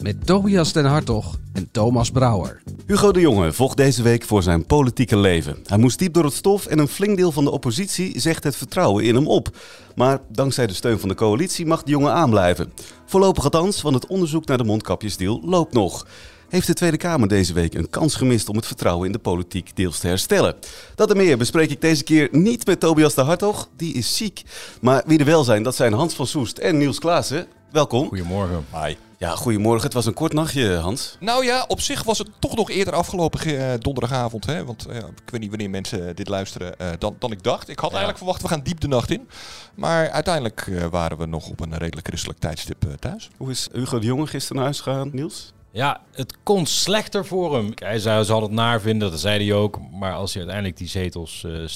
Met 0.00 0.26
Tobias 0.26 0.72
den 0.72 0.84
Hartog 0.84 1.38
en 1.52 1.68
Thomas 1.70 2.10
Brouwer. 2.10 2.62
Hugo 2.86 3.12
de 3.12 3.20
Jonge 3.20 3.52
vocht 3.52 3.76
deze 3.76 4.02
week 4.02 4.24
voor 4.24 4.42
zijn 4.42 4.66
politieke 4.66 5.16
leven. 5.16 5.56
Hij 5.64 5.78
moest 5.78 5.98
diep 5.98 6.14
door 6.14 6.24
het 6.24 6.32
stof 6.32 6.66
en 6.66 6.78
een 6.78 6.88
flink 6.88 7.16
deel 7.16 7.32
van 7.32 7.44
de 7.44 7.50
oppositie 7.50 8.20
zegt 8.20 8.44
het 8.44 8.56
vertrouwen 8.56 9.04
in 9.04 9.14
hem 9.14 9.26
op. 9.26 9.56
Maar 9.94 10.20
dankzij 10.28 10.66
de 10.66 10.74
steun 10.74 10.98
van 10.98 11.08
de 11.08 11.14
coalitie 11.14 11.66
mag 11.66 11.82
de 11.82 11.90
jongen 11.90 12.12
aanblijven. 12.12 12.72
Voorlopig 13.06 13.44
althans, 13.44 13.82
want 13.82 13.94
het 13.94 14.06
onderzoek 14.06 14.46
naar 14.46 14.58
de 14.58 14.64
mondkapjesdeal 14.64 15.40
loopt 15.44 15.72
nog. 15.72 16.06
Heeft 16.48 16.66
de 16.66 16.74
Tweede 16.74 16.96
Kamer 16.96 17.28
deze 17.28 17.52
week 17.52 17.74
een 17.74 17.90
kans 17.90 18.14
gemist 18.14 18.48
om 18.48 18.56
het 18.56 18.66
vertrouwen 18.66 19.06
in 19.06 19.12
de 19.12 19.18
politiek 19.18 19.76
deels 19.76 19.98
te 19.98 20.06
herstellen? 20.06 20.54
Dat 20.94 21.10
en 21.10 21.16
meer 21.16 21.38
bespreek 21.38 21.70
ik 21.70 21.80
deze 21.80 22.04
keer 22.04 22.28
niet 22.32 22.66
met 22.66 22.80
Tobias 22.80 23.14
de 23.14 23.22
Hartog, 23.22 23.68
die 23.76 23.94
is 23.94 24.16
ziek. 24.16 24.42
Maar 24.80 25.02
wie 25.06 25.18
er 25.18 25.24
wel 25.24 25.44
zijn, 25.44 25.62
dat 25.62 25.76
zijn 25.76 25.92
Hans 25.92 26.14
van 26.14 26.26
Soest 26.26 26.58
en 26.58 26.78
Niels 26.78 26.98
Klaassen. 26.98 27.46
Welkom. 27.70 28.08
Goedemorgen. 28.08 28.64
Hi. 28.84 29.09
Ja, 29.20 29.36
goedemorgen. 29.36 29.82
Het 29.84 29.92
was 29.92 30.06
een 30.06 30.14
kort 30.14 30.32
nachtje, 30.32 30.74
Hans. 30.74 31.16
Nou 31.18 31.44
ja, 31.44 31.64
op 31.68 31.80
zich 31.80 32.02
was 32.02 32.18
het 32.18 32.28
toch 32.38 32.56
nog 32.56 32.70
eerder 32.70 32.94
afgelopen 32.94 33.40
eh, 33.40 33.78
donderdagavond. 33.78 34.46
Hè? 34.46 34.64
Want 34.64 34.86
eh, 34.86 34.96
ik 34.96 35.30
weet 35.30 35.40
niet 35.40 35.48
wanneer 35.50 35.70
mensen 35.70 36.16
dit 36.16 36.28
luisteren 36.28 36.78
eh, 36.78 36.88
dan, 36.98 37.16
dan 37.18 37.32
ik 37.32 37.42
dacht. 37.42 37.68
Ik 37.68 37.78
had 37.78 37.88
eigenlijk 37.90 38.18
verwacht, 38.18 38.42
we 38.42 38.48
gaan 38.48 38.62
diep 38.62 38.80
de 38.80 38.88
nacht 38.88 39.10
in. 39.10 39.28
Maar 39.74 40.10
uiteindelijk 40.10 40.66
eh, 40.66 40.86
waren 40.86 41.18
we 41.18 41.26
nog 41.26 41.48
op 41.48 41.60
een 41.60 41.78
redelijk 41.78 42.06
christelijk 42.06 42.38
tijdstip 42.38 42.84
eh, 42.84 42.92
thuis. 42.92 43.30
Hoe 43.36 43.50
is 43.50 43.68
Hugo 43.72 43.98
de 43.98 44.06
Jonge 44.06 44.26
gisteren 44.26 44.56
naar 44.56 44.64
huis 44.64 44.80
gegaan, 44.80 45.10
Niels? 45.12 45.52
Ja, 45.72 46.00
het 46.12 46.36
kon 46.42 46.66
slechter 46.66 47.26
voor 47.26 47.54
hem. 47.56 47.72
Hij 47.74 47.98
zei, 47.98 48.24
ze 48.24 48.32
had 48.32 48.42
het 48.42 48.50
naar 48.50 48.80
vinden, 48.80 49.10
dat 49.10 49.20
zei 49.20 49.46
hij 49.46 49.56
ook. 49.56 49.78
Maar 49.92 50.12
als 50.12 50.30
hij 50.32 50.42
uiteindelijk 50.42 50.78
die 50.78 50.88
zetels 50.88 51.44
eh, 51.44 51.64
eh, 51.64 51.68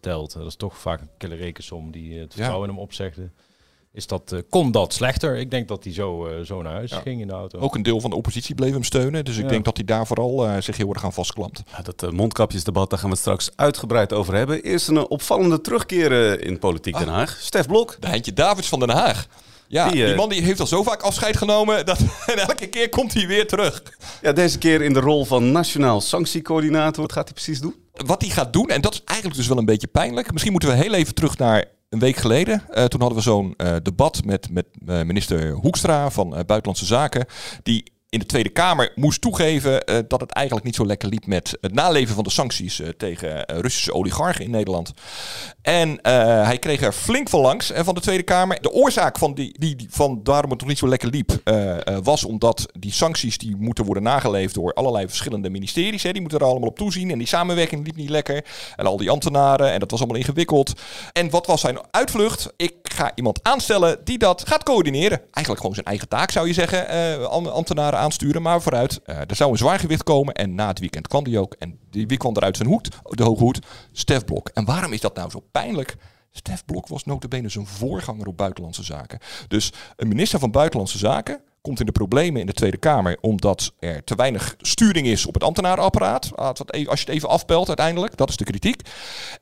telt, 0.00 0.32
dat 0.32 0.46
is 0.46 0.56
toch 0.56 0.78
vaak 0.78 1.00
een 1.00 1.10
kille 1.18 1.34
rekensom 1.34 1.90
die 1.90 2.14
eh, 2.14 2.20
het 2.20 2.34
vertrouwen 2.34 2.68
in 2.68 2.74
hem 2.74 2.82
opzegde. 2.84 3.30
Is 3.94 4.06
dat, 4.06 4.32
eh, 4.32 4.38
kon 4.50 4.70
dat 4.70 4.92
slechter? 4.94 5.36
Ik 5.36 5.50
denk 5.50 5.68
dat 5.68 5.84
hij 5.84 5.92
zo, 5.92 6.26
eh, 6.26 6.44
zo 6.44 6.62
naar 6.62 6.72
huis 6.72 6.90
Ja. 6.90 7.00
ging 7.00 7.20
in 7.20 7.26
de 7.26 7.32
auto. 7.32 7.58
Ook 7.58 7.74
een 7.74 7.82
deel 7.82 8.00
van 8.00 8.10
de 8.10 8.16
oppositie 8.16 8.54
bleef 8.54 8.72
hem 8.72 8.84
steunen. 8.84 9.24
Dus 9.24 9.36
ik 9.36 9.42
Ja. 9.42 9.48
denk 9.48 9.64
dat 9.64 9.76
hij 9.76 9.86
daar 9.86 10.06
vooral 10.06 10.46
eh, 10.46 10.60
zich 10.60 10.76
heel 10.76 10.92
erg 10.92 11.04
aan 11.04 11.12
vastklampt. 11.12 11.62
Ja, 11.76 11.82
dat 11.82 12.12
mondkapjesdebat, 12.12 12.90
daar 12.90 12.98
gaan 12.98 13.08
we 13.08 13.14
het 13.14 13.24
straks 13.24 13.50
uitgebreid 13.56 14.12
over 14.12 14.34
hebben. 14.34 14.62
Eerst 14.62 14.88
een 14.88 15.08
opvallende 15.08 15.60
terugkeer 15.60 16.40
in 16.42 16.58
Politiek 16.58 16.98
Den 16.98 17.08
Haag. 17.08 17.36
Stef 17.40 17.66
Blok. 17.66 17.96
De 18.00 18.06
Heintje 18.08 18.32
Davids 18.32 18.68
van 18.68 18.78
Den 18.78 18.90
Haag. 18.90 19.26
Ja, 19.68 19.88
Die, 19.88 20.04
die, 20.06 20.14
man 20.14 20.28
die 20.28 20.42
heeft 20.42 20.60
al 20.60 20.66
zo 20.66 20.82
vaak 20.82 21.02
afscheid 21.02 21.36
genomen. 21.36 21.86
Dat, 21.86 21.98
en 22.26 22.38
elke 22.38 22.66
keer 22.66 22.88
komt 22.88 23.14
hij 23.14 23.26
weer 23.26 23.46
terug. 23.46 23.82
Ja, 24.22 24.32
deze 24.32 24.58
keer 24.58 24.82
in 24.82 24.92
de 24.92 25.00
rol 25.00 25.24
van 25.24 25.52
Nationaal 25.52 26.00
Sanctiecoördinator. 26.00 27.02
Wat 27.02 27.12
gaat 27.12 27.24
hij 27.24 27.32
precies 27.34 27.60
doen? 27.60 27.74
wat 28.06 28.20
hij 28.22 28.30
gaat 28.30 28.52
doen, 28.52 28.68
en 28.68 28.80
dat 28.80 28.92
is 28.92 29.02
eigenlijk 29.04 29.38
dus 29.38 29.48
wel 29.48 29.58
een 29.58 29.64
beetje 29.64 29.86
pijnlijk. 29.86 30.30
Misschien 30.30 30.52
moeten 30.52 30.70
we 30.70 30.76
heel 30.76 30.92
even 30.94 31.14
terug 31.14 31.38
naar 31.38 31.64
een 31.92 31.98
week 31.98 32.16
geleden. 32.16 32.62
Eh, 32.70 32.84
toen 32.84 33.00
hadden 33.00 33.18
we 33.18 33.24
zo'n 33.24 33.54
eh, 33.56 33.76
debat 33.82 34.24
met, 34.24 34.50
met 34.50 34.66
eh, 34.86 35.02
minister 35.02 35.50
Hoekstra 35.50 36.10
van 36.10 36.30
Buitenlandse 36.30 36.86
Zaken. 36.86 37.26
Die 37.62 37.92
in 38.12 38.18
de 38.18 38.26
Tweede 38.26 38.48
Kamer 38.48 38.92
moest 38.94 39.20
toegeven 39.20 39.84
eh, 39.84 39.98
dat 40.08 40.20
het 40.20 40.30
eigenlijk 40.30 40.66
niet 40.66 40.74
zo 40.76 40.86
lekker 40.86 41.08
liep 41.08 41.26
met 41.26 41.58
het 41.60 41.74
naleven 41.74 42.14
van 42.14 42.24
de 42.24 42.30
sancties 42.30 42.80
eh, 42.80 42.88
tegen 42.88 43.46
eh, 43.46 43.58
Russische 43.58 43.92
oligarchen 43.94 44.44
in 44.44 44.50
Nederland. 44.50 44.92
En 45.62 45.98
hij 46.46 46.58
kreeg 46.58 46.80
er 46.82 46.92
flink 46.92 47.28
van 47.28 47.40
langs 47.40 47.70
eh, 47.70 47.84
van 47.84 47.94
de 47.94 48.00
Tweede 48.00 48.22
Kamer. 48.22 48.60
De 48.62 48.70
oorzaak 48.72 49.18
van, 49.18 49.34
die, 49.34 49.58
die, 49.58 49.76
die- 49.76 49.86
van 49.90 50.20
waarom 50.24 50.50
het 50.50 50.58
nog 50.60 50.68
niet 50.68 50.78
zo 50.78 50.88
lekker 50.88 51.08
liep, 51.08 51.40
was 52.02 52.24
omdat 52.24 52.66
die 52.78 52.92
sancties 52.92 53.38
die 53.38 53.56
moeten 53.56 53.84
worden 53.84 54.02
nageleefd 54.02 54.54
door 54.54 54.72
allerlei 54.74 55.08
verschillende 55.08 55.50
ministeries. 55.50 56.02
Hè, 56.02 56.12
die 56.12 56.20
moeten 56.20 56.38
er 56.38 56.44
allemaal 56.46 56.68
op 56.68 56.76
toezien. 56.78 57.10
En 57.10 57.18
die 57.18 57.26
samenwerking 57.26 57.84
liep 57.86 57.96
niet 57.96 58.10
lekker. 58.10 58.44
En 58.76 58.86
al 58.86 58.96
die 58.96 59.10
ambtenaren. 59.10 59.70
En 59.72 59.78
dat 59.80 59.90
was 59.90 60.00
allemaal 60.00 60.18
ingewikkeld. 60.18 60.72
En 61.12 61.30
wat 61.30 61.46
was 61.46 61.60
zijn 61.60 61.78
uitvlucht? 61.90 62.52
Ik 62.56 62.74
ga 62.82 63.12
iemand 63.14 63.38
aanstellen 63.42 63.98
die 64.04 64.18
dat 64.18 64.44
gaat 64.48 64.62
coördineren. 64.62 65.18
Eigenlijk 65.18 65.58
gewoon 65.60 65.74
zijn 65.74 65.86
eigen 65.86 66.08
taak 66.08 66.30
zou 66.30 66.46
je 66.46 66.52
zeggen. 66.52 66.88
am- 67.30 67.46
ambtenaren 67.46 67.98
aansturen. 68.02 68.42
Maar 68.42 68.62
vooruit, 68.62 69.00
eh, 69.04 69.16
er 69.16 69.36
zou 69.36 69.50
een 69.50 69.56
zwaargewicht 69.58 70.02
komen. 70.02 70.34
En 70.34 70.54
na 70.54 70.66
het 70.66 70.78
weekend 70.78 71.08
kwam 71.08 71.24
die 71.24 71.38
ook. 71.38 71.54
En 71.58 71.78
die, 71.90 72.06
wie 72.06 72.16
kwam 72.18 72.36
er 72.36 72.42
uit 72.42 72.56
zijn 72.56 72.68
hoed? 72.68 72.88
De 73.02 73.22
hoge 73.22 73.42
hoed? 73.42 73.66
Stef 73.92 74.24
Blok. 74.24 74.48
En 74.48 74.64
waarom 74.64 74.92
is 74.92 75.00
dat 75.00 75.16
nou 75.16 75.30
zo 75.30 75.40
pijnlijk? 75.52 75.96
Stef 76.30 76.64
Blok 76.64 76.88
was 76.88 77.04
notabene 77.04 77.48
zijn 77.48 77.66
voorganger 77.66 78.26
op 78.26 78.36
Buitenlandse 78.36 78.82
Zaken. 78.82 79.18
Dus 79.48 79.72
een 79.96 80.08
minister 80.08 80.38
van 80.38 80.50
Buitenlandse 80.50 80.98
Zaken 80.98 81.40
komt 81.60 81.80
in 81.80 81.86
de 81.86 81.92
problemen 81.92 82.40
in 82.40 82.46
de 82.46 82.52
Tweede 82.52 82.76
Kamer 82.76 83.18
omdat 83.20 83.72
er 83.78 84.04
te 84.04 84.14
weinig 84.14 84.54
sturing 84.58 85.06
is 85.06 85.26
op 85.26 85.34
het 85.34 85.42
ambtenarenapparaat. 85.44 86.30
Wat 86.34 86.72
even- 86.72 86.90
Als 86.90 87.00
je 87.00 87.06
het 87.06 87.14
even 87.14 87.28
afpelt 87.28 87.66
uiteindelijk, 87.68 88.16
dat 88.16 88.28
is 88.28 88.36
de 88.36 88.44
kritiek. 88.44 88.80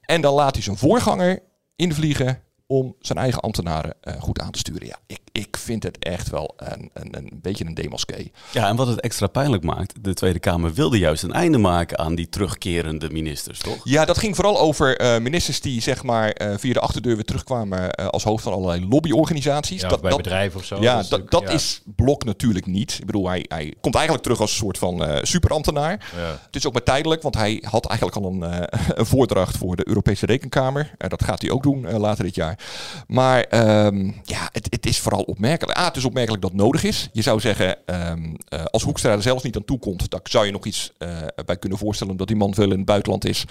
En 0.01 0.21
dan 0.21 0.35
laat 0.35 0.55
hij 0.55 0.63
zijn 0.63 0.77
voorganger 0.77 1.43
invliegen 1.77 2.43
om 2.67 2.97
zijn 2.99 3.19
eigen 3.19 3.41
ambtenaren 3.43 3.95
eh, 4.01 4.21
goed 4.21 4.41
aan 4.41 4.51
te 4.51 4.59
sturen. 4.59 4.87
Ja, 4.87 4.99
ik, 5.07 5.21
ik 5.33 5.57
vind 5.57 5.83
het 5.83 5.99
echt 5.99 6.31
wel 6.31 6.55
een, 6.57 6.91
een, 6.95 7.17
een 7.17 7.39
beetje 7.43 7.65
een 7.65 7.75
demaskee. 7.75 8.33
Ja, 8.53 8.69
en 8.69 8.77
wat 8.77 8.87
het 8.87 9.01
extra 9.01 9.27
pijnlijk 9.27 9.63
maakt, 9.63 10.05
de 10.05 10.15
Tweede 10.15 10.39
Kamer 10.39 10.73
wilde 10.75 10.99
juist 10.99 11.23
een 11.23 11.33
einde 11.33 11.59
maken 11.59 11.99
aan 11.99 12.15
die 12.15 12.29
terugkerende 12.29 13.11
ministers, 13.11 13.59
toch? 13.59 13.81
Ja, 13.85 14.05
dat 14.05 14.19
ging 14.19 14.37
vooral 14.37 14.59
over 14.59 14.97
eh, 14.97 15.19
ministers 15.21 15.61
die 15.61 15.81
zeg 15.83 16.03
maar 16.03 16.31
eh, 16.31 16.55
via 16.59 16.73
de 16.73 16.81
achterdeur 16.81 17.15
weer 17.15 17.25
terugkwamen 17.25 17.91
eh, 17.91 18.07
als 18.07 18.25
hoofd 18.25 18.43
van 18.43 18.53
allerlei 18.53 18.87
lobbyorganisaties. 18.89 19.81
Ja, 19.81 19.89
dat, 19.89 20.01
bij 20.01 20.11
dat, 20.11 20.23
bedrijven 20.23 20.61
of 20.61 20.67
zo. 20.67 20.81
Ja, 20.81 20.95
Dat 20.95 21.03
is 21.03 21.09
dat, 21.09 21.19
natuurlijk- 21.21 21.31
dat 21.47 21.61
ja. 21.61 21.65
is 21.65 21.83
Blok 21.97 22.25
natuurlijk 22.25 22.67
niet. 22.67 22.97
Ik 23.01 23.07
bedoel, 23.07 23.29
hij, 23.29 23.45
hij 23.49 23.75
komt 23.81 23.95
eigenlijk 23.95 24.25
terug 24.25 24.41
als 24.41 24.51
een 24.51 24.57
soort 24.57 24.79
van 24.79 25.05
eh, 25.05 25.19
superambtenaar. 25.23 26.11
Ja. 26.17 26.39
Het 26.47 26.57
is 26.57 26.67
ook 26.67 26.73
maar 26.73 26.83
tijdelijk, 26.83 27.23
want 27.23 27.35
hij 27.35 27.63
had 27.67 27.87
eigenlijk 27.87 28.19
al 28.19 28.33
een, 28.33 28.43
eh, 28.43 28.81
een 28.99 29.07
voordracht 29.07 29.57
voor 29.57 29.77
de 29.77 29.89
Europese 29.89 30.27
Rekenkamer. 30.27 30.91
Dat 30.97 31.25
gaat 31.25 31.41
hij 31.41 31.51
ook 31.51 31.63
doen 31.63 31.87
eh, 31.87 31.99
later 31.99 32.25
dit 32.25 32.35
jaar. 32.35 32.59
Maar 33.07 33.41
ehm, 33.43 34.05
ja, 34.25 34.49
het, 34.53 34.67
het 34.71 34.87
is 34.87 34.99
vooral 34.99 35.23
opmerkelijk. 35.31 35.79
Ah, 35.79 35.87
het 35.87 35.97
is 35.97 36.05
opmerkelijk 36.05 36.43
dat 36.43 36.51
het 36.51 36.61
nodig 36.61 36.85
is. 36.85 37.09
Je 37.13 37.23
zou 37.23 37.41
zeggen, 37.41 37.87
ehm, 37.87 38.35
eh, 38.49 38.65
als 38.65 38.83
Hoekstra 38.83 39.13
er 39.13 39.23
zelfs 39.23 39.43
niet 39.43 39.57
aan 39.57 39.65
toekomt, 39.65 40.11
dan 40.11 40.21
zou 40.23 40.47
je 40.47 40.53
nog 40.53 40.65
iets 40.65 40.93
eh, 40.99 41.19
bij 41.45 41.57
kunnen 41.57 41.79
voorstellen 41.79 42.13
omdat 42.13 42.29
die 42.29 42.37
man 42.37 42.55
veel 42.55 42.71
in 42.71 42.77
het 42.77 42.85
buitenland 42.85 43.25
is. 43.25 43.45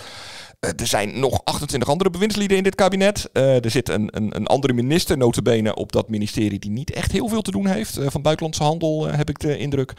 Eh, 0.59 0.69
er 0.69 0.88
zijn 0.88 1.19
nog 1.19 1.41
28 1.44 1.90
andere 1.90 2.09
bewindslieden 2.09 2.57
in 2.57 2.63
dit 2.63 2.75
kabinet. 2.75 3.29
Er 3.34 3.72
zit 3.72 3.90
een, 3.90 4.09
een, 4.12 4.35
een 4.35 4.47
andere 4.47 4.73
minister, 4.73 5.17
notabene, 5.17 5.75
op 5.75 5.91
dat 5.91 6.09
ministerie 6.09 6.59
die 6.59 6.72
niet 6.72 6.91
echt 6.91 7.12
heel 7.12 7.28
veel 7.28 7.41
te 7.41 7.51
doen 7.51 7.67
heeft. 7.67 7.97
Van 8.06 8.22
buitenlandse 8.22 8.63
handel 8.63 9.07
heb 9.07 9.29
ik 9.29 9.40
de 9.40 9.57
indruk. 9.57 9.94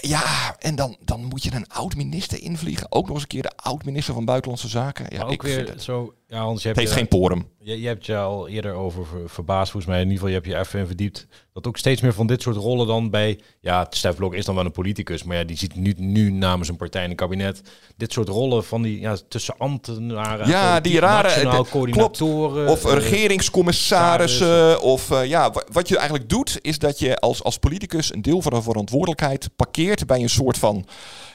Ja, 0.00 0.56
en 0.58 0.74
dan, 0.74 0.96
dan 1.04 1.24
moet 1.24 1.42
je 1.42 1.54
een 1.54 1.68
oud-minister 1.68 2.42
invliegen. 2.42 2.92
Ook 2.92 3.04
nog 3.06 3.12
eens 3.14 3.22
een 3.22 3.28
keer 3.28 3.42
de 3.42 3.56
oud-minister 3.56 4.14
van 4.14 4.24
Buitenlandse 4.24 4.68
Zaken. 4.68 5.06
Ja, 5.08 5.16
Maar 5.16 5.26
ook 5.26 5.32
ik 5.32 5.42
weer 5.42 5.68
het, 5.68 5.82
zo... 5.82 6.14
Ja, 6.32 6.38
Hans, 6.38 6.62
je 6.62 6.68
het 6.68 6.76
heeft 6.76 6.90
je- 6.90 6.96
geen 6.96 7.08
porum. 7.08 7.48
Je, 7.60 7.80
je 7.80 7.86
hebt 7.86 8.06
je 8.06 8.16
al 8.16 8.48
eerder 8.48 8.72
over 8.72 9.06
ver- 9.06 9.28
verbaasd, 9.30 9.70
volgens 9.70 9.92
mij. 9.92 10.00
In 10.02 10.08
ieder 10.10 10.18
geval, 10.18 10.28
je 10.28 10.34
hebt 10.40 10.46
je 10.56 10.58
even 10.58 10.78
in 10.80 10.86
verdiept. 10.86 11.26
Dat 11.52 11.66
ook 11.66 11.76
steeds 11.76 12.00
meer 12.00 12.12
van 12.12 12.26
dit 12.26 12.42
soort 12.42 12.56
rollen 12.56 12.86
dan 12.86 13.10
bij... 13.10 13.38
Ja, 13.60 13.86
Stef 13.90 14.16
Blok 14.16 14.34
is 14.34 14.44
dan 14.44 14.54
wel 14.54 14.64
een 14.64 14.70
politicus. 14.72 15.22
Maar 15.22 15.36
ja, 15.36 15.44
die 15.44 15.56
zit 15.56 15.74
nu, 15.74 15.94
nu 15.96 16.30
namens 16.30 16.68
een 16.68 16.76
partij 16.76 17.04
in 17.04 17.10
een 17.10 17.16
kabinet. 17.16 17.62
Dit 17.96 18.12
soort 18.12 18.28
rollen 18.28 18.64
van 18.64 18.82
die... 18.82 19.00
Ja, 19.00 19.16
tussen 19.28 19.54
ambtenaren... 19.58 20.44
en 20.44 20.50
Ja, 20.50 20.80
die 20.80 21.00
rare- 21.00 21.50
de- 21.62 21.64
coördinatoren. 21.70 22.68
Of 22.68 22.84
eh, 22.84 22.92
regeringscommissarissen. 22.92 24.80
Of 24.80 25.10
eh, 25.10 25.24
ja, 25.24 25.50
wa- 25.50 25.64
wat 25.72 25.88
je 25.88 25.96
eigenlijk 25.96 26.28
doet, 26.28 26.58
is 26.60 26.78
dat 26.78 26.98
je 26.98 27.18
als, 27.18 27.42
als 27.42 27.58
politicus 27.58 28.12
een 28.14 28.22
deel 28.22 28.42
van 28.42 28.52
de 28.52 28.62
verantwoordelijkheid 28.62 29.48
parkeert 29.56 30.06
bij 30.06 30.20
een 30.20 30.28
soort 30.28 30.58
van. 30.58 30.84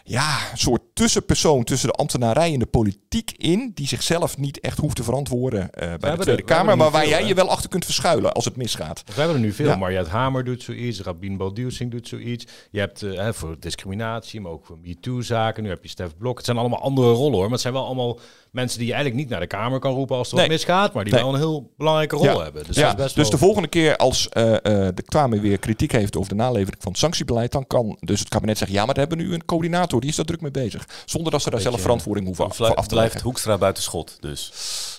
Ja, 0.10 0.52
een 0.52 0.58
soort 0.58 0.82
tussenpersoon 0.94 1.64
tussen 1.64 1.88
de 1.90 1.94
ambtenarij 1.96 2.54
en 2.54 2.60
de 2.60 2.66
politiek 2.66 3.32
in, 3.32 3.72
die 3.74 3.88
zichzelf 3.88 4.38
niet 4.38 4.60
echt 4.60 4.78
hoeft 4.78 4.96
te 4.96 5.04
verantwoorden 5.04 5.72
eh, 5.74 5.94
bij 6.00 6.12
de 6.16 6.18
Tweede 6.22 6.42
er- 6.42 6.48
Kamer, 6.48 6.72
er 6.72 6.78
maar 6.78 6.92
waar 6.92 7.02
veel, 7.02 7.10
jij 7.10 7.22
hè? 7.22 7.28
je 7.28 7.34
wel 7.34 7.50
achter 7.50 7.70
kunt 7.70 7.86
verschuilen 7.86 8.32
als 8.34 8.46
het 8.46 8.56
misgaat. 8.56 9.04
We 9.06 9.14
hebben 9.14 9.36
er 9.36 9.42
nu 9.42 9.52
veel. 9.54 9.68
Ja. 9.68 9.76
Mariette 9.76 10.10
Hamer 10.10 10.44
doet 10.44 10.64
zoiets. 10.64 11.02
Rabin 11.02 11.38
Baldursing 11.38 11.92
doet 11.92 12.08
zoiets. 12.08 12.46
Je 12.72 12.80
hebt 12.80 13.02
eh, 13.04 13.32
voor 13.32 13.56
discriminatie, 13.60 14.42
maar 14.42 14.52
ook 14.52 14.66
voor 14.66 14.78
MeToo-zaken. 14.82 15.64
Nu 15.64 15.70
heb 15.70 15.84
je 15.84 15.90
Stef 15.90 16.18
Blok. 16.18 16.36
Het 16.38 16.46
zijn 16.46 16.58
allemaal 16.58 16.82
andere 16.82 17.12
rollen 17.12 17.34
hoor. 17.34 17.42
Maar 17.42 17.52
het 17.52 17.62
zijn 17.62 17.74
wel 17.74 17.86
allemaal 17.86 18.20
mensen 18.58 18.78
die 18.80 18.88
je 18.88 18.94
eigenlijk 18.94 19.24
niet 19.24 19.32
naar 19.32 19.42
de 19.42 19.48
Kamer 19.56 19.80
kan 19.80 19.94
roepen 19.94 20.16
als 20.16 20.32
er 20.32 20.38
wat 20.38 20.48
misgaat. 20.48 20.94
Maar 20.94 21.04
die 21.04 21.14
Nee. 21.14 21.24
wel 21.24 21.34
een 21.34 21.40
heel 21.40 21.72
belangrijke 21.78 22.16
rol 22.16 22.42
hebben. 22.44 22.64
Dus, 22.68 22.76
ja, 22.76 22.94
dat 22.94 22.98
is 22.98 23.04
best 23.04 23.16
dus 23.16 23.24
wel... 23.24 23.32
de 23.32 23.46
volgende 23.46 23.68
keer 23.68 23.96
als 23.98 24.30
eh, 24.30 24.54
eh, 24.54 24.62
de 24.96 25.04
Kamer 25.06 25.42
weer 25.42 25.58
kritiek 25.58 25.92
heeft 25.92 26.18
over 26.18 26.30
de 26.30 26.36
nalevering 26.36 26.82
van 26.82 26.92
het 26.92 27.00
sanctiebeleid, 27.02 27.52
dan 27.52 27.68
kan 27.68 27.98
dus 28.00 28.20
het 28.20 28.30
kabinet 28.30 28.58
zeggen, 28.58 28.78
ja, 28.78 28.86
maar 28.86 28.94
we 28.94 29.00
hebben 29.00 29.18
nu 29.18 29.34
een 29.34 29.46
coördinator, 29.46 30.02
die 30.02 30.10
is 30.10 30.16
daar 30.16 30.26
druk 30.26 30.42
mee 30.42 30.52
bezig. 30.52 30.88
Zonder 31.06 31.32
dat 31.32 31.42
ze 31.42 31.50
daar 31.50 31.62
zelf 31.62 31.82
verantwoording 31.82 32.26
hoeven 32.26 32.46
af, 32.46 32.50
voor 32.56 32.60
Blijft, 32.66 32.78
af 32.78 32.88
te 32.88 32.94
blijft 32.94 33.12
leggen. 33.14 33.30
Hoekstra 33.30 33.58
buiten 33.58 33.84
schot, 33.84 34.18
dus. 34.20 34.52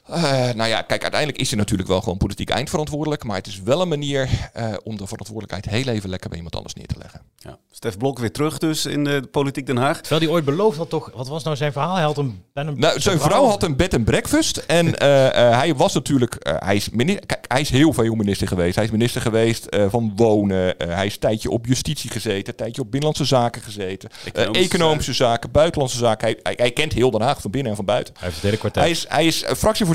Eh, 0.08 0.22
nou 0.54 0.68
ja, 0.68 0.82
kijk, 0.82 1.02
uiteindelijk 1.02 1.40
is 1.40 1.48
hij 1.48 1.58
natuurlijk 1.58 1.88
wel 1.88 2.00
gewoon 2.00 2.18
politiek 2.18 2.50
eindverantwoordelijk. 2.50 3.24
Maar 3.24 3.36
het 3.36 3.46
is 3.46 3.60
wel 3.62 3.80
een 3.80 3.88
manier 3.88 4.28
eh, 4.52 4.64
om 4.84 4.96
de 4.96 5.06
verantwoordelijkheid 5.06 5.64
heel 5.64 5.92
even 5.94 6.10
lekker 6.10 6.28
bij 6.28 6.36
iemand 6.38 6.56
anders 6.56 6.74
neer 6.74 6.86
te 6.86 6.98
leggen. 6.98 7.20
Ja. 7.36 7.58
Stef 7.70 7.96
Blok 7.96 8.18
weer 8.18 8.32
terug 8.32 8.58
dus 8.58 8.86
in 8.86 9.04
de 9.04 9.22
politiek 9.30 9.66
Den 9.66 9.76
Haag. 9.76 10.00
Terwijl 10.00 10.20
hij 10.20 10.30
ooit 10.30 10.44
beloofd 10.44 10.78
had 10.78 10.88
toch... 10.90 11.10
Wat 11.14 11.28
was 11.28 11.42
nou 11.44 11.56
zijn 11.56 11.72
verhaal? 11.72 11.94
Hij 11.94 12.04
had 12.04 12.18
een... 12.18 12.42
Nou, 12.52 13.00
zijn 13.00 13.20
vrouw 13.20 13.44
had 13.46 13.62
een 13.62 13.76
bed 13.76 13.94
en 13.94 14.04
breakfast. 14.04 14.56
En 14.56 14.98
eh, 14.98 15.26
eh, 15.50 15.58
hij 15.58 15.74
was 15.74 15.94
natuurlijk. 15.94 16.34
eh, 16.34 16.54
hij, 16.58 16.76
is 16.76 16.90
minister, 16.90 17.26
kijk, 17.26 17.44
hij 17.48 17.60
is 17.60 17.70
heel 17.70 17.92
veel 17.92 18.14
minister 18.14 18.48
geweest. 18.48 18.74
Hij 18.74 18.84
is 18.84 18.90
minister 18.90 19.20
geweest 19.20 19.64
eh, 19.66 19.86
van 19.88 20.12
wonen. 20.16 20.78
Eh, 20.78 20.94
hij 20.94 21.06
is 21.06 21.12
een 21.14 21.18
tijdje 21.20 21.50
op 21.50 21.66
justitie 21.66 22.10
gezeten. 22.10 22.48
Een 22.48 22.54
tijdje 22.56 22.80
op 22.82 22.90
binnenlandse 22.90 23.24
zaken 23.24 23.62
gezeten. 23.62 24.10
eh, 24.10 24.28
Economische 24.28 24.64
economische 24.74 25.12
zaken, 25.12 25.50
buitenlandse 25.50 25.96
zaken. 25.98 26.26
Hij, 26.28 26.38
hij, 26.42 26.54
hij 26.56 26.70
kent 26.70 26.92
heel 26.92 27.10
Den 27.10 27.20
Haag 27.22 27.40
van 27.40 27.50
binnen 27.50 27.70
en 27.70 27.76
van 27.76 27.84
buiten. 27.84 28.14
Hij 28.14 28.22
heeft 28.22 28.34
het 28.36 28.44
hele 28.44 28.56
kwartet. 28.56 28.82
Hij 28.82 28.90
is, 28.90 29.04
hij 29.08 29.26
is 29.26 29.42
eh, 29.42 29.54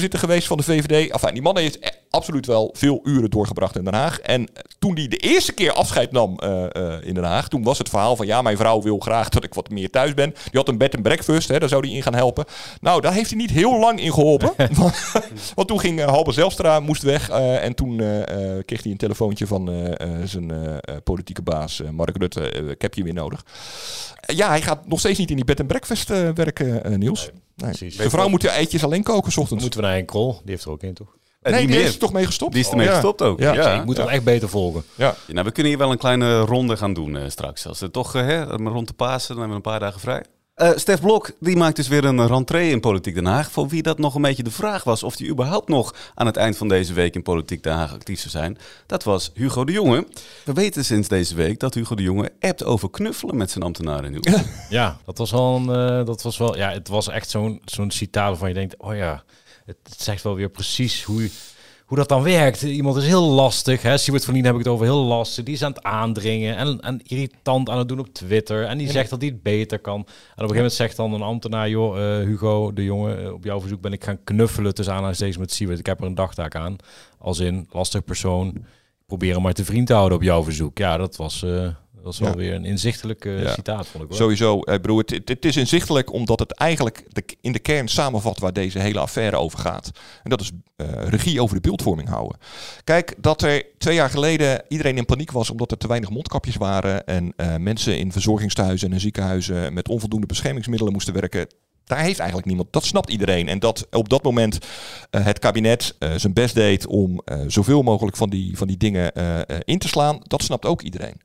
fractievoorzitter 0.09 0.19
geweest 0.19 0.47
van 0.47 0.57
de 0.57 0.63
VVD. 0.63 1.11
Enfin, 1.11 1.33
die 1.33 1.41
man 1.41 1.57
heeft 1.57 1.79
absoluut 2.09 2.45
wel 2.45 2.69
veel 2.77 2.99
uren 3.03 3.29
doorgebracht 3.29 3.75
in 3.75 3.83
Den 3.83 3.93
Haag. 3.93 4.19
En 4.19 4.41
eh, 4.41 4.63
toen 4.79 4.95
hij 4.95 5.07
de 5.07 5.17
eerste 5.17 5.51
keer 5.53 5.71
afscheid 5.71 6.11
nam 6.11 6.39
eh, 6.39 6.63
eh, 6.75 7.05
in 7.07 7.13
Den 7.13 7.23
Haag, 7.23 7.47
toen 7.47 7.63
was 7.63 7.77
het 7.77 7.89
verhaal 7.89 8.15
van 8.15 8.25
ja, 8.25 8.41
mijn 8.41 8.57
vrouw 8.57 8.81
wil 8.81 8.99
graag 8.99 9.29
dat 9.29 9.43
ik 9.43 9.53
wat 9.53 9.69
meer 9.69 9.89
thuis 9.89 10.13
ben. 10.13 10.29
Die 10.29 10.59
had 10.59 10.67
een 10.67 10.77
bed 10.77 10.93
en 10.93 11.01
breakfast, 11.01 11.47
hè, 11.47 11.59
daar 11.59 11.69
zou 11.69 11.87
hij 11.87 11.95
in 11.95 12.03
gaan 12.03 12.15
helpen. 12.15 12.45
Nou, 12.81 13.01
daar 13.01 13.13
heeft 13.13 13.29
hij 13.29 13.39
niet 13.39 13.49
heel 13.49 13.79
lang 13.79 13.99
in 13.99 14.13
geholpen. 14.13 14.53
want, 14.81 15.11
want 15.55 15.67
toen 15.67 15.79
ging 15.79 15.99
uh, 15.99 16.05
Halbe 16.05 16.31
Zelstra, 16.31 16.79
moest 16.79 17.03
weg. 17.03 17.29
eh, 17.29 17.63
en 17.63 17.75
toen 17.75 17.99
eh, 17.99 18.21
eh, 18.21 18.65
kreeg 18.65 18.83
hij 18.83 18.91
een 18.91 18.97
telefoontje 18.97 19.47
van 19.47 19.69
eh, 19.69 19.91
eh, 20.01 20.25
zijn 20.25 20.51
politieke 21.03 21.41
baas 21.41 21.81
Mark 21.91 22.17
Rutte. 22.17 22.49
ik 22.51 22.81
heb 22.81 22.93
je 22.93 23.03
weer 23.03 23.13
nodig. 23.13 23.45
Ja, 24.25 24.47
hij 24.47 24.61
gaat 24.61 24.87
nog 24.87 24.99
steeds 24.99 25.19
niet 25.19 25.29
in 25.29 25.35
die 25.35 25.45
bed 25.45 25.59
en 25.59 25.67
breakfast 25.67 26.07
werken, 26.33 26.99
Niels. 26.99 27.29
Nee. 27.31 27.42
Precies. 27.55 27.97
De 27.97 28.09
vrouw 28.09 28.27
moet 28.29 28.41
de 28.41 28.49
eitjes 28.49 28.83
alleen 28.83 29.03
koken, 29.03 29.31
s 29.31 29.37
ochtends. 29.37 29.61
Moeten 29.63 29.79
we 29.81 29.85
naar 29.87 29.97
een 29.97 30.05
krol? 30.05 30.31
Die 30.33 30.41
heeft 30.51 30.63
er 30.65 30.71
ook 30.71 30.83
in, 30.83 30.93
toch? 30.93 31.15
En 31.41 31.51
nee, 31.51 31.59
die 31.59 31.69
die 31.69 31.77
meer. 31.77 31.87
is 31.87 31.93
er 31.93 31.99
toch 31.99 32.13
mee 32.13 32.25
gestopt? 32.25 32.53
Die 32.53 32.61
is 32.63 32.69
ermee 32.69 32.85
Oh, 32.85 32.91
ja. 32.91 32.97
gestopt 32.99 33.21
ook. 33.21 33.39
Ja. 33.39 33.53
Ja. 33.53 33.73
Ik 33.79 33.85
moet 33.85 33.97
hem 33.97 34.07
echt 34.07 34.23
beter 34.23 34.49
volgen. 34.49 34.83
Ja. 34.95 35.15
Ja, 35.27 35.33
nou, 35.33 35.45
we 35.45 35.51
kunnen 35.51 35.71
hier 35.71 35.81
wel 35.81 35.91
een 35.91 35.97
kleine 35.97 36.39
ronde 36.39 36.77
gaan 36.77 36.93
doen 36.93 37.17
eh, 37.17 37.23
straks. 37.29 37.67
Als 37.67 37.79
het 37.79 37.93
toch 37.93 38.15
eh, 38.15 38.21
hè, 38.21 38.43
rond 38.43 38.87
de 38.87 38.93
Pasen, 38.93 39.27
dan 39.35 39.37
hebben 39.37 39.49
we 39.49 39.55
een 39.55 39.71
paar 39.71 39.79
dagen 39.79 39.99
vrij. 39.99 40.23
Eh 40.53 40.71
Stef 40.75 41.01
Blok 41.01 41.31
die 41.39 41.55
maakt 41.55 41.75
dus 41.75 41.87
weer 41.87 42.05
een 42.05 42.27
rentree 42.27 42.71
in 42.71 42.79
Politiek 42.79 43.15
Den 43.15 43.25
Haag. 43.25 43.51
Voor 43.51 43.67
wie 43.67 43.81
dat 43.81 43.97
nog 43.97 44.15
een 44.15 44.21
beetje 44.21 44.43
de 44.43 44.51
vraag 44.51 44.83
was 44.83 45.03
of 45.03 45.17
hij 45.17 45.27
überhaupt 45.27 45.67
nog 45.69 45.95
aan 46.15 46.25
het 46.25 46.37
eind 46.37 46.57
van 46.57 46.67
deze 46.67 46.93
week 46.93 47.15
in 47.15 47.21
Politiek 47.21 47.63
Den 47.63 47.73
Haag 47.73 47.93
actief 47.93 48.19
zou 48.19 48.29
zijn. 48.29 48.57
Dat 48.85 49.03
was 49.03 49.31
Hugo 49.33 49.65
de 49.65 49.71
Jonge. 49.71 50.07
We 50.45 50.53
weten 50.53 50.85
sinds 50.85 51.07
deze 51.07 51.35
week 51.35 51.59
dat 51.59 51.73
Hugo 51.73 51.95
de 51.95 52.03
Jonge 52.03 52.31
appt 52.39 52.63
over 52.63 52.89
knuffelen 52.89 53.37
met 53.37 53.51
zijn 53.51 53.63
ambtenaren. 53.63 54.11
Niels. 54.11 54.41
Ja, 54.69 54.97
dat 55.05 55.17
was 55.17 55.31
wel 55.31 55.59
eh, 55.59 56.05
dat 56.05 56.21
was 56.21 56.37
wel, 56.37 56.57
ja, 56.57 56.71
het 56.71 56.87
was 56.87 57.07
echt 57.07 57.29
zo'n 57.29 57.61
zo'n 57.65 57.91
citaat 57.91 58.29
waarvan 58.29 58.47
je 58.47 58.53
denkt, 58.53 58.77
oh 58.77 58.95
ja, 58.95 59.23
het 59.65 59.77
zegt 59.97 60.23
wel 60.23 60.35
weer 60.35 60.49
precies 60.49 61.03
hoe, 61.03 61.29
hoe 61.85 61.97
dat 61.97 62.09
dan 62.09 62.23
werkt. 62.23 62.61
Iemand 62.61 62.95
is 62.95 63.05
heel 63.05 63.29
lastig, 63.29 63.81
hè. 63.81 63.97
Siewert 63.97 64.25
van 64.25 64.33
Lien 64.33 64.45
heb 64.45 64.53
ik 64.53 64.59
het 64.59 64.67
over, 64.67 64.85
heel 64.85 65.03
lastig. 65.03 65.43
Die 65.43 65.53
is 65.53 65.63
aan 65.63 65.71
het 65.71 65.83
aandringen 65.83 66.57
en, 66.57 66.79
en 66.79 67.01
irritant 67.03 67.69
aan 67.69 67.77
het 67.77 67.87
doen 67.87 67.99
op 67.99 68.13
Twitter. 68.13 68.65
En 68.65 68.77
die 68.77 68.91
zegt 68.91 69.09
dat 69.09 69.21
hij 69.21 69.29
het 69.29 69.43
beter 69.43 69.79
kan. 69.79 69.93
En 69.93 70.01
op 70.01 70.07
een 70.07 70.33
gegeven 70.35 70.55
moment 70.55 70.73
zegt 70.73 70.95
dan 70.95 71.13
een 71.13 71.21
ambtenaar, 71.21 71.69
joh, 71.69 72.19
eh, 72.19 72.25
Hugo 72.25 72.73
de 72.73 72.83
jongen, 72.83 73.23
eh, 73.23 73.33
op 73.33 73.43
jouw 73.43 73.59
verzoek 73.59 73.81
ben 73.81 73.93
ik 73.93 74.03
gaan 74.03 74.23
knuffelen 74.23 74.73
tussen 74.73 74.93
aanhalingstekens 74.93 75.37
met 75.37 75.51
Siewert. 75.51 75.79
Ik 75.79 75.85
heb 75.85 75.99
er 75.99 76.05
een 76.05 76.15
dagtaak 76.15 76.55
aan, 76.55 76.75
als 77.19 77.39
in 77.39 77.67
lastig 77.71 78.03
persoon. 78.03 78.65
Probeer 79.05 79.33
hem 79.33 79.41
maar 79.41 79.53
te 79.53 79.65
vriend 79.65 79.87
te 79.87 79.93
houden 79.93 80.17
op 80.17 80.23
jouw 80.23 80.43
verzoek. 80.43 80.77
Ja, 80.77 80.97
dat 80.97 81.15
was, 81.15 81.43
eh, 81.43 81.67
dat 82.03 82.17
was 82.17 82.19
wel 82.19 82.29
Ja. 82.29 82.35
weer 82.35 82.53
een 82.53 82.65
inzichtelijk 82.65 83.25
eh, 83.25 83.41
Ja. 83.41 83.53
citaat, 83.53 83.87
vond 83.87 84.03
ik 84.03 84.09
hoor. 84.09 84.17
Sowieso, 84.19 84.59
eh, 84.59 84.79
broer, 84.81 84.99
het, 84.99 85.09
het, 85.09 85.27
het 85.29 85.45
is 85.45 85.57
inzichtelijk 85.57 86.13
omdat 86.13 86.39
het 86.39 86.51
eigenlijk 86.53 87.05
de, 87.09 87.23
in 87.41 87.51
de 87.51 87.59
kern 87.59 87.87
samenvat 87.87 88.39
waar 88.39 88.53
deze 88.53 88.79
hele 88.79 88.99
affaire 88.99 89.37
over 89.37 89.59
gaat. 89.59 89.91
En 90.23 90.29
dat 90.29 90.41
is 90.41 90.51
eh, 90.75 90.87
regie 91.07 91.41
over 91.41 91.55
de 91.55 91.61
beeldvorming 91.61 92.09
houden. 92.09 92.37
Kijk, 92.83 93.15
dat 93.17 93.41
er 93.41 93.65
twee 93.77 93.95
jaar 93.95 94.09
geleden 94.09 94.63
iedereen 94.67 94.97
in 94.97 95.05
paniek 95.05 95.31
was 95.31 95.49
omdat 95.49 95.71
er 95.71 95.77
te 95.77 95.87
weinig 95.87 96.09
mondkapjes 96.09 96.55
waren 96.55 97.05
en 97.05 97.33
eh, 97.35 97.55
mensen 97.55 97.97
in 97.97 98.11
verzorgingstehuizen 98.11 98.87
en 98.87 98.93
in 98.93 98.99
ziekenhuizen 98.99 99.73
met 99.73 99.87
onvoldoende 99.89 100.27
beschermingsmiddelen 100.27 100.93
moesten 100.93 101.13
werken. 101.13 101.47
Daar 101.85 101.99
heeft 101.99 102.19
eigenlijk 102.19 102.47
niemand. 102.47 102.73
Dat 102.73 102.85
snapt 102.85 103.09
iedereen. 103.09 103.47
En 103.47 103.59
dat 103.59 103.87
op 103.91 104.09
dat 104.09 104.23
moment 104.23 104.57
eh, 105.09 105.25
het 105.25 105.39
kabinet 105.39 105.95
eh, 105.99 106.13
zijn 106.15 106.33
best 106.33 106.55
deed 106.55 106.87
om 106.87 107.21
eh, 107.25 107.39
zoveel 107.47 107.81
mogelijk 107.81 108.17
van 108.17 108.29
die, 108.29 108.57
van 108.57 108.67
die 108.67 108.77
dingen 108.77 109.11
in 109.65 109.77
te 109.77 109.87
slaan, 109.87 110.19
dat 110.23 110.43
snapt 110.43 110.65
ook 110.65 110.81
iedereen. 110.81 111.21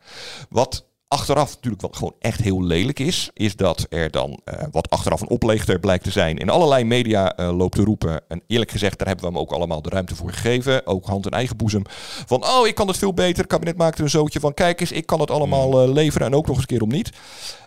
Wat 0.49 0.87
achteraf 1.09 1.55
natuurlijk 1.55 1.83
wel 1.83 1.91
gewoon 1.95 2.15
echt 2.19 2.41
heel 2.41 2.63
lelijk 2.63 2.99
is, 2.99 3.31
is 3.33 3.57
dat 3.57 3.87
er 3.89 4.11
dan 4.11 4.41
eh, 4.45 4.67
wat 4.71 4.91
achteraf 4.91 5.21
een 5.21 5.29
opleegter 5.29 5.79
blijkt 5.79 6.05
te 6.05 6.11
zijn. 6.11 6.37
In 6.37 6.51
allerlei 6.51 6.85
media 6.85 7.37
eh, 7.37 7.57
loopt 7.57 7.75
te 7.75 7.85
roepen. 7.85 8.21
En 8.29 8.43
eerlijk 8.47 8.71
gezegd, 8.71 8.99
daar 8.99 9.07
hebben 9.07 9.25
we 9.25 9.31
hem 9.31 9.41
ook 9.41 9.53
allemaal 9.53 9.83
de 9.83 9.89
ruimte 9.89 10.15
voor 10.15 10.33
gegeven. 10.33 10.87
Ook 10.87 11.07
hand 11.07 11.27
in 11.27 11.33
eigen 11.33 11.57
boezem. 11.57 11.83
Van, 12.27 12.45
oh, 12.45 12.67
ik 12.67 12.75
kan 12.75 12.89
het 12.89 12.97
veel 12.99 13.15
beter. 13.15 13.39
Het 13.39 13.47
kabinet 13.47 13.77
maakt 13.77 13.99
er 13.99 14.05
een 14.05 14.11
zootje 14.11 14.41
van. 14.41 14.55
Kijk 14.55 14.81
eens, 14.81 14.93
ik 14.93 15.07
kan 15.07 15.21
het 15.21 15.31
allemaal 15.31 15.83
eh, 15.83 15.93
leveren 15.93 16.27
en 16.27 16.35
ook 16.35 16.47
nog 16.47 16.55
eens 16.55 16.65
een 16.65 16.77
keer 16.77 16.83
om 16.83 16.89
niet. 16.89 17.11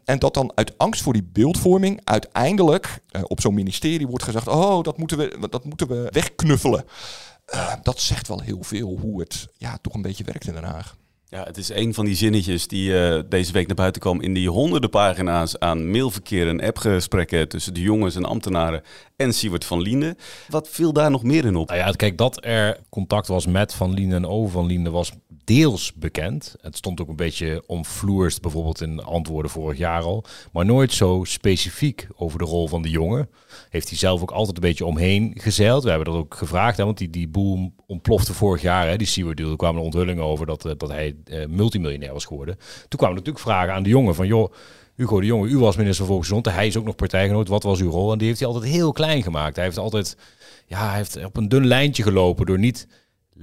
En 0.06 0.20
dat 0.20 0.34
dan 0.34 0.52
uit 0.56 0.78
angst 0.78 1.02
voor 1.02 1.14
die 1.14 1.30
beeldvorming 1.34 2.02
uiteindelijk 2.04 3.00
op 3.24 3.42
zo'n 3.42 3.54
ministerie 3.54 4.08
wordt 4.08 4.24
gezegd: 4.24 4.48
oh, 4.48 4.84
dat 4.84 4.98
moeten 4.98 5.18
we, 5.18 5.48
dat 5.50 5.66
moeten 5.66 5.88
we 5.88 6.08
wegknuffelen. 6.10 6.86
Dat 7.82 8.00
zegt 8.00 8.28
wel 8.28 8.42
heel 8.42 8.64
veel 8.64 8.98
hoe 9.02 9.20
het 9.20 9.48
ja, 9.58 9.78
toch 9.82 9.94
een 9.94 10.02
beetje 10.02 10.24
werkt 10.24 10.48
in 10.48 10.54
Den 10.54 10.64
Haag. 10.64 10.96
Ja, 11.34 11.44
het 11.44 11.58
is 11.58 11.70
een 11.70 11.94
van 11.94 12.06
die 12.06 12.16
zinnetjes 12.16 12.68
die 12.68 13.00
eh, 13.00 13.22
deze 13.30 13.52
week 13.52 13.68
naar 13.68 13.76
buiten 13.76 14.02
kwam 14.02 14.22
in 14.22 14.34
die 14.34 14.50
honderden 14.50 14.90
pagina's 14.90 15.60
aan 15.60 15.92
mailverkeer 15.92 16.48
en 16.48 16.62
appgesprekken 16.62 17.48
tussen 17.48 17.74
de 17.74 17.82
jongens 17.82 18.16
en 18.16 18.26
ambtenaren 18.26 18.82
en 19.16 19.34
Siewert 19.34 19.66
van 19.66 19.82
Liene. 19.82 20.16
Wat 20.48 20.70
viel 20.70 20.94
daar 20.94 21.12
nog 21.12 21.24
meer 21.24 21.46
in 21.46 21.56
op? 21.56 21.68
Nou 21.68 21.80
ja, 21.80 21.92
kijk, 21.92 22.18
dat 22.18 22.46
er 22.46 22.80
contact 22.90 23.28
was 23.28 23.46
met 23.46 23.74
Van 23.74 23.94
Lien 23.94 24.14
en 24.14 24.28
over 24.28 24.52
Van 24.52 24.66
Lien 24.66 24.92
was 24.92 25.12
deels 25.52 25.94
bekend. 25.94 26.56
Het 26.62 26.78
stond 26.78 27.02
ook 27.02 27.08
een 27.08 27.16
beetje 27.16 27.64
omvloerst, 27.68 28.42
bijvoorbeeld 28.42 28.82
in 28.82 29.04
antwoorden 29.04 29.52
vorig 29.52 29.78
jaar 29.78 30.02
al. 30.02 30.24
Maar 30.52 30.66
nooit 30.66 30.94
zo 30.94 31.24
specifiek 31.24 32.08
over 32.16 32.40
de 32.40 32.46
rol 32.46 32.68
van 32.68 32.82
de 32.82 32.90
jongen. 32.90 33.30
Heeft 33.70 33.90
hij 33.90 33.98
zelf 33.98 34.22
ook 34.22 34.32
altijd 34.32 34.56
een 34.56 34.64
beetje 34.64 34.86
omheen 34.86 35.34
gezeild. 35.38 35.84
We 35.84 35.90
hebben 35.90 36.08
dat 36.14 36.18
ook 36.18 36.36
gevraagd, 36.36 36.78
hè, 36.78 36.86
want 36.86 36.98
die, 36.98 37.10
die 37.10 37.28
boel 37.28 37.74
ontplofte 37.88 38.34
vorig 38.34 38.62
jaar. 38.62 38.88
Hè, 38.88 38.98
die 38.98 39.08
Seward 39.08 39.38
deal, 39.38 39.50
er 39.50 39.56
kwamen 39.56 39.82
onthullingen 39.82 40.24
over 40.24 40.46
dat, 40.46 40.66
eh, 40.66 40.72
dat 40.78 40.90
hij 40.90 41.16
eh, 41.26 41.46
multimiljonair 41.48 42.14
was 42.14 42.26
geworden. 42.26 42.56
Toen 42.88 43.00
kwamen 43.00 43.16
natuurlijk 43.16 43.44
vragen 43.44 43.74
aan 43.74 43.84
de 43.84 43.90
jongen 43.90 44.16
van, 44.16 44.28
joh, 44.28 44.54
Hugo 44.96 45.20
de 45.20 45.26
Jonge, 45.26 45.48
u 45.48 45.58
was 45.58 45.76
minister 45.76 46.06
van 46.06 46.14
Volksgezondheid. 46.14 46.56
Hij 46.56 46.68
is 46.68 46.78
ook 46.78 46.86
nog 46.86 46.96
partijgenoot. 46.96 47.48
Wat 47.48 47.64
was 47.64 47.80
uw 47.80 47.90
rol? 47.90 48.12
En 48.12 48.18
die 48.18 48.28
heeft 48.28 48.40
hij 48.40 48.48
altijd 48.48 48.72
heel 48.72 48.92
klein 48.92 49.24
gemaakt. 49.24 49.56
Hij 49.56 49.66
heeft 49.66 49.78
altijd, 49.78 50.18
ja, 50.66 50.88
hij 50.88 50.98
heeft 50.98 51.26
op 51.26 51.38
een 51.38 51.50
dun 51.50 51.68
lijntje 51.68 52.04
gelopen 52.04 52.46
door 52.46 52.60
niet 52.60 52.88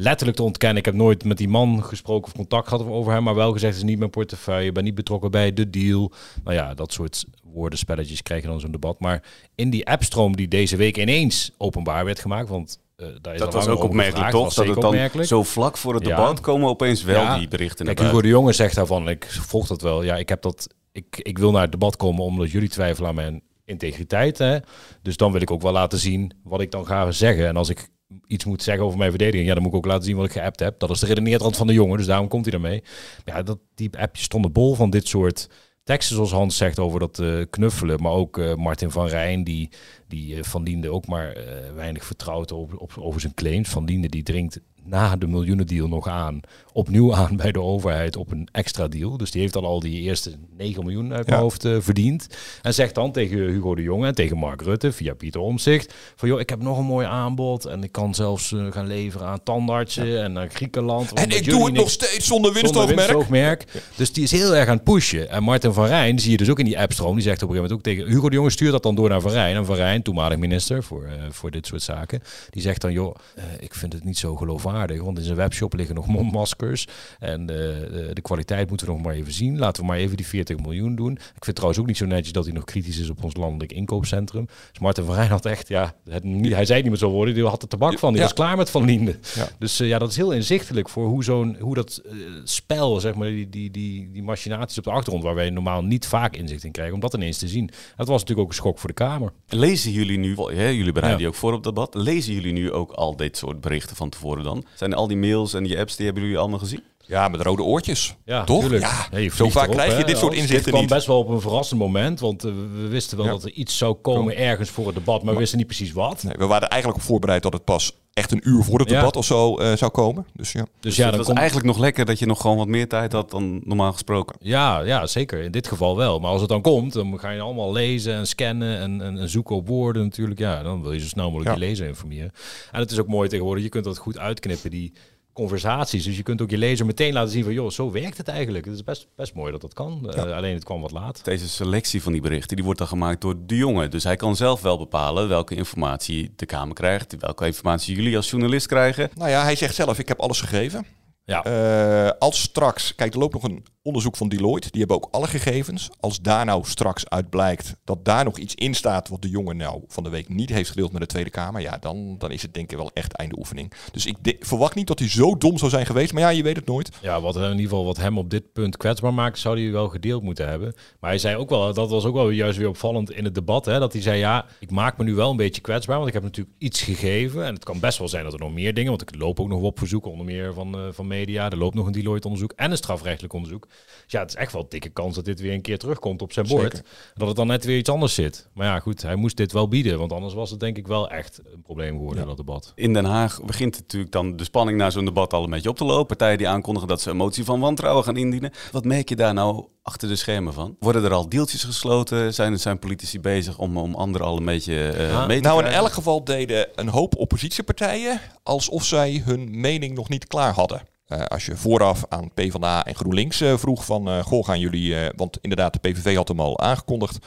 letterlijk 0.01 0.37
te 0.37 0.43
ontkennen. 0.43 0.79
Ik 0.79 0.85
heb 0.85 0.95
nooit 0.95 1.25
met 1.25 1.39
die 1.39 1.49
man 1.49 1.85
gesproken 1.85 2.27
of 2.27 2.33
contact 2.37 2.69
gehad 2.69 2.87
over 2.87 3.13
hem, 3.13 3.23
maar 3.23 3.35
wel 3.35 3.53
gezegd, 3.53 3.73
het 3.75 3.83
is 3.83 3.89
niet 3.89 3.99
mijn 3.99 4.11
portefeuille, 4.11 4.69
ik 4.69 4.75
ben 4.75 4.85
niet 4.85 4.95
betrokken 4.95 5.31
bij 5.31 5.53
de 5.53 5.71
deal. 5.71 6.13
Nou 6.45 6.57
ja, 6.57 6.75
dat 6.75 6.93
soort 6.93 7.25
woordenspelletjes 7.43 8.23
krijg 8.23 8.43
je 8.43 8.49
dan 8.49 8.61
zo'n 8.61 8.71
debat. 8.71 9.01
Maar 9.01 9.23
in 9.55 9.71
die 9.71 9.87
appstroom 9.87 10.37
die 10.37 10.49
deze 10.49 10.77
week 10.77 10.97
ineens 10.99 11.51
openbaar 11.57 12.05
werd 12.05 12.19
gemaakt, 12.19 12.49
want 12.49 12.79
eh, 12.97 13.07
daar 13.21 13.35
is 13.35 13.41
Dat 13.41 13.53
was 13.53 13.67
ook 13.69 13.83
opmerkelijk, 13.83 14.31
toch? 14.31 14.55
Dat 14.55 14.67
het 14.67 14.75
dan 14.75 14.85
opmerkelijk. 14.85 15.29
zo 15.29 15.43
vlak 15.43 15.77
voor 15.77 15.95
het 15.95 16.07
Ja. 16.07 16.17
debat 16.17 16.41
komen 16.41 16.69
opeens 16.69 17.03
wel 17.03 17.23
Ja. 17.23 17.39
die 17.39 17.49
berichten 17.49 17.85
naar 17.85 17.95
Kijk, 17.95 18.09
Hugo 18.09 18.23
de 18.23 18.29
Jonge 18.29 18.53
zegt 18.53 18.75
daarvan, 18.75 19.09
ik 19.09 19.25
volg 19.31 19.67
dat 19.67 19.83
wel. 19.83 20.03
Ja, 20.03 20.17
ik 20.17 20.29
heb 20.29 20.43
dat. 20.43 20.67
Ik, 20.93 21.21
ik 21.23 21.39
wil 21.39 21.51
naar 21.51 21.63
het 21.63 21.71
debat 21.73 21.97
komen 21.97 22.25
omdat 22.25 22.51
jullie 22.51 22.69
twijfelen 22.69 23.09
aan 23.09 23.15
mijn 23.15 23.43
integriteit. 23.65 24.39
Hè? 24.39 24.59
Dus 25.03 25.17
dan 25.17 25.33
wil 25.33 25.41
ik 25.41 25.51
ook 25.51 25.63
wel 25.63 25.73
laten 25.73 25.99
zien 25.99 26.33
wat 26.45 26.61
ik 26.61 26.71
dan 26.71 26.87
ga 26.87 27.11
zeggen. 27.11 27.47
En 27.47 27.57
als 27.57 27.69
ik 27.69 27.89
iets 28.27 28.45
moet 28.45 28.63
zeggen 28.63 28.85
over 28.85 28.99
mijn 28.99 29.11
verdediging, 29.11 29.49
ja, 29.49 29.55
dan 29.55 29.63
moet 29.63 29.73
ik 29.73 29.79
ook 29.79 29.87
laten 29.87 30.05
zien 30.05 30.17
wat 30.17 30.25
ik 30.25 30.33
geappt 30.33 30.61
heb. 30.61 30.79
Dat 30.79 30.91
is 30.91 31.01
de 31.01 31.07
redeneertrand 31.07 31.57
van 31.57 31.67
de 31.67 31.73
jongen, 31.73 31.97
dus 31.97 32.07
daarom 32.07 32.29
komt 32.29 32.47
hij. 32.47 32.59
Maar 32.59 32.81
ja, 33.25 33.43
dat, 33.43 33.59
die 33.75 33.99
appjes 33.99 34.25
stonden 34.25 34.53
bol 34.53 34.75
van 34.75 34.91
dit 34.91 35.09
soort 35.09 35.49
teksten, 35.89 36.15
zoals 36.15 36.33
Hans 36.33 36.57
zegt, 36.57 36.79
over 36.79 37.01
dat 37.01 37.19
eh, 37.19 37.45
knuffelen. 37.51 38.03
Maar 38.03 38.13
ook 38.13 38.39
eh, 38.39 38.55
Martin 38.55 38.91
van 38.91 39.07
Rijn, 39.07 39.45
die, 39.45 39.69
die 40.09 40.37
eh, 40.37 40.43
Van 40.43 40.63
Liende 40.63 40.91
ook 40.91 41.07
maar 41.07 41.37
weinig 41.75 42.05
vertrouwt 42.05 42.53
op, 42.53 42.93
over 42.99 43.21
zijn 43.21 43.35
claims. 43.35 43.69
Van 43.69 43.85
Liende, 43.85 44.09
die 44.09 44.23
dringt 44.23 44.61
na 44.89 45.17
de 45.17 45.27
miljoenendeal 45.27 45.89
nog 45.89 46.09
aan, 46.09 46.41
opnieuw 46.73 47.15
aan 47.21 47.37
bij 47.37 47.53
de 47.53 47.61
overheid 47.61 48.17
op 48.17 48.31
een 48.31 48.49
extra 48.53 48.89
deal. 48.89 49.17
Dus 49.17 49.31
die 49.31 49.41
heeft 49.41 49.53
dan 49.53 49.65
al 49.65 49.81
die 49.81 50.01
eerste 50.01 50.33
9 50.57 50.85
miljoen 50.85 51.13
uit 51.13 51.27
mijn 51.27 51.39
Ja. 51.39 51.43
hoofd 51.45 51.65
eh, 51.65 51.77
verdiend. 51.81 52.27
En 52.63 52.75
zegt 52.75 52.95
dan 52.95 53.13
tegen 53.13 53.39
Hugo 53.39 53.75
de 53.75 53.83
Jonge 53.83 54.07
en 54.07 54.15
tegen 54.15 54.37
Mark 54.37 54.63
Rutte 54.63 54.93
via 54.93 55.15
Pieter 55.15 55.41
Omzicht 55.41 55.95
van 56.17 56.29
joh, 56.29 56.41
ik 56.41 56.49
heb 56.51 56.63
nog 56.63 56.79
een 56.79 56.85
mooi 56.85 57.07
aanbod 57.07 57.65
en 57.65 57.83
ik 57.83 57.93
kan 57.93 58.15
zelfs 58.15 58.53
eh, 58.53 58.67
gaan 58.71 58.87
leveren 58.87 59.27
aan 59.27 59.43
tandartsen 59.43 60.23
en 60.23 60.33
naar 60.33 60.49
Griekenland. 60.49 61.13
En 61.13 61.31
ik 61.31 61.45
doe 61.51 61.65
het 61.65 61.75
nog 61.75 61.91
steeds 61.91 62.27
zonder 62.27 62.59
zonder 62.59 62.87
winstoogmerk. 62.87 63.65
Dus 63.97 64.13
die 64.13 64.23
is 64.23 64.31
heel 64.31 64.57
erg 64.57 64.69
aan 64.69 64.75
het 64.75 64.85
pushen. 64.85 65.31
En 65.31 65.43
Martin 65.43 65.73
van 65.73 65.87
Rijn 65.87 66.19
zie 66.19 66.31
je 66.31 66.37
dus 66.37 66.51
ook 66.51 66.59
in 66.59 66.65
die 66.65 66.79
appstroom. 66.79 67.15
Die 67.15 67.23
zegt 67.23 67.43
op 67.43 67.49
een 67.49 67.55
gegeven 67.55 67.77
moment 67.77 67.87
ook 67.89 67.95
tegen 67.95 68.15
Hugo 68.15 68.29
de 68.29 68.37
Jonge 68.37 68.51
stuurt 68.51 68.73
dat 68.73 68.83
dan 68.83 68.95
door 68.95 69.09
naar 69.09 69.21
Van 69.21 69.31
Rijn. 69.31 69.57
En 69.57 69.65
Van 69.65 69.77
Rijn, 69.77 70.03
toenmalig 70.03 70.39
minister 70.39 70.83
voor, 70.83 71.05
eh, 71.05 71.13
voor 71.31 71.51
dit 71.51 71.67
soort 71.67 71.83
zaken, 71.83 72.23
die 72.51 72.63
zegt 72.63 72.81
dan 72.81 72.93
joh, 72.93 73.15
ik 73.61 73.75
vind 73.75 73.93
het 73.93 74.05
niet 74.05 74.19
zo 74.19 74.37
geloofwaardig 74.37 74.78
aardig. 74.79 75.03
Want 75.03 75.19
in 75.19 75.25
zijn 75.25 75.37
webshop 75.37 75.75
liggen 75.75 75.95
nog 75.95 76.07
mondmaskers. 76.07 76.87
En 77.19 77.47
de, 77.47 78.11
de 78.13 78.21
kwaliteit 78.21 78.69
moeten 78.69 78.87
we 78.87 78.93
nog 78.93 79.03
maar 79.03 79.15
even 79.15 79.33
zien. 79.33 79.59
Laten 79.59 79.83
we 79.83 79.89
maar 79.89 79.97
even 79.99 80.17
die 80.17 80.27
40 80.27 80.59
miljoen 80.59 80.95
doen. 80.97 81.13
Ik 81.13 81.19
vind 81.21 81.47
het 81.47 81.55
trouwens 81.55 81.81
ook 81.81 81.87
niet 81.87 81.97
zo 81.97 82.07
netjes 82.07 82.33
dat 82.33 82.45
hij 82.45 82.55
nog 82.55 82.65
kritisch 82.65 82.99
is 82.99 83.11
op 83.11 83.25
ons 83.25 83.37
landelijk 83.37 83.73
inkoopcentrum. 83.73 84.47
Dus 84.71 84.79
Martin 84.81 85.05
van 85.05 85.15
Rijn 85.15 85.31
had 85.31 85.47
echt, 85.47 85.69
ja, 85.69 85.95
het, 86.09 86.23
hij 86.25 86.41
zei 86.41 86.57
het 86.59 86.69
niet 86.83 86.85
meer 86.89 86.97
zo 86.97 87.11
worden. 87.11 87.35
Die 87.35 87.45
had 87.47 87.61
de 87.61 87.67
tabak 87.67 87.99
van. 87.99 88.09
Die 88.09 88.19
Ja. 88.19 88.25
was 88.27 88.35
klaar 88.35 88.57
met 88.57 88.71
Van 88.71 88.85
Liende. 88.85 89.17
Ja. 89.35 89.49
Dus 89.59 89.81
eh, 89.81 89.89
ja, 89.89 89.99
dat 89.99 90.11
is 90.11 90.17
heel 90.17 90.33
inzichtelijk 90.33 90.89
voor 90.89 91.07
hoe, 91.07 91.25
zo'n, 91.25 91.57
hoe 91.61 91.75
dat 91.75 92.03
eh, 92.07 92.13
spel, 92.45 93.01
zeg 93.01 93.15
maar, 93.15 93.29
die, 93.29 93.49
die, 93.49 93.71
die, 93.71 94.11
die 94.13 94.23
machinaties 94.23 94.79
op 94.79 94.85
de 94.85 94.91
achtergrond, 94.91 95.25
waar 95.25 95.35
wij 95.35 95.51
normaal 95.51 95.83
niet 95.83 96.07
vaak 96.07 96.37
inzicht 96.37 96.65
in 96.65 96.73
krijgen, 96.73 96.95
om 96.95 97.01
dat 97.01 97.15
ineens 97.15 97.39
te 97.39 97.49
zien. 97.49 97.71
Dat 97.97 98.09
was 98.09 98.21
natuurlijk 98.21 98.41
ook 98.41 98.49
een 98.49 98.55
schok 98.63 98.79
voor 98.79 98.89
de 98.89 98.95
Kamer. 98.95 99.33
Lezen 99.49 99.93
jullie 99.93 100.19
nu, 100.19 100.35
hè, 100.37 100.69
jullie 100.69 100.93
bereiden 100.93 101.11
Ja. 101.11 101.17
die 101.17 101.27
ook 101.27 101.35
voor 101.35 101.53
op 101.53 101.63
debat, 101.63 101.95
lezen 101.95 102.35
jullie 102.35 102.53
nu 102.53 102.73
ook 102.73 102.91
al 102.93 103.17
dit 103.17 103.37
soort 103.37 103.61
berichten 103.61 103.97
van 103.97 104.09
tevoren 104.09 104.45
dan? 104.45 104.65
Zijn 104.75 104.95
al 104.95 105.07
die 105.07 105.17
mails 105.17 105.55
en 105.55 105.63
die 105.63 105.79
apps, 105.79 105.97
die 105.97 106.05
hebben 106.05 106.23
jullie 106.23 106.39
allemaal 106.39 106.59
gezien? 106.59 106.83
Ja, 107.09 107.29
met 107.29 107.41
rode 107.41 107.63
oortjes. 107.63 108.17
Ja, 108.25 108.45
Toch? 108.45 108.61
tuurlijk. 108.61 108.83
Ja, 109.11 109.31
zo 109.31 109.49
vaak 109.49 109.63
erop, 109.65 109.75
krijg 109.77 109.93
je 109.93 109.99
hè, 109.99 110.05
dit 110.05 110.19
soort 110.19 110.33
inzichten 110.33 110.57
Dit 110.59 110.69
kwam 110.69 110.81
niet. 110.81 110.91
best 110.91 111.07
wel 111.07 111.19
op 111.19 111.29
een 111.29 111.41
verrassend 111.41 111.81
moment, 111.81 112.21
want 112.21 112.45
eh, 112.45 112.51
we 112.83 112.89
wisten 112.89 113.17
wel 113.17 113.27
Ja. 113.27 113.33
dat 113.33 113.45
er 113.45 113.51
iets 113.53 113.79
zou 113.79 113.95
komen 113.95 114.37
ergens 114.37 114.71
voor 114.71 114.87
het 114.87 114.95
debat, 114.95 115.23
maar 115.23 115.33
we 115.35 115.39
wisten 115.41 115.59
niet 115.59 115.67
precies 115.67 115.93
wat. 115.93 116.23
Nee, 116.23 116.35
we 116.39 116.47
waren 116.47 116.69
eigenlijk 116.69 117.01
op 117.03 117.07
voorbereid 117.09 117.43
dat 117.43 117.53
het 117.53 117.65
pas 117.65 117.93
echt 118.13 118.33
een 118.33 118.41
uur 118.49 118.63
voor 118.65 118.79
het 118.79 118.91
Ja. 118.91 118.97
debat 118.99 119.17
of 119.17 119.25
zo 119.25 119.57
eh, 119.57 119.77
zou 119.77 119.91
komen. 119.91 120.27
Dus 120.35 120.53
ja. 120.53 120.67
Dus 120.81 120.97
ja, 120.97 121.03
ja, 121.03 121.09
het 121.09 121.09
dan 121.09 121.17
was 121.17 121.27
komt, 121.27 121.39
eigenlijk 121.39 121.67
nog 121.67 121.79
lekker 121.79 122.05
dat 122.05 122.19
je 122.19 122.27
nog 122.27 122.41
gewoon 122.41 122.57
wat 122.57 122.67
meer 122.69 122.89
tijd 122.89 123.13
had 123.13 123.31
dan 123.31 123.61
normaal 123.65 123.93
gesproken. 123.93 124.37
ja, 124.41 124.81
ja, 124.81 125.07
zeker. 125.07 125.41
In 125.43 125.51
dit 125.51 125.67
geval 125.69 125.97
wel. 125.97 126.19
Maar 126.21 126.31
als 126.31 126.41
het 126.41 126.51
dan 126.51 126.63
komt, 126.63 126.93
dan 126.93 127.19
ga 127.21 127.31
je 127.31 127.41
allemaal 127.41 127.73
lezen 127.73 128.15
en 128.15 128.27
scannen 128.27 128.79
en, 128.79 129.01
en, 129.01 129.19
en 129.19 129.29
zoeken 129.29 129.57
op 129.57 129.69
woorden 129.69 130.03
natuurlijk. 130.03 130.39
Ja, 130.41 130.63
dan 130.63 130.83
wil 130.83 130.93
je 130.93 131.01
zo 131.01 131.07
snel 131.07 131.31
mogelijk 131.31 131.49
Ja. 131.49 131.55
je 131.63 131.69
lezer 131.69 131.87
informeren. 131.87 132.33
En 132.73 132.81
het 132.81 132.91
is 132.91 132.99
ook 132.99 133.09
mooi 133.09 133.29
tegenwoordig, 133.29 133.63
je 133.65 133.69
kunt 133.71 133.85
dat 133.85 133.99
goed 133.99 134.19
uitknippen, 134.19 134.71
die 134.71 134.93
conversaties. 135.39 136.05
Dus 136.05 136.17
je 136.17 136.23
kunt 136.23 136.43
ook 136.43 136.51
je 136.51 136.59
lezer 136.59 136.87
meteen 136.87 137.13
laten 137.13 137.31
zien 137.31 137.45
van, 137.45 137.53
joh, 137.53 137.71
zo 137.71 137.91
werkt 137.91 138.17
het 138.17 138.29
eigenlijk. 138.29 138.65
Het 138.65 138.75
is 138.75 138.85
best, 138.85 139.07
best 139.17 139.35
mooi 139.35 139.53
dat 139.53 139.61
dat 139.61 139.75
kan. 139.75 140.11
Eh, 140.11 140.37
alleen 140.37 140.55
het 140.55 140.65
kwam 140.65 140.81
wat 140.81 140.91
laat. 140.91 141.25
Deze 141.25 141.49
selectie 141.49 142.03
van 142.03 142.13
die 142.13 142.21
berichten 142.21 142.57
die 142.57 142.65
wordt 142.65 142.79
dan 142.79 142.89
gemaakt 142.89 143.21
door 143.21 143.35
de 143.47 143.57
jongen. 143.57 143.91
Dus 143.91 144.05
hij 144.05 144.17
kan 144.17 144.37
zelf 144.37 144.61
wel 144.63 144.79
bepalen 144.79 145.29
welke 145.29 145.55
informatie 145.55 146.33
de 146.37 146.47
Kamer 146.47 146.75
krijgt, 146.75 147.17
welke 147.19 147.47
informatie 147.47 147.97
jullie 147.97 148.17
als 148.17 148.31
journalist 148.31 148.67
krijgen. 148.67 149.11
Nou 149.15 149.31
ja, 149.31 149.43
hij 149.43 149.57
zegt 149.57 149.75
zelf, 149.75 149.99
ik 149.99 150.09
heb 150.09 150.21
alles 150.21 150.41
gegeven. 150.41 150.87
Ja. 151.29 151.45
Eh, 151.45 152.11
als 152.19 152.41
straks, 152.41 152.95
kijk, 152.95 153.13
er 153.13 153.19
loopt 153.19 153.33
nog 153.35 153.43
een 153.43 153.65
onderzoek 153.83 154.17
van 154.17 154.29
Deloitte. 154.29 154.71
Die 154.71 154.79
hebben 154.81 154.97
ook 154.97 155.09
alle 155.11 155.27
gegevens. 155.27 155.89
Als 156.01 156.21
daar 156.21 156.45
nou 156.45 156.65
straks 156.65 157.09
uit 157.09 157.31
blijkt 157.31 157.77
dat 157.85 158.05
daar 158.05 158.25
nog 158.25 158.39
iets 158.39 158.55
in 158.55 158.75
staat 158.75 159.09
wat 159.09 159.23
de 159.23 159.29
jongen 159.29 159.57
nou 159.57 159.83
van 159.89 160.03
de 160.03 160.09
week 160.11 160.29
niet 160.29 160.49
heeft 160.51 160.71
gedeeld 160.71 160.93
met 160.93 161.01
de 161.01 161.07
Tweede 161.07 161.31
Kamer. 161.31 161.61
Ja, 161.61 161.79
dan, 161.81 162.15
dan 162.19 162.31
is 162.31 162.43
het 162.43 162.55
denk 162.55 162.71
ik 162.71 162.77
wel 162.77 162.91
echt 162.95 163.13
einde 163.13 163.39
oefening. 163.39 163.73
Dus 163.93 164.07
ik 164.07 164.17
de- 164.21 164.37
verwacht 164.41 164.75
niet 164.75 164.87
dat 164.87 164.99
hij 164.99 165.09
zo 165.09 165.37
dom 165.37 165.59
zou 165.59 165.71
zijn 165.71 165.87
geweest. 165.87 166.13
Maar 166.13 166.23
ja, 166.23 166.29
je 166.29 166.43
weet 166.43 166.57
het 166.57 166.67
nooit. 166.67 166.91
Ja, 167.01 167.21
wat 167.21 167.37
in 167.37 167.43
ieder 167.43 167.61
geval 167.61 167.85
wat 167.85 167.97
hem 167.97 168.19
op 168.19 168.31
dit 168.31 168.53
punt 168.53 168.77
kwetsbaar 168.77 169.15
maakt, 169.15 169.39
zou 169.39 169.61
hij 169.63 169.73
wel 169.73 169.89
gedeeld 169.89 170.23
moeten 170.23 170.49
hebben. 170.49 170.75
Maar 171.01 171.11
hij 171.11 171.19
zei 171.19 171.37
ook 171.37 171.49
wel, 171.51 171.75
dat 171.75 171.91
was 171.91 172.05
ook 172.05 172.15
wel 172.15 172.31
juist 172.31 172.59
weer 172.59 172.69
opvallend 172.69 173.11
in 173.11 173.25
het 173.25 173.35
debat, 173.35 173.65
hè, 173.65 173.79
dat 173.79 173.93
hij 173.93 174.03
zei, 174.03 174.19
ja, 174.19 174.47
ik 174.61 174.71
maak 174.71 174.99
me 174.99 175.05
nu 175.05 175.15
wel 175.15 175.31
een 175.31 175.37
beetje 175.37 175.61
kwetsbaar, 175.61 175.97
want 175.97 176.09
ik 176.09 176.15
heb 176.15 176.23
natuurlijk 176.23 176.57
iets 176.59 176.83
gegeven. 176.83 177.45
En 177.45 177.55
het 177.55 177.65
kan 177.65 177.81
best 177.81 177.99
wel 177.99 178.09
zijn 178.09 178.25
dat 178.25 178.33
er 178.33 178.39
nog 178.39 178.53
meer 178.53 178.75
dingen, 178.75 178.91
want 178.91 179.03
ik 179.03 179.15
loop 179.17 179.41
ook 179.41 179.49
nog 179.49 179.63
op 179.63 179.79
verzoeken, 179.79 180.11
onder 180.11 180.27
meer 180.27 180.55
van, 180.55 180.75
eh, 180.75 180.81
van 180.93 181.07
media. 181.19 181.51
Er 181.51 181.57
loopt 181.57 181.75
nog 181.75 181.87
een 181.87 181.93
Deloitte-onderzoek 181.93 182.53
en 182.57 182.71
een 182.71 182.77
strafrechtelijk 182.77 183.33
onderzoek. 183.33 183.67
Dus 184.03 184.13
ja, 184.13 184.21
het 184.21 184.29
is 184.29 184.37
echt 184.37 184.53
wel 184.53 184.63
een 184.63 184.69
dikke 184.69 184.89
kans 184.89 185.15
dat 185.15 185.25
dit 185.25 185.41
weer 185.41 185.53
een 185.53 185.61
keer 185.61 185.79
terugkomt 185.79 186.23
op 186.23 186.33
zijn 186.33 186.47
bord. 186.47 186.83
Dat 187.15 187.29
het 187.29 187.37
dan 187.37 187.47
net 187.47 187.65
weer 187.65 187.79
iets 187.79 187.91
anders 187.91 188.15
zit. 188.15 188.49
Maar 188.55 188.67
ja, 188.67 188.81
goed, 188.81 189.03
hij 189.03 189.17
moest 189.17 189.37
dit 189.37 189.53
wel 189.53 189.69
bieden, 189.69 189.99
want 189.99 190.13
anders 190.13 190.35
was 190.35 190.51
het 190.51 190.61
denk 190.61 190.77
ik 190.77 190.87
wel 190.87 191.11
echt 191.11 191.41
een 191.53 191.63
probleem 191.63 191.97
geworden, 191.97 192.27
dat 192.27 192.37
debat. 192.37 192.73
In 192.75 192.93
Den 192.93 193.05
Haag 193.05 193.43
begint 193.45 193.79
natuurlijk 193.79 194.13
dan 194.13 194.37
de 194.37 194.45
spanning 194.45 194.79
naar 194.79 194.93
zo'n 194.93 195.05
debat 195.05 195.33
al 195.33 195.45
een 195.45 195.51
beetje 195.51 195.69
op 195.69 195.77
te 195.77 195.85
lopen. 195.85 196.07
Partijen 196.07 196.39
die 196.39 196.49
aankondigen 196.49 196.89
dat 196.89 197.01
ze 197.01 197.11
een 197.11 197.17
motie 197.17 197.45
van 197.45 197.61
wantrouwen 197.61 198.05
gaan 198.05 198.17
indienen. 198.17 198.53
Wat 198.73 198.85
merk 198.85 199.09
je 199.09 199.17
daar 199.17 199.35
nou 199.35 199.67
achter 199.89 200.09
de 200.09 200.17
schermen 200.17 200.53
van? 200.53 200.77
Worden 200.81 201.05
er 201.05 201.13
al 201.13 201.29
deeltjes 201.29 201.65
gesloten? 201.65 202.35
Zijn, 202.35 202.59
zijn 202.59 202.79
politici 202.79 203.21
bezig 203.21 203.59
om, 203.59 203.77
om 203.77 203.95
anderen 203.95 204.27
al 204.27 204.37
een 204.37 204.45
beetje 204.45 204.89
eh 204.91 205.27
mee 205.27 205.41
te 205.41 205.49
Nou, 205.49 205.65
in 205.65 205.71
elk 205.71 205.93
geval 205.93 206.25
deden 206.25 206.69
een 206.75 206.89
hoop 206.89 207.17
oppositiepartijen 207.17 208.21
alsof 208.43 208.85
zij 208.85 209.23
hun 209.25 209.61
mening 209.61 209.95
nog 209.95 210.09
niet 210.09 210.27
klaar 210.27 210.53
hadden. 210.55 210.83
Eh, 211.07 211.25
als 211.25 211.47
je 211.47 211.57
vooraf 211.57 212.05
aan 212.09 212.31
PvdA 212.35 212.85
en 212.85 212.95
GroenLinks 212.95 213.41
eh, 213.41 213.57
vroeg 213.57 213.85
van, 213.85 214.09
eh, 214.09 214.23
goh, 214.25 214.45
gaan 214.45 214.61
jullie, 214.61 214.97
eh, 215.01 215.09
want 215.17 215.39
inderdaad 215.41 215.73
de 215.73 215.79
PVV 215.91 216.17
had 216.17 216.29
hem 216.29 216.41
al 216.41 216.59
aangekondigd, 216.61 217.19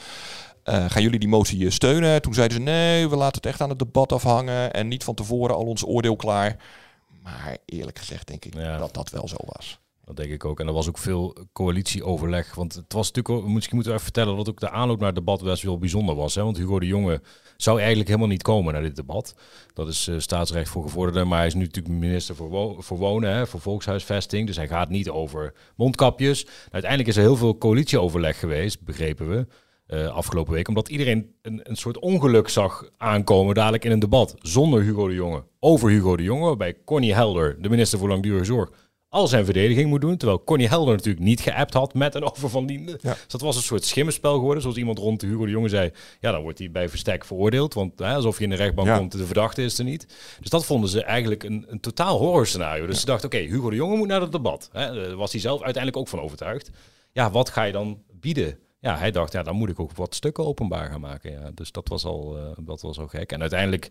eh, 0.62 0.84
gaan 0.90 1.02
jullie 1.02 1.18
die 1.18 1.28
motie 1.28 1.70
steunen? 1.70 2.22
Toen 2.22 2.34
zeiden 2.34 2.56
ze, 2.56 2.62
nee, 2.62 3.08
we 3.08 3.16
laten 3.16 3.36
het 3.36 3.46
echt 3.46 3.60
aan 3.60 3.68
het 3.68 3.78
debat 3.78 4.12
afhangen 4.12 4.72
en 4.72 4.88
niet 4.88 5.04
van 5.04 5.14
tevoren 5.14 5.54
al 5.56 5.64
ons 5.64 5.86
oordeel 5.86 6.16
klaar. 6.16 6.56
Maar 7.22 7.56
eerlijk 7.64 7.98
gezegd 7.98 8.26
denk 8.26 8.44
ik 8.44 8.54
Ja. 8.54 8.78
dat 8.78 8.94
dat 8.94 9.10
wel 9.10 9.28
zo 9.28 9.36
was. 9.38 9.80
Denk 10.14 10.30
ik 10.30 10.44
ook. 10.44 10.60
En 10.60 10.66
er 10.66 10.72
was 10.72 10.88
ook 10.88 10.98
veel 10.98 11.36
coalitieoverleg. 11.52 12.54
Want 12.54 12.74
het 12.74 12.92
was 12.92 13.12
natuurlijk 13.12 13.44
ook, 13.44 13.50
misschien 13.52 13.74
moeten 13.74 13.92
we 13.92 13.98
even 13.98 14.12
vertellen 14.12 14.36
dat 14.36 14.48
ook 14.48 14.60
de 14.60 14.70
aanloop 14.70 14.98
naar 14.98 15.06
het 15.06 15.16
debat 15.16 15.42
best 15.42 15.62
wel 15.62 15.78
bijzonder 15.78 16.14
was. 16.14 16.34
Hè? 16.34 16.42
Want 16.42 16.56
Hugo 16.56 16.78
de 16.80 16.86
Jonge 16.86 17.20
zou 17.56 17.78
eigenlijk 17.78 18.08
helemaal 18.08 18.28
niet 18.30 18.42
komen 18.42 18.72
naar 18.72 18.82
dit 18.82 18.96
debat. 18.96 19.34
Dat 19.74 19.88
is 19.88 20.08
eh, 20.08 20.14
staatsrecht 20.18 20.68
voor 20.68 20.82
gevorderden. 20.82 21.28
Maar 21.28 21.38
hij 21.38 21.46
is 21.46 21.54
nu 21.54 21.64
natuurlijk 21.64 21.94
minister 21.94 22.34
voor, 22.34 22.76
voor 22.82 22.98
wonen, 22.98 23.34
hè, 23.34 23.46
voor 23.46 23.60
volkshuisvesting. 23.60 24.46
Dus 24.46 24.56
hij 24.56 24.68
gaat 24.68 24.88
niet 24.88 25.10
over 25.10 25.54
mondkapjes. 25.76 26.46
Uiteindelijk 26.70 27.10
is 27.10 27.16
er 27.16 27.22
heel 27.22 27.36
veel 27.36 27.58
coalitieoverleg 27.58 28.38
geweest, 28.38 28.82
begrepen 28.84 29.28
we. 29.28 29.46
eh, 29.86 30.06
afgelopen 30.06 30.52
week, 30.52 30.68
omdat 30.68 30.88
iedereen 30.88 31.34
een, 31.42 31.60
een 31.62 31.76
soort 31.76 31.98
ongeluk 31.98 32.48
zag 32.48 32.88
aankomen 32.96 33.54
dadelijk 33.54 33.84
in 33.84 33.90
een 33.90 33.98
debat 33.98 34.34
zonder 34.38 34.82
Hugo 34.82 35.08
de 35.08 35.14
Jonge 35.14 35.44
over 35.60 35.90
Hugo 35.90 36.16
de 36.16 36.22
Jonge, 36.22 36.46
waarbij 36.46 36.76
Connie 36.84 37.14
Helder, 37.14 37.62
de 37.62 37.68
minister 37.68 37.98
voor 37.98 38.08
langdurige 38.08 38.44
zorg, 38.44 38.70
al 39.12 39.28
zijn 39.28 39.44
verdediging 39.44 39.88
moet 39.88 40.00
doen. 40.00 40.16
Terwijl 40.16 40.44
Connie 40.44 40.68
Helder 40.68 40.94
natuurlijk 40.94 41.24
niet 41.24 41.40
geappt 41.40 41.74
had 41.74 41.94
met 41.94 42.14
en 42.14 42.22
over 42.30 42.48
Van 42.50 42.64
Liende. 42.64 42.98
Ja. 43.00 43.12
Dus 43.12 43.26
dat 43.26 43.40
was 43.40 43.56
een 43.56 43.62
soort 43.62 43.84
schimmenspel 43.84 44.34
geworden. 44.34 44.62
Zoals 44.62 44.76
iemand 44.76 44.98
rond 44.98 45.20
de 45.20 45.26
Hugo 45.26 45.44
de 45.44 45.50
Jonge 45.50 45.68
zei. 45.68 45.90
Ja, 46.20 46.32
dan 46.32 46.42
wordt 46.42 46.58
hij 46.58 46.70
bij 46.70 46.88
verstek 46.88 47.24
veroordeeld. 47.24 47.74
Want 47.74 47.98
hè, 47.98 48.14
alsof 48.14 48.38
je 48.38 48.44
in 48.44 48.50
de 48.50 48.56
rechtbank 48.56 48.88
Ja. 48.88 48.96
komt, 48.98 49.12
de 49.12 49.26
verdachte 49.26 49.62
is 49.62 49.78
er 49.78 49.84
niet. 49.84 50.06
Dus 50.40 50.50
dat 50.50 50.64
vonden 50.64 50.90
ze 50.90 51.02
eigenlijk 51.04 51.42
een, 51.42 51.64
een 51.68 51.80
totaal 51.80 52.18
horrorscenario. 52.18 52.86
Dus 52.86 53.00
ze 53.00 53.06
dachten, 53.06 53.26
oké, 53.26 53.38
Hugo 53.38 53.70
de 53.70 53.76
Jonge 53.76 53.96
moet 53.96 54.08
naar 54.08 54.20
het 54.20 54.32
debat. 54.32 54.68
Hè, 54.72 54.94
daar 54.94 55.16
was 55.16 55.32
hij 55.32 55.40
zelf 55.40 55.62
uiteindelijk 55.62 55.96
ook 56.02 56.08
van 56.08 56.20
overtuigd. 56.20 56.70
Ja, 57.12 57.30
wat 57.30 57.48
ga 57.48 57.62
je 57.62 57.72
dan 57.72 58.02
bieden? 58.20 58.58
Ja, 58.80 58.96
hij 58.98 59.10
dacht, 59.10 59.32
ja, 59.32 59.42
dan 59.42 59.56
moet 59.56 59.68
ik 59.68 59.80
ook 59.80 59.92
wat 59.96 60.14
stukken 60.14 60.44
openbaar 60.46 60.90
gaan 60.90 61.00
maken. 61.00 61.32
Ja, 61.32 61.50
dus 61.54 61.72
dat 61.72 61.88
was 61.88 62.04
al, 62.04 62.36
eh, 62.38 62.42
dat 62.66 62.80
was 62.80 62.98
al 62.98 63.06
gek. 63.06 63.32
En 63.32 63.40
uiteindelijk, 63.40 63.90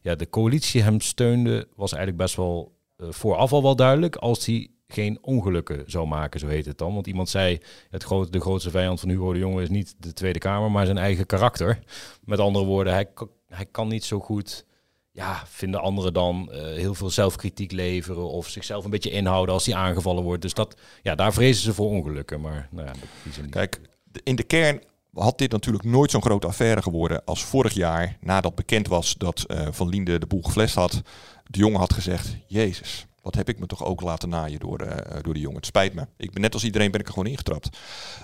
ja, 0.00 0.14
de 0.14 0.28
coalitie 0.30 0.82
hem 0.82 1.00
steunde, 1.00 1.68
was 1.76 1.92
eigenlijk 1.92 2.22
best 2.22 2.36
wel 2.36 2.72
eh, 2.72 2.81
vooraf 3.10 3.52
al 3.52 3.62
wel 3.62 3.76
duidelijk. 3.76 4.16
Als 4.16 4.46
hij 4.46 4.70
geen 4.92 5.18
ongelukken 5.20 5.84
zou 5.86 6.06
maken, 6.06 6.40
zo 6.40 6.46
heet 6.46 6.66
het 6.66 6.78
dan. 6.78 6.94
Want 6.94 7.06
iemand 7.06 7.28
zei, 7.28 7.58
het 7.90 8.02
grote, 8.02 8.30
de 8.30 8.40
grootste 8.40 8.70
vijand 8.70 9.00
van 9.00 9.08
Hugo 9.08 9.32
de 9.32 9.38
Jonge 9.38 9.62
is 9.62 9.68
niet 9.68 9.94
de 9.98 10.12
Tweede 10.12 10.38
Kamer, 10.38 10.70
maar 10.70 10.84
zijn 10.84 10.98
eigen 10.98 11.26
karakter. 11.26 11.78
Met 12.24 12.38
andere 12.38 12.64
woorden, 12.64 12.92
hij, 12.92 13.08
hij 13.48 13.66
kan 13.66 13.88
niet 13.88 14.04
zo 14.04 14.20
goed, 14.20 14.66
ja, 15.10 15.42
vinden 15.46 15.80
anderen 15.80 16.12
dan 16.12 16.52
eh, 16.52 16.62
heel 16.62 16.94
veel 16.94 17.10
zelfkritiek 17.10 17.72
leveren 17.72 18.30
of 18.30 18.48
zichzelf 18.48 18.84
een 18.84 18.90
beetje 18.90 19.10
inhouden 19.10 19.54
als 19.54 19.66
hij 19.66 19.74
aangevallen 19.74 20.22
wordt. 20.22 20.42
Dus 20.42 20.54
dat, 20.54 20.76
ja, 21.02 21.14
daar 21.14 21.32
vrezen 21.32 21.62
ze 21.62 21.74
voor 21.74 21.88
ongelukken. 21.88 22.40
Maar 22.40 22.68
nou 22.70 22.86
ja, 22.86 22.92
dat. 22.92 23.50
Kijk, 23.50 23.80
in 24.22 24.36
de 24.36 24.42
kern 24.42 24.80
had 25.14 25.38
dit 25.38 25.50
natuurlijk 25.50 25.84
nooit 25.84 26.10
zo'n 26.10 26.22
grote 26.22 26.46
affaire 26.46 26.82
geworden 26.82 27.24
als 27.24 27.44
vorig 27.44 27.72
jaar, 27.72 28.16
nadat 28.20 28.54
bekend 28.54 28.88
was 28.88 29.14
dat 29.14 29.44
eh, 29.46 29.66
Van 29.70 29.88
Liende 29.88 30.18
de 30.18 30.26
boel 30.26 30.42
geflest 30.42 30.74
had. 30.74 31.02
De 31.46 31.58
jongen 31.58 31.78
had 31.78 31.92
gezegd, 31.92 32.36
Jezus, 32.46 33.06
wat 33.22 33.34
heb 33.34 33.48
ik 33.48 33.58
me 33.58 33.66
toch 33.66 33.84
ook 33.84 34.00
laten 34.00 34.28
naaien 34.28 34.60
door, 34.60 34.80
eh, 34.80 35.22
door 35.22 35.34
de 35.34 35.40
jongen. 35.40 35.56
Het 35.56 35.66
spijt 35.66 35.94
me. 35.94 36.06
Ik 36.16 36.32
ben 36.32 36.42
net 36.42 36.54
als 36.54 36.64
iedereen 36.64 36.90
ben 36.90 37.00
ik 37.00 37.06
er 37.06 37.12
gewoon 37.12 37.28
ingetrapt. 37.30 37.78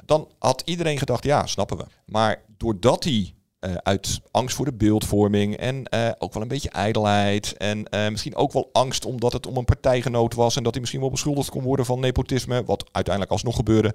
Dan 0.05 0.29
had 0.39 0.63
iedereen 0.65 0.99
gedacht, 0.99 1.25
ja, 1.25 1.47
snappen 1.47 1.77
we. 1.77 1.85
Maar 2.07 2.43
doordat 2.57 3.05
hij 3.05 3.35
eh, 3.61 3.75
uit 3.75 4.21
angst 4.31 4.57
voor 4.57 4.65
de 4.65 4.73
beeldvorming 4.73 5.57
en 5.57 5.85
eh, 5.85 6.11
ook 6.19 6.33
wel 6.33 6.43
een 6.43 6.49
beetje 6.49 6.71
ijdelheid 6.71 7.55
en 7.57 7.89
eh, 7.89 8.09
misschien 8.09 8.37
ook 8.37 8.53
wel 8.53 8.71
angst 8.73 9.05
omdat 9.05 9.33
het 9.33 9.47
om 9.47 9.57
een 9.57 9.65
partijgenoot 9.65 10.35
was 10.35 10.57
en 10.57 10.63
dat 10.63 10.73
hij 10.73 10.81
misschien 10.81 11.01
wel 11.01 11.11
beschuldigd 11.11 11.51
kon 11.51 11.63
worden 11.63 11.87
van 11.87 12.01
nepotisme, 12.01 12.65
wat 12.65 12.85
uiteindelijk 12.93 13.35
alsnog 13.35 13.57
gebeurde, 13.57 13.95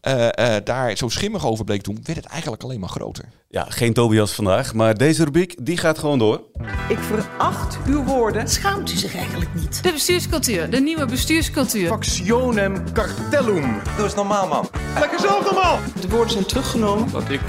eh, 0.00 0.56
eh, 0.56 0.64
daar 0.64 0.96
zo 0.96 1.08
schimmig 1.08 1.46
over 1.46 1.64
bleek 1.64 1.82
toen, 1.82 1.98
werd 2.02 2.18
het 2.18 2.26
eigenlijk 2.26 2.62
alleen 2.62 2.80
maar 2.80 2.88
groter. 2.88 3.24
Ja, 3.48 3.66
geen 3.68 3.92
Tobias 3.92 4.32
vandaag, 4.32 4.74
maar 4.74 4.96
deze 4.96 5.24
rubriek 5.24 5.66
die 5.66 5.76
gaat 5.76 5.98
gewoon 5.98 6.18
door. 6.18 6.42
Ik 6.88 6.98
veracht 6.98 7.78
uw 7.86 8.04
woorden. 8.04 8.48
Schaamt 8.48 8.92
u 8.92 8.96
zich 8.96 9.16
eigenlijk 9.16 9.54
niet? 9.54 9.82
De 9.82 9.92
bestuurscultuur, 9.92 10.70
de 10.70 10.80
nieuwe 10.80 11.06
bestuurscultuur. 11.06 11.88
Factionem 11.88 12.92
cartellum. 12.92 13.80
Dat 13.96 14.06
is 14.06 14.14
normaal, 14.14 14.48
man. 14.48 14.68
Lekker 14.98 15.20
zelf 15.20 15.44
normaal. 15.44 15.78
De 16.00 16.08
woorden 16.08 16.30
zijn 16.30 16.46
teruggenomen. 16.46 17.10
dat 17.10 17.30
ik 17.30 17.40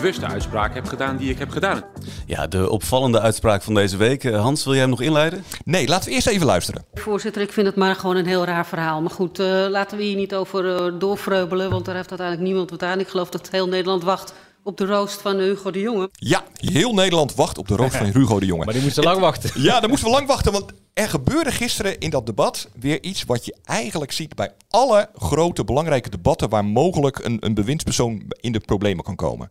bewuste 0.00 0.26
uitspraak 0.26 0.74
heb 0.74 0.86
gedaan 0.86 1.16
die 1.16 1.30
ik 1.30 1.38
heb 1.38 1.50
gedaan. 1.50 1.84
Ja, 2.26 2.46
de 2.46 2.70
opvallende 2.70 3.20
uitspraak 3.20 3.62
van 3.62 3.74
deze 3.74 3.96
week. 3.96 4.24
Eh, 4.24 4.40
Hans, 4.40 4.64
wil 4.64 4.72
jij 4.72 4.82
hem 4.82 4.90
nog 4.90 5.00
inleiden? 5.00 5.44
Nee, 5.64 5.88
laten 5.88 6.08
we 6.08 6.14
eerst 6.14 6.26
even 6.26 6.46
luisteren. 6.46 6.84
Voorzitter, 6.94 7.42
ik 7.42 7.52
vind 7.52 7.66
het 7.66 7.76
maar 7.76 7.94
gewoon 7.94 8.16
een 8.16 8.26
heel 8.26 8.44
raar 8.44 8.66
verhaal. 8.66 9.00
Maar 9.00 9.10
goed, 9.10 9.38
eh, 9.38 9.46
laten 9.68 9.98
we 9.98 10.04
hier 10.04 10.16
niet 10.16 10.34
over 10.34 10.76
eh, 10.76 10.92
doorvreubelen, 10.98 11.70
want 11.70 11.84
daar 11.84 11.94
heeft 11.94 12.08
uiteindelijk 12.08 12.48
niemand 12.48 12.70
wat 12.70 12.82
aan. 12.82 13.00
Ik 13.00 13.08
geloof 13.08 13.28
dat 13.28 13.48
heel 13.50 13.68
Nederland 13.68 14.02
wacht 14.02 14.34
op 14.62 14.76
de 14.76 14.86
roost 14.86 15.20
van 15.20 15.38
Hugo 15.38 15.70
de 15.70 15.80
Jonge. 15.80 16.08
Ja, 16.12 16.42
heel 16.54 16.94
Nederland 16.94 17.34
wacht 17.34 17.58
op 17.58 17.68
de 17.68 17.76
roos 17.76 17.96
van 18.02 18.06
Hugo 18.06 18.40
de 18.40 18.46
Jonge. 18.46 18.64
Maar 18.64 18.74
die 18.74 18.82
moesten 18.82 19.04
lang 19.04 19.20
wachten. 19.20 19.50
Ja, 19.62 19.80
daar 19.80 19.88
moesten 19.88 20.08
we 20.08 20.14
lang 20.14 20.26
wachten, 20.26 20.52
want 20.52 20.72
Er 20.94 21.08
gebeurde 21.08 21.50
gisteren 21.52 21.98
in 21.98 22.10
dat 22.10 22.26
debat 22.26 22.68
weer 22.74 23.02
iets 23.02 23.24
wat 23.24 23.44
je 23.44 23.56
eigenlijk 23.64 24.12
ziet 24.12 24.34
bij 24.34 24.52
alle 24.68 25.10
grote 25.14 25.64
belangrijke 25.64 26.10
debatten 26.10 26.48
waar 26.48 26.64
mogelijk 26.64 27.18
een, 27.24 27.36
een 27.40 27.54
bewindspersoon 27.54 28.22
in 28.40 28.52
de 28.52 28.60
problemen 28.60 29.04
kan 29.04 29.16
komen. 29.16 29.50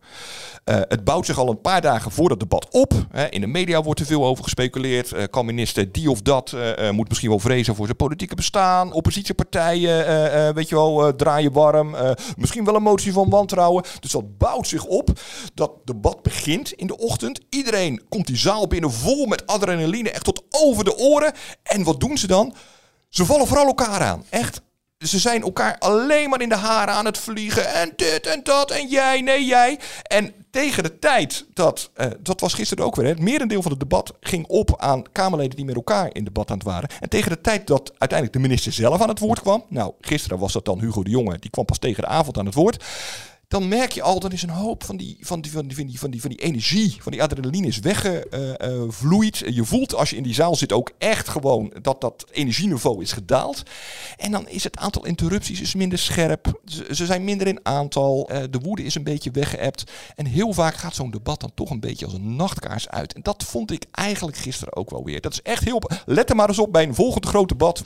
Uh, 0.64 0.76
het 0.88 1.04
bouwt 1.04 1.26
zich 1.26 1.38
al 1.38 1.50
een 1.50 1.60
paar 1.60 1.80
dagen 1.80 2.10
voor 2.10 2.28
dat 2.28 2.40
debat 2.40 2.66
op. 2.70 2.92
Hè. 3.10 3.28
In 3.28 3.40
de 3.40 3.46
media 3.46 3.82
wordt 3.82 4.00
er 4.00 4.06
veel 4.06 4.24
over 4.24 4.44
gespeculeerd. 4.44 5.12
Uh, 5.12 5.22
kan 5.30 5.44
minister 5.44 5.92
die 5.92 6.10
of 6.10 6.22
dat 6.22 6.52
uh, 6.54 6.90
moet 6.90 7.08
misschien 7.08 7.30
wel 7.30 7.38
vrezen 7.38 7.74
voor 7.74 7.84
zijn 7.84 7.96
politieke 7.96 8.34
bestaan. 8.34 8.92
Oppositiepartijen, 8.92 10.54
weet 10.54 10.68
je 10.68 10.74
wel, 10.74 11.16
draaien 11.16 11.52
warm. 11.52 11.96
misschien 12.36 12.64
wel 12.64 12.74
een 12.74 12.82
motie 12.82 13.12
van 13.12 13.30
wantrouwen. 13.30 13.84
Dus 14.00 14.10
dat 14.10 14.38
bouwt 14.38 14.68
zich 14.68 14.84
op. 14.84 15.10
Dat 15.54 15.72
debat 15.84 16.22
begint 16.22 16.72
in 16.72 16.86
de 16.86 16.98
ochtend. 16.98 17.40
Iedereen 17.50 18.02
komt 18.08 18.26
die 18.26 18.36
zaal 18.36 18.66
binnen 18.66 18.92
vol 18.92 19.26
met 19.26 19.46
adrenaline, 19.46 20.10
echt 20.10 20.24
tot 20.24 20.42
over 20.50 20.84
de 20.84 20.96
oren. 20.96 21.32
En 21.62 21.82
wat 21.82 22.00
doen 22.00 22.18
ze 22.18 22.26
dan? 22.26 22.54
Ze 23.08 23.24
vallen 23.24 23.46
vooral 23.46 23.66
elkaar 23.66 24.00
aan. 24.00 24.24
Echt. 24.30 24.62
Ze 24.98 25.18
zijn 25.18 25.42
elkaar 25.42 25.78
alleen 25.78 26.28
maar 26.28 26.40
in 26.40 26.48
de 26.48 26.56
haren 26.56 26.94
aan 26.94 27.04
het 27.04 27.18
vliegen. 27.18 27.72
En 27.72 27.92
dit 27.96 28.26
en 28.26 28.40
dat. 28.42 28.70
En 28.70 28.88
jij, 28.88 29.20
nee, 29.20 29.44
jij. 29.44 29.78
En 30.02 30.32
tegen 30.50 30.82
de 30.82 30.98
tijd 30.98 31.46
dat, 31.54 31.90
uh, 31.96 32.06
dat 32.20 32.40
was 32.40 32.54
gisteren 32.54 32.84
ook 32.84 32.96
weer, 32.96 33.04
hè, 33.04 33.10
het 33.10 33.20
merendeel 33.20 33.62
van 33.62 33.70
het 33.70 33.80
debat 33.80 34.14
ging 34.20 34.46
op 34.46 34.74
aan 34.76 35.12
Kamerleden 35.12 35.56
die 35.56 35.64
met 35.64 35.74
elkaar 35.74 36.14
in 36.14 36.24
debat 36.24 36.50
aan 36.50 36.56
het 36.56 36.66
waren. 36.66 36.88
En 37.00 37.08
tegen 37.08 37.30
de 37.30 37.40
tijd 37.40 37.66
dat 37.66 37.88
uiteindelijk 37.98 38.32
de 38.32 38.48
minister 38.48 38.72
zelf 38.72 39.00
aan 39.00 39.08
het 39.08 39.18
woord 39.18 39.40
kwam, 39.40 39.64
nou, 39.68 39.92
gisteren 40.00 40.38
was 40.38 40.52
dat 40.52 40.64
dan 40.64 40.80
Hugo 40.80 41.02
de 41.02 41.10
Jonge, 41.10 41.38
die 41.38 41.50
kwam 41.50 41.64
pas 41.64 41.78
tegen 41.78 42.02
de 42.02 42.08
avond 42.08 42.38
aan 42.38 42.46
het 42.46 42.54
woord 42.54 42.84
dan 43.48 43.68
merk 43.68 43.92
je 43.92 44.02
al, 44.02 44.20
dat 44.20 44.32
is 44.32 44.42
een 44.42 44.48
hoop 44.48 44.84
van 44.84 44.96
die, 44.96 45.16
van 45.20 45.40
die, 45.40 45.52
van 45.52 45.66
die, 45.66 45.76
van 45.76 45.86
die, 45.86 45.98
van 45.98 46.10
die, 46.10 46.20
van 46.20 46.30
die 46.30 46.40
energie, 46.40 46.96
van 47.00 47.12
die 47.12 47.22
adrenaline 47.22 47.66
is 47.66 47.78
weggevloeid. 47.78 49.40
Uh, 49.40 49.48
uh, 49.48 49.54
je 49.54 49.64
voelt 49.64 49.94
als 49.94 50.10
je 50.10 50.16
in 50.16 50.22
die 50.22 50.34
zaal 50.34 50.56
zit 50.56 50.72
ook 50.72 50.92
echt 50.98 51.28
gewoon 51.28 51.72
dat 51.82 52.00
dat 52.00 52.26
energieniveau 52.30 53.02
is 53.02 53.12
gedaald. 53.12 53.62
En 54.16 54.30
dan 54.30 54.48
is 54.48 54.64
het 54.64 54.76
aantal 54.76 55.04
interrupties 55.04 55.60
is 55.60 55.74
minder 55.74 55.98
scherp. 55.98 56.60
Ze, 56.90 57.06
zijn 57.06 57.24
minder 57.24 57.46
in 57.46 57.60
aantal. 57.62 58.30
Uh, 58.32 58.38
de 58.50 58.58
woede 58.58 58.84
is 58.84 58.94
een 58.94 59.04
beetje 59.04 59.30
weggeëpt. 59.30 59.84
En 60.14 60.26
heel 60.26 60.52
vaak 60.52 60.74
gaat 60.74 60.94
zo'n 60.94 61.10
debat 61.10 61.40
dan 61.40 61.50
toch 61.54 61.70
een 61.70 61.80
beetje 61.80 62.04
als 62.04 62.14
een 62.14 62.36
nachtkaars 62.36 62.88
uit. 62.88 63.12
En 63.14 63.22
dat 63.22 63.44
vond 63.44 63.70
ik 63.70 63.84
eigenlijk 63.90 64.36
gisteren 64.36 64.76
ook 64.76 64.90
wel 64.90 65.04
weer. 65.04 65.20
Dat 65.20 65.32
is 65.32 65.42
echt 65.42 65.64
heel... 65.64 65.82
Let 66.06 66.30
er 66.30 66.36
maar 66.36 66.48
eens 66.48 66.58
op 66.58 66.72
bij 66.72 66.82
een 66.82 66.94
volgend 66.94 67.26
groot 67.26 67.48
debat. 67.48 67.82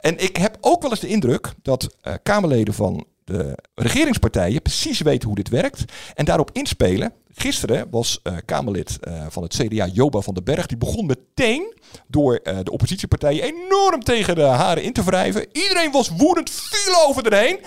En 0.00 0.22
ik 0.22 0.36
heb 0.36 0.56
ook 0.60 0.82
wel 0.82 0.90
eens 0.90 1.00
de 1.00 1.08
indruk 1.08 1.52
dat 1.62 1.96
Kamerleden 2.22 2.74
van 2.74 3.06
de 3.32 3.58
regeringspartijen 3.74 4.62
precies 4.62 5.00
weten 5.00 5.26
hoe 5.26 5.36
dit 5.36 5.48
werkt 5.48 5.84
en 6.14 6.24
daarop 6.24 6.50
inspelen. 6.52 7.12
Gisteren 7.34 7.90
was 7.90 8.20
uh, 8.24 8.36
Kamerlid 8.44 8.98
uh, 9.08 9.26
van 9.28 9.42
het 9.42 9.54
CDA 9.54 9.86
Joba 9.86 10.20
van 10.20 10.34
den 10.34 10.44
Berg. 10.44 10.66
Die 10.66 10.76
begon 10.76 11.06
meteen 11.06 11.74
door 12.06 12.40
uh, 12.44 12.58
de 12.62 12.70
oppositiepartijen 12.70 13.42
enorm 13.44 14.02
tegen 14.02 14.34
de 14.34 14.42
haren 14.42 14.82
in 14.82 14.92
te 14.92 15.04
wrijven. 15.04 15.46
Iedereen 15.52 15.90
was 15.92 16.08
woedend, 16.08 16.50
viel 16.50 17.08
over 17.08 17.26
erheen. 17.26 17.58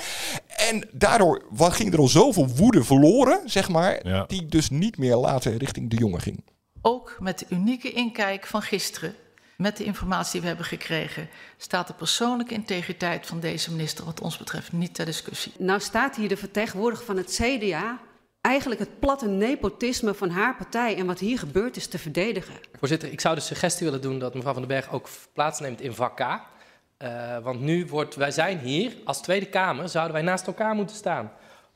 En 0.70 0.88
daardoor 0.92 1.44
ging 1.58 1.94
er 1.94 2.00
al 2.00 2.08
zoveel 2.08 2.48
woede 2.48 2.84
verloren, 2.84 3.42
zeg 3.46 3.70
maar, 3.70 4.08
ja. 4.08 4.24
die 4.28 4.46
dus 4.46 4.70
niet 4.70 4.98
meer 4.98 5.16
later 5.16 5.58
richting 5.58 5.90
de 5.90 5.98
jongen 5.98 6.22
ging. 6.22 6.44
Ook 6.82 7.18
met 7.20 7.40
de 7.40 7.46
unieke 7.50 7.92
inkijk 7.92 8.46
van 8.46 8.62
gisteren 8.62 9.16
met 9.58 9.78
de 9.78 9.84
informatie 9.84 10.32
die 10.32 10.42
we 10.42 10.48
hebben 10.48 10.66
gekregen, 10.66 11.30
staat 11.58 11.88
de 11.88 11.94
persoonlijke 11.94 12.54
integriteit 12.54 13.28
van 13.28 13.40
deze 13.40 13.72
minister, 13.72 14.06
wat 14.06 14.22
ons 14.22 14.38
betreft, 14.38 14.72
niet 14.72 14.94
ter 14.94 15.06
discussie. 15.06 15.52
Nou 15.58 15.80
staat 15.80 16.16
hier 16.16 16.30
de 16.30 16.38
vertegenwoordiger 16.38 17.06
van 17.06 17.18
het 17.18 17.40
CDA 17.42 18.00
eigenlijk 18.42 18.80
het 18.80 19.00
platte 19.00 19.28
nepotisme 19.28 20.14
van 20.14 20.30
haar 20.30 20.56
partij 20.56 20.98
en 20.98 21.06
wat 21.06 21.20
hier 21.20 21.40
gebeurt 21.40 21.76
is 21.76 21.88
te 21.88 21.98
verdedigen. 21.98 22.54
Voorzitter, 22.80 23.12
ik 23.12 23.22
zou 23.22 23.36
de 23.36 23.42
suggestie 23.42 23.86
willen 23.86 24.02
doen 24.02 24.20
dat 24.20 24.34
mevrouw 24.34 24.54
van 24.54 24.62
den 24.62 24.72
Berg 24.72 24.92
ook 24.92 25.10
plaatsneemt 25.34 25.82
in 25.82 25.94
vak 25.94 26.16
K. 26.16 26.20
Uh, 26.20 27.38
want 27.38 27.62
nu 27.62 27.86
wordt, 27.86 28.16
wij 28.16 28.32
zijn 28.32 28.60
hier 28.60 28.96
als 29.04 29.22
Tweede 29.22 29.46
Kamer, 29.46 29.90
zouden 29.90 30.14
wij 30.14 30.22
naast 30.22 30.48
elkaar 30.48 30.76
moeten 30.76 30.96
staan. 30.96 31.32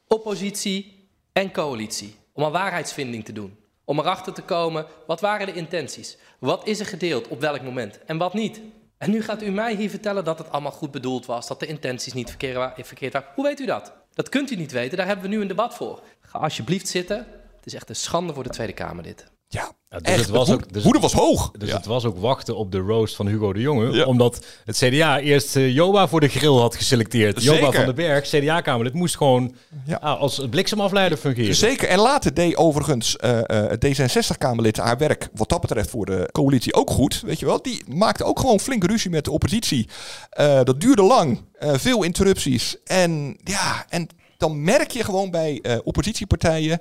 Oppositie 0.07 1.09
en 1.33 1.51
coalitie, 1.51 2.15
om 2.33 2.43
een 2.43 2.51
waarheidsvinding 2.51 3.25
te 3.25 3.33
doen. 3.33 3.57
Om 3.89 3.99
erachter 3.99 4.33
te 4.33 4.41
komen, 4.41 4.85
wat 5.07 5.21
waren 5.21 5.45
de 5.45 5.53
intenties? 5.53 6.17
Wat 6.39 6.67
is 6.67 6.79
er 6.79 6.85
gedeeld 6.85 7.27
op 7.27 7.41
welk 7.41 7.61
moment 7.61 8.03
en 8.05 8.17
wat 8.17 8.33
niet? 8.33 8.61
En 8.97 9.11
nu 9.11 9.21
gaat 9.21 9.41
u 9.41 9.51
mij 9.51 9.75
hier 9.75 9.89
vertellen 9.89 10.23
dat 10.23 10.37
het 10.37 10.51
allemaal 10.51 10.71
goed 10.71 10.91
bedoeld 10.91 11.25
was, 11.25 11.47
dat 11.47 11.59
de 11.59 11.65
intenties 11.65 12.13
niet 12.13 12.29
verkeerd 12.29 12.55
waren. 12.55 13.25
Hoe 13.35 13.43
weet 13.43 13.59
u 13.59 13.65
dat? 13.65 13.93
Dat 14.13 14.29
kunt 14.29 14.51
u 14.51 14.55
niet 14.55 14.71
weten, 14.71 14.97
daar 14.97 15.05
hebben 15.05 15.29
we 15.29 15.35
nu 15.35 15.41
een 15.41 15.47
debat 15.47 15.73
voor. 15.73 16.03
Ga 16.21 16.39
alsjeblieft 16.39 16.87
zitten. 16.87 17.17
Het 17.55 17.65
is 17.65 17.73
echt 17.73 17.89
een 17.89 17.95
schande 17.95 18.33
voor 18.33 18.43
de 18.43 18.49
Tweede 18.49 18.73
Kamer 18.73 19.03
dit. 19.03 19.31
Ja, 19.51 19.71
Ja, 19.89 19.97
dus 19.99 20.07
Echt, 20.13 20.19
het 20.19 20.29
was 20.29 20.47
de 20.47 20.53
ook, 20.53 20.73
dus 20.73 20.83
woede 20.83 20.99
was 20.99 21.13
hoog. 21.13 21.51
Dus 21.57 21.69
Ja. 21.69 21.75
het 21.75 21.85
was 21.85 22.05
ook 22.05 22.17
wachten 22.19 22.55
op 22.55 22.71
de 22.71 22.77
roast 22.77 23.15
van 23.15 23.27
Hugo 23.27 23.53
de 23.53 23.59
Jonge. 23.61 23.91
Ja. 23.91 24.05
Omdat 24.05 24.45
het 24.65 24.77
CDA 24.77 25.19
eerst 25.19 25.55
eh, 25.55 25.73
Joba 25.73 26.07
voor 26.07 26.19
de 26.19 26.27
grill 26.27 26.57
had 26.59 26.75
geselecteerd. 26.75 27.43
Joba 27.43 27.57
Zeker. 27.57 27.73
van 27.73 27.85
den 27.85 27.95
Berg, 27.95 28.25
CDA-kamer. 28.27 28.83
Dit 28.83 28.93
moest 28.93 29.17
gewoon 29.17 29.55
Ja. 29.85 29.95
ah, 30.01 30.19
als 30.19 30.41
bliksemafleider 30.49 31.17
fungeren. 31.17 31.55
Zeker. 31.55 31.87
En 31.87 31.99
later 31.99 32.33
deed 32.33 32.55
overigens 32.55 33.15
eh, 33.17 33.37
eh, 33.39 33.69
het 33.69 33.85
D66-Kamerlid 33.85 34.77
haar 34.77 34.97
werk 34.97 35.29
wat 35.33 35.49
dat 35.49 35.61
betreft 35.61 35.89
voor 35.89 36.05
de 36.05 36.29
coalitie 36.31 36.73
ook 36.73 36.89
goed. 36.89 37.21
Weet 37.25 37.39
je 37.39 37.45
wel? 37.45 37.61
Die 37.61 37.83
maakte 37.87 38.23
ook 38.23 38.39
gewoon 38.39 38.59
flinke 38.59 38.87
ruzie 38.87 39.09
met 39.11 39.23
de 39.25 39.31
oppositie. 39.31 39.87
Dat 40.63 40.81
duurde 40.81 41.01
lang. 41.03 41.41
veel 41.59 42.03
interrupties. 42.03 42.75
En 42.83 43.37
ja, 43.43 43.85
en 43.89 44.07
dan 44.37 44.63
merk 44.63 44.91
je 44.91 45.03
gewoon 45.03 45.31
bij 45.31 45.61
oppositiepartijen, 45.83 46.79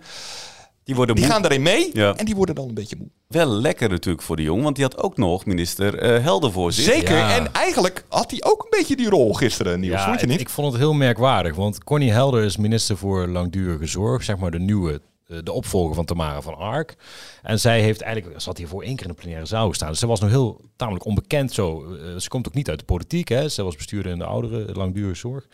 Die 0.89 0.97
worden 0.97 1.15
die 1.17 1.25
moe. 1.25 1.33
gaan 1.35 1.45
erin 1.45 1.63
mee 1.63 1.91
Ja. 1.93 2.15
en 2.17 2.25
die 2.25 2.35
worden 2.35 2.55
dan 2.55 2.69
een 2.69 2.75
beetje 2.75 2.97
moe. 2.97 3.09
Wel 3.27 3.47
lekker 3.49 3.89
natuurlijk 3.89 4.25
voor 4.25 4.37
de 4.37 4.43
jong, 4.43 4.63
want 4.63 4.75
die 4.77 4.85
had 4.85 4.99
ook 5.03 5.17
nog 5.17 5.45
minister 5.47 5.99
eh, 5.99 6.23
Helder 6.23 6.53
voor 6.53 6.73
zich. 6.73 6.85
Zeker. 6.85 7.17
Ja. 7.17 7.37
En 7.37 7.53
eigenlijk 7.53 8.05
had 8.09 8.31
hij 8.31 8.43
ook 8.43 8.63
een 8.63 8.79
beetje 8.79 8.97
die 8.97 9.09
rol 9.09 9.33
gisteren, 9.35 9.81
Niels. 9.81 10.03
vond 10.05 10.21
je 10.21 10.27
niet? 10.27 10.41
ik 10.41 10.49
vond 10.49 10.73
het 10.73 10.81
heel 10.81 10.93
merkwaardig. 10.93 11.55
Want 11.55 11.85
Connie 11.85 12.13
Helder 12.13 12.45
is 12.45 12.57
minister 12.57 12.97
voor 12.97 13.27
langdurige 13.27 13.87
zorg. 13.87 14.25
Zeg 14.25 14.37
maar 14.39 14.51
de 14.51 14.59
nieuwe, 14.59 15.01
eh, 15.27 15.37
de 15.45 15.53
opvolger 15.53 15.95
van 15.95 16.05
Tamara 16.05 16.41
van 16.43 16.55
Ark. 16.57 16.95
En 17.43 17.61
zij 17.61 17.81
heeft 17.81 18.01
eigenlijk, 18.01 18.41
ze 18.41 18.49
had 18.49 18.59
hiervoor 18.59 18.83
één 18.83 18.97
keer 18.97 19.07
in 19.07 19.13
de 19.13 19.19
plenaire 19.21 19.47
zaal 19.47 19.69
gestaan. 19.69 19.89
Dus 19.91 19.99
ze 19.99 20.07
was 20.07 20.21
nog 20.21 20.31
heel 20.31 20.61
tamelijk 20.77 21.05
onbekend 21.05 21.53
zo. 21.53 21.85
Eh, 21.95 22.17
ze 22.19 22.29
komt 22.29 22.47
ook 22.49 22.55
niet 22.55 22.69
uit 22.69 22.79
de 22.79 22.85
politiek. 22.85 23.29
Hè. 23.29 23.49
Ze 23.49 23.63
was 23.63 23.77
bestuurder 23.77 24.13
in 24.13 24.19
de 24.19 24.25
oudere 24.25 24.73
langdurige 24.73 25.15
zorg. 25.19 25.47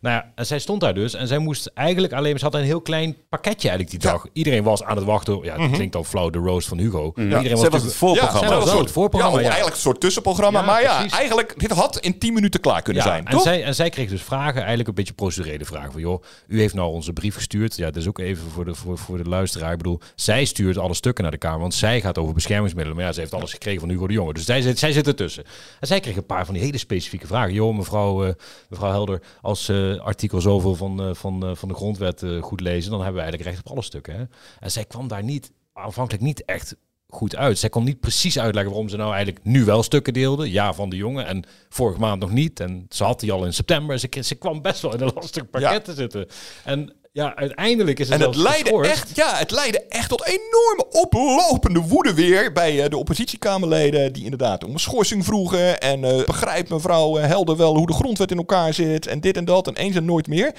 Nou 0.00 0.14
ja, 0.14 0.32
en 0.34 0.46
zij 0.46 0.58
stond 0.58 0.80
daar 0.80 0.94
dus. 0.94 1.14
En 1.14 1.26
zij 1.26 1.38
moest 1.38 1.70
eigenlijk 1.74 2.12
alleen... 2.12 2.38
Ze 2.38 2.44
had 2.44 2.54
een 2.54 2.60
heel 2.62 2.80
klein 2.80 3.16
pakketje 3.28 3.68
eigenlijk 3.68 4.00
die 4.00 4.10
Ja. 4.10 4.16
dag. 4.16 4.26
Iedereen 4.32 4.62
was 4.62 4.82
aan 4.82 4.96
het 4.96 5.04
wachten. 5.04 5.38
Ja, 5.42 5.60
het 5.60 5.70
klinkt 5.70 5.96
al 5.96 6.04
flauw, 6.04 6.30
de 6.30 6.38
roast 6.38 6.68
van 6.68 6.78
Hugo. 6.78 7.12
Ja. 7.14 7.22
Iedereen 7.22 7.50
was 7.56 7.68
was 7.68 7.82
het 7.82 7.94
voorprogramma. 7.94 8.48
Ja, 8.50 8.58
was 8.58 8.78
het 8.78 8.90
voorprogramma, 8.90 9.36
ja, 9.36 9.42
ja. 9.42 9.46
eigenlijk 9.48 9.76
een 9.76 9.82
soort 9.82 10.00
tussenprogramma. 10.00 10.62
Maar 10.62 10.82
ja, 10.82 10.94
precies. 10.94 11.12
eigenlijk, 11.18 11.54
dit 11.58 11.70
had 11.70 11.98
in 11.98 12.18
10 12.18 12.34
minuten 12.34 12.60
klaar 12.60 12.82
kunnen 12.82 13.02
Ja, 13.02 13.08
zijn, 13.08 13.24
en 13.24 13.30
toch? 13.30 13.42
zij, 13.42 13.64
en 13.64 13.74
zij 13.74 13.90
kreeg 13.90 14.08
dus 14.08 14.22
vragen, 14.22 14.58
eigenlijk 14.58 14.88
een 14.88 14.94
beetje 14.94 15.12
procedurele 15.12 15.64
vragen. 15.64 15.92
Van, 15.92 16.00
joh, 16.00 16.22
u 16.48 16.60
heeft 16.60 16.74
nou 16.74 16.90
onze 16.92 17.12
brief 17.12 17.34
gestuurd. 17.34 17.76
Ja, 17.76 17.84
dat 17.86 17.96
is 17.96 18.08
ook 18.08 18.18
even 18.18 18.50
voor 18.50 18.64
de, 18.64 18.74
voor, 18.74 18.98
voor 18.98 19.16
de 19.22 19.28
luisteraar. 19.28 19.70
Ik 19.72 19.76
bedoel, 19.78 20.00
zij 20.14 20.44
stuurt 20.44 20.78
alle 20.78 20.94
stukken 20.94 21.22
naar 21.22 21.32
de 21.32 21.38
Kamer, 21.38 21.60
want 21.60 21.74
zij 21.74 22.00
gaat 22.00 22.18
over 22.18 22.34
beschermingsmiddelen. 22.34 22.96
Maar 22.98 23.06
ja, 23.06 23.12
ze 23.12 23.20
heeft 23.20 23.34
alles 23.34 23.52
gekregen 23.52 23.80
van 23.80 23.88
Hugo 23.88 24.06
de 24.06 24.12
Jonge. 24.12 24.32
Dus 24.32 24.44
zij, 24.44 24.60
zit- 24.60 24.78
zij 24.78 24.92
zit 24.92 25.06
ertussen. 25.06 25.44
En 25.80 25.86
zij 25.86 26.00
kreeg 26.00 26.16
een 26.16 26.26
paar 26.26 26.44
van 26.44 26.54
die 26.54 26.62
hele 26.62 26.78
specifieke 26.78 27.26
vragen. 27.26 27.52
Joh, 27.52 27.76
mevrouw, 27.76 28.24
eh, 28.24 28.32
mevrouw 28.68 28.90
Helder, 28.90 29.22
als 29.42 29.68
eh, 29.94 30.00
artikel 30.00 30.40
zoveel 30.40 30.74
van, 30.74 31.02
eh, 31.02 31.14
van, 31.14 31.46
eh, 31.46 31.54
van 31.54 31.68
de 31.68 31.74
grondwet 31.74 32.24
goed 32.40 32.60
lezen, 32.60 32.90
dan 32.90 33.00
hebben 33.00 33.16
we 33.16 33.22
eigenlijk 33.22 33.50
recht 33.50 33.66
op 33.66 33.72
alle 33.72 33.82
stukken. 33.84 34.14
Hè? 34.16 34.24
En 34.60 34.70
zij 34.70 34.84
kwam 34.84 35.08
daar 35.08 35.22
niet, 35.22 35.52
aanvankelijk 35.72 36.22
niet 36.24 36.44
echt 36.44 36.76
goed 37.08 37.36
uit. 37.36 37.58
Zij 37.58 37.68
kon 37.68 37.84
niet 37.84 38.00
precies 38.00 38.38
uitleggen 38.38 38.72
waarom 38.72 38.88
ze 38.90 38.96
nou 38.96 39.14
eigenlijk 39.14 39.44
nu 39.44 39.64
wel 39.64 39.82
stukken 39.82 40.12
deelde. 40.12 40.50
Ja, 40.50 40.74
van 40.74 40.88
de 40.88 40.96
jongen. 40.96 41.26
En 41.26 41.44
vorige 41.68 42.00
maand 42.00 42.20
nog 42.20 42.30
niet. 42.30 42.60
En 42.60 42.86
ze 42.88 43.04
had 43.04 43.20
die 43.20 43.32
al 43.32 43.44
in 43.44 43.52
september. 43.52 43.98
Ze, 43.98 44.08
ze 44.20 44.34
kwam 44.34 44.62
best 44.62 44.82
wel 44.82 44.94
in 44.94 45.00
een 45.00 45.12
lastig 45.14 45.50
pakket 45.50 45.70
Ja. 45.70 45.80
te 45.80 45.94
zitten. 45.94 46.26
En 46.64 46.92
ja, 47.16 47.36
uiteindelijk 47.36 47.98
is 47.98 48.08
het 48.08 48.20
En 48.20 48.26
het 48.26 48.36
leidde, 48.36 48.64
geschorst. 48.64 48.90
echt, 48.90 49.16
ja, 49.16 49.36
het 49.36 49.50
leidde 49.50 49.82
echt 49.88 50.08
tot 50.08 50.26
enorme 50.26 50.86
oplopende 50.90 51.80
woede 51.80 52.14
weer 52.14 52.52
bij 52.52 52.82
eh, 52.82 52.90
de 52.90 52.96
oppositiekamerleden. 52.96 54.12
Die 54.12 54.24
inderdaad 54.24 54.64
om 54.64 54.72
een 54.72 54.78
schorsing 54.78 55.24
vroegen. 55.24 55.80
En 55.80 56.04
eh 56.04 56.24
begrijpt 56.24 56.68
mevrouw 56.68 57.18
eh, 57.18 57.26
Helder 57.26 57.56
wel 57.56 57.76
hoe 57.76 57.86
de 57.86 57.92
grondwet 57.92 58.30
in 58.30 58.36
elkaar 58.36 58.74
zit. 58.74 59.06
En 59.06 59.20
dit 59.20 59.36
en 59.36 59.44
dat. 59.44 59.66
En 59.66 59.76
eens 59.76 59.96
en 59.96 60.04
nooit 60.04 60.26
meer. 60.26 60.54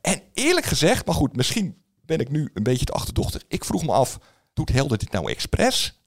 En 0.00 0.22
eerlijk 0.34 0.66
gezegd, 0.66 1.06
maar 1.06 1.14
goed, 1.14 1.36
misschien 1.36 1.76
ben 2.04 2.18
ik 2.18 2.30
nu 2.30 2.50
een 2.54 2.62
beetje 2.62 2.84
te 2.84 2.92
achterdochtig. 2.92 3.42
Ik 3.48 3.64
vroeg 3.64 3.84
me 3.84 3.92
af, 3.92 4.18
doet 4.52 4.72
Helder 4.72 4.98
dit 4.98 5.12
nou 5.12 5.30
expres? 5.30 6.00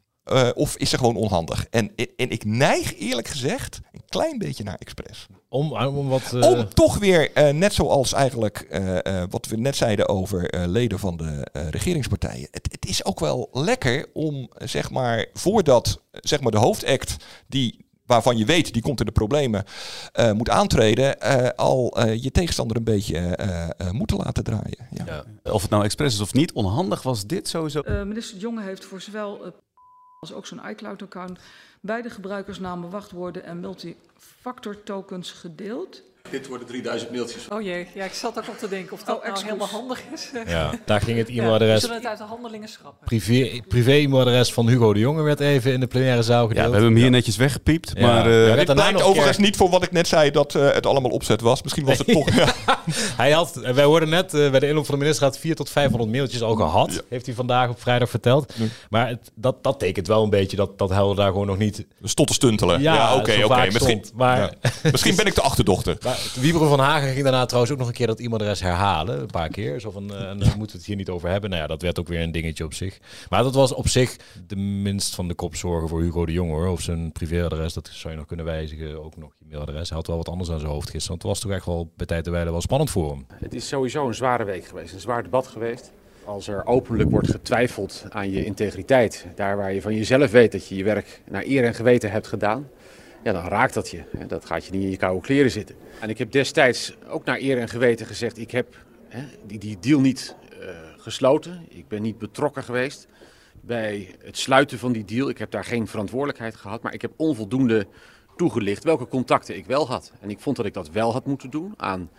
Of 0.53 0.77
is 0.77 0.89
ze 0.89 0.97
gewoon 0.97 1.15
onhandig? 1.15 1.65
En, 1.69 1.95
en 1.95 2.29
ik 2.29 2.45
neig 2.45 2.97
eerlijk 2.99 3.27
gezegd 3.27 3.79
een 3.91 4.03
klein 4.09 4.37
beetje 4.37 4.63
naar 4.63 4.75
expres. 4.75 5.27
Om, 5.55 5.73
om 5.73 6.07
wat... 6.07 6.33
eh, 6.33 6.49
Om 6.49 6.69
toch 6.73 6.97
weer, 6.97 7.31
eh, 7.31 7.49
net 7.53 7.73
zoals 7.73 8.13
eigenlijk 8.13 8.57
eh, 8.69 9.05
eh, 9.21 9.27
wat 9.29 9.45
we 9.47 9.57
net 9.57 9.75
zeiden 9.75 10.07
over 10.07 10.49
eh, 10.49 10.65
leden 10.67 10.99
van 10.99 11.17
de 11.17 11.47
eh, 11.51 11.69
regeringspartijen. 11.69 12.47
Het, 12.51 12.67
het 12.71 12.85
is 12.85 13.05
ook 13.05 13.19
wel 13.19 13.49
lekker 13.51 14.05
om, 14.13 14.49
eh, 14.57 14.67
zeg 14.67 14.91
maar, 14.91 15.25
voordat 15.33 16.01
eh, 16.11 16.19
zeg 16.23 16.41
maar, 16.41 16.51
de 16.51 16.57
hoofdact 16.57 17.15
die 17.47 17.83
waarvan 18.05 18.37
je 18.37 18.45
weet 18.45 18.73
die 18.73 18.81
komt 18.81 18.99
in 18.99 19.05
de 19.05 19.11
problemen 19.11 19.63
eh, 20.11 20.31
moet 20.31 20.49
aantreden, 20.49 21.21
eh, 21.21 21.49
al 21.55 21.91
eh, 21.97 22.23
je 22.23 22.31
tegenstander 22.31 22.77
een 22.77 22.83
beetje 22.83 23.17
eh, 23.17 23.63
eh, 23.63 23.91
moeten 23.91 24.17
laten 24.17 24.43
draaien. 24.43 24.87
Ja. 24.91 25.05
ja. 25.43 25.51
Of 25.51 25.61
het 25.61 25.71
nou 25.71 25.83
expres 25.83 26.13
is 26.13 26.19
of 26.19 26.33
niet, 26.33 26.53
onhandig 26.53 27.01
was 27.01 27.25
dit 27.25 27.47
sowieso. 27.47 27.79
Eh, 27.79 28.03
minister 28.03 28.37
Jonge 28.37 28.61
heeft 28.61 28.85
voor 28.85 29.01
zowel 29.01 29.45
eh, 29.45 29.51
als 30.19 30.33
ook 30.33 30.45
zo'n 30.45 30.61
iCloud-account, 30.69 31.39
beide 31.85 32.09
gebruikersnamen, 32.09 32.89
wachtwoorden 32.89 33.43
en 33.43 33.59
multifactor 33.59 34.83
tokens 34.83 35.31
gedeeld. 35.31 36.03
Dit 36.31 36.47
worden 36.47 36.67
3000 36.67 37.11
mailtjes. 37.11 37.47
Oh 37.49 37.61
jee, 37.61 37.87
ja, 37.93 38.03
ik 38.03 38.13
zat 38.13 38.37
ook 38.37 38.47
op 38.49 38.57
te 38.57 38.67
denken 38.69 38.93
of 38.93 39.03
dat 39.03 39.15
Oh, 39.15 39.21
nou 39.21 39.31
excuus. 39.33 39.49
helemaal 39.51 39.67
handig 39.71 40.01
is. 40.13 40.29
Ja, 40.47 40.71
daar 40.85 41.01
ging 41.01 41.17
het 41.17 41.27
Ja, 41.33 41.33
e-mailadres. 41.33 41.79
zullen 41.81 41.95
we 41.95 42.01
het 42.01 42.09
uit 42.09 42.17
de 42.17 42.23
handelingen 42.33 42.67
schrappen? 42.67 43.05
Privé, 43.05 43.61
privé-e-mailadres 43.67 44.53
van 44.53 44.67
Hugo 44.67 44.93
de 44.93 44.99
Jonge 44.99 45.21
werd 45.21 45.39
even 45.39 45.73
in 45.73 45.79
de 45.79 45.87
plenaire 45.87 46.23
zaal 46.23 46.41
Ja, 46.41 46.47
gedeeld. 46.47 46.65
we 46.65 46.71
hebben 46.71 46.91
hem 46.91 47.01
hier 47.01 47.09
netjes 47.09 47.35
weggepiept. 47.35 47.91
Ja. 47.95 48.01
Maar 48.07 48.29
Ja, 48.29 48.39
eh, 48.39 48.53
werd 48.53 48.65
Dit 48.67 48.75
blijkt 48.75 49.01
overigens 49.03 49.35
keer- 49.35 49.45
niet 49.45 49.55
voor 49.55 49.69
wat 49.69 49.83
ik 49.83 49.91
net 49.91 50.07
zei, 50.07 50.31
dat 50.31 50.55
eh, 50.55 50.71
het 50.71 50.85
allemaal 50.85 51.11
opzet 51.11 51.41
was. 51.41 51.61
Misschien 51.63 51.85
was 51.85 51.97
het 51.97 52.07
toch... 52.07 52.29
Ja. 52.35 52.53
Hij 53.17 53.31
had, 53.31 53.55
wij 53.55 53.83
hoorden 53.83 54.09
net 54.09 54.33
eh, 54.33 54.49
bij 54.51 54.59
de 54.59 54.67
inloop 54.67 54.85
van 54.85 54.93
de 54.95 55.01
minister 55.01 55.25
had 55.25 55.37
4 55.37 55.55
tot 55.55 55.69
500 55.69 56.11
mailtjes 56.11 56.41
al 56.41 56.55
gehad. 56.55 57.03
Heeft 57.09 57.25
hij 57.25 57.35
vandaag 57.35 57.69
op 57.69 57.81
vrijdag 57.81 58.09
verteld. 58.09 58.53
Maar 58.89 59.07
het, 59.07 59.31
dat, 59.35 59.63
dat 59.63 59.79
tekent 59.79 60.07
wel 60.07 60.23
een 60.23 60.29
beetje 60.29 60.57
dat, 60.57 60.77
dat 60.77 60.89
Helder 60.89 61.15
daar 61.15 61.31
gewoon 61.31 61.47
nog 61.47 61.57
niet... 61.57 61.85
Stond 62.03 62.27
te 62.27 62.33
stuntelen. 62.33 62.81
Ja, 62.81 62.93
Ja, 62.93 63.15
oké, 63.15 63.43
oké. 63.43 63.65
Misschien. 63.71 64.05
Maar- 64.13 64.37
ja. 64.39 64.51
Misschien 64.91 65.15
ben 65.15 65.25
ik 65.25 65.35
de 65.35 65.41
achterdochter. 65.41 65.97
Maar 66.03 66.14
Wieberen 66.39 66.67
van 66.67 66.79
Hagen 66.79 67.09
ging 67.09 67.23
daarna 67.23 67.45
trouwens 67.45 67.73
ook 67.73 67.79
nog 67.79 67.87
een 67.87 67.93
keer 67.93 68.07
dat 68.07 68.19
e-mailadres 68.19 68.61
herhalen. 68.61 69.19
Een 69.19 69.25
paar 69.25 69.49
keer. 69.49 69.79
Zo 69.79 69.91
van, 69.91 70.13
eh, 70.13 70.19
dan 70.19 70.37
moeten 70.37 70.57
we 70.57 70.71
het 70.71 70.85
hier 70.85 70.95
niet 70.95 71.09
over 71.09 71.29
hebben. 71.29 71.49
Nou 71.49 71.61
ja, 71.61 71.67
dat 71.67 71.81
werd 71.81 71.99
ook 71.99 72.07
weer 72.07 72.21
een 72.21 72.31
dingetje 72.31 72.63
op 72.63 72.73
zich. 72.73 72.99
Maar 73.29 73.43
dat 73.43 73.55
was 73.55 73.73
op 73.73 73.87
zich 73.87 74.15
de 74.47 74.55
minst 74.55 75.15
van 75.15 75.27
de 75.27 75.33
kopzorgen 75.33 75.89
voor 75.89 76.01
Hugo 76.01 76.25
de 76.25 76.31
Jong 76.31 76.51
hoor. 76.51 76.67
Of 76.67 76.81
zijn 76.81 77.11
privéadres, 77.11 77.73
dat 77.73 77.89
zou 77.93 78.13
je 78.13 78.19
nog 78.19 78.27
kunnen 78.27 78.45
wijzigen. 78.45 79.03
Ook 79.03 79.17
nog 79.17 79.31
je 79.37 79.45
mailadres. 79.49 79.89
Hij 79.89 79.97
had 79.97 80.07
wel 80.07 80.17
wat 80.17 80.29
anders 80.29 80.49
aan 80.51 80.59
zijn 80.59 80.71
hoofd 80.71 80.89
gisteren. 80.89 81.07
Want 81.07 81.21
het 81.21 81.31
was 81.31 81.39
toch 81.39 81.51
echt 81.51 81.65
wel 81.65 81.91
bij 81.95 82.05
tijd 82.05 82.25
en 82.25 82.31
wijle 82.31 82.51
wel 82.51 82.61
spannend 82.61 82.89
voor 82.89 83.11
hem. 83.11 83.25
Het 83.33 83.53
is 83.53 83.67
sowieso 83.67 84.07
een 84.07 84.15
zware 84.15 84.43
week 84.43 84.65
geweest, 84.65 84.93
een 84.93 84.99
zwaar 84.99 85.23
debat 85.23 85.47
geweest. 85.47 85.91
Als 86.25 86.47
er 86.47 86.65
openlijk 86.65 87.09
wordt 87.09 87.31
getwijfeld 87.31 88.05
aan 88.09 88.31
je 88.31 88.45
integriteit, 88.45 89.25
daar 89.35 89.57
waar 89.57 89.73
je 89.73 89.81
van 89.81 89.95
jezelf 89.95 90.31
weet 90.31 90.51
dat 90.51 90.67
je 90.67 90.75
je 90.75 90.83
werk 90.83 91.21
naar 91.29 91.43
eer 91.45 91.63
en 91.63 91.73
geweten 91.75 92.11
hebt 92.11 92.27
gedaan, 92.27 92.67
ja, 93.25 93.31
dan 93.31 93.47
raakt 93.47 93.73
dat 93.73 93.89
je. 93.89 94.03
Dat 94.27 94.45
gaat 94.45 94.65
je 94.65 94.71
niet 94.71 94.83
in 94.83 94.89
je 94.89 94.97
koude 94.97 95.21
kleren 95.21 95.51
zitten. 95.51 95.75
En 95.99 96.09
ik 96.09 96.17
heb 96.17 96.31
destijds 96.31 96.95
ook 97.07 97.25
naar 97.25 97.39
eer 97.39 97.57
en 97.57 97.69
geweten 97.69 98.05
gezegd, 98.05 98.37
ik 98.37 98.51
heb 98.51 98.85
hè, 99.07 99.23
die, 99.45 99.59
die 99.59 99.77
deal 99.79 99.99
niet 99.99 100.35
eh, 100.61 100.67
gesloten. 100.97 101.65
Ik 101.69 101.87
ben 101.87 102.01
niet 102.01 102.17
betrokken 102.17 102.63
geweest 102.63 103.07
bij 103.61 104.15
het 104.23 104.37
sluiten 104.37 104.79
van 104.79 104.91
die 104.91 105.05
deal. 105.05 105.29
Ik 105.29 105.37
heb 105.37 105.51
daar 105.51 105.63
geen 105.63 105.87
verantwoordelijkheid 105.87 106.55
gehad, 106.55 106.81
maar 106.81 106.93
ik 106.93 107.01
heb 107.01 107.11
onvoldoende 107.15 107.87
toegelicht 108.35 108.83
welke 108.83 109.07
contacten 109.07 109.55
ik 109.55 109.65
wel 109.65 109.87
had. 109.87 110.11
En 110.21 110.29
ik 110.29 110.39
vond 110.39 110.55
dat 110.55 110.65
ik 110.65 110.73
dat 110.73 110.89
wel 110.89 111.11
had 111.11 111.25
moeten 111.25 111.49
doen 111.49 111.73
aan 111.77 112.09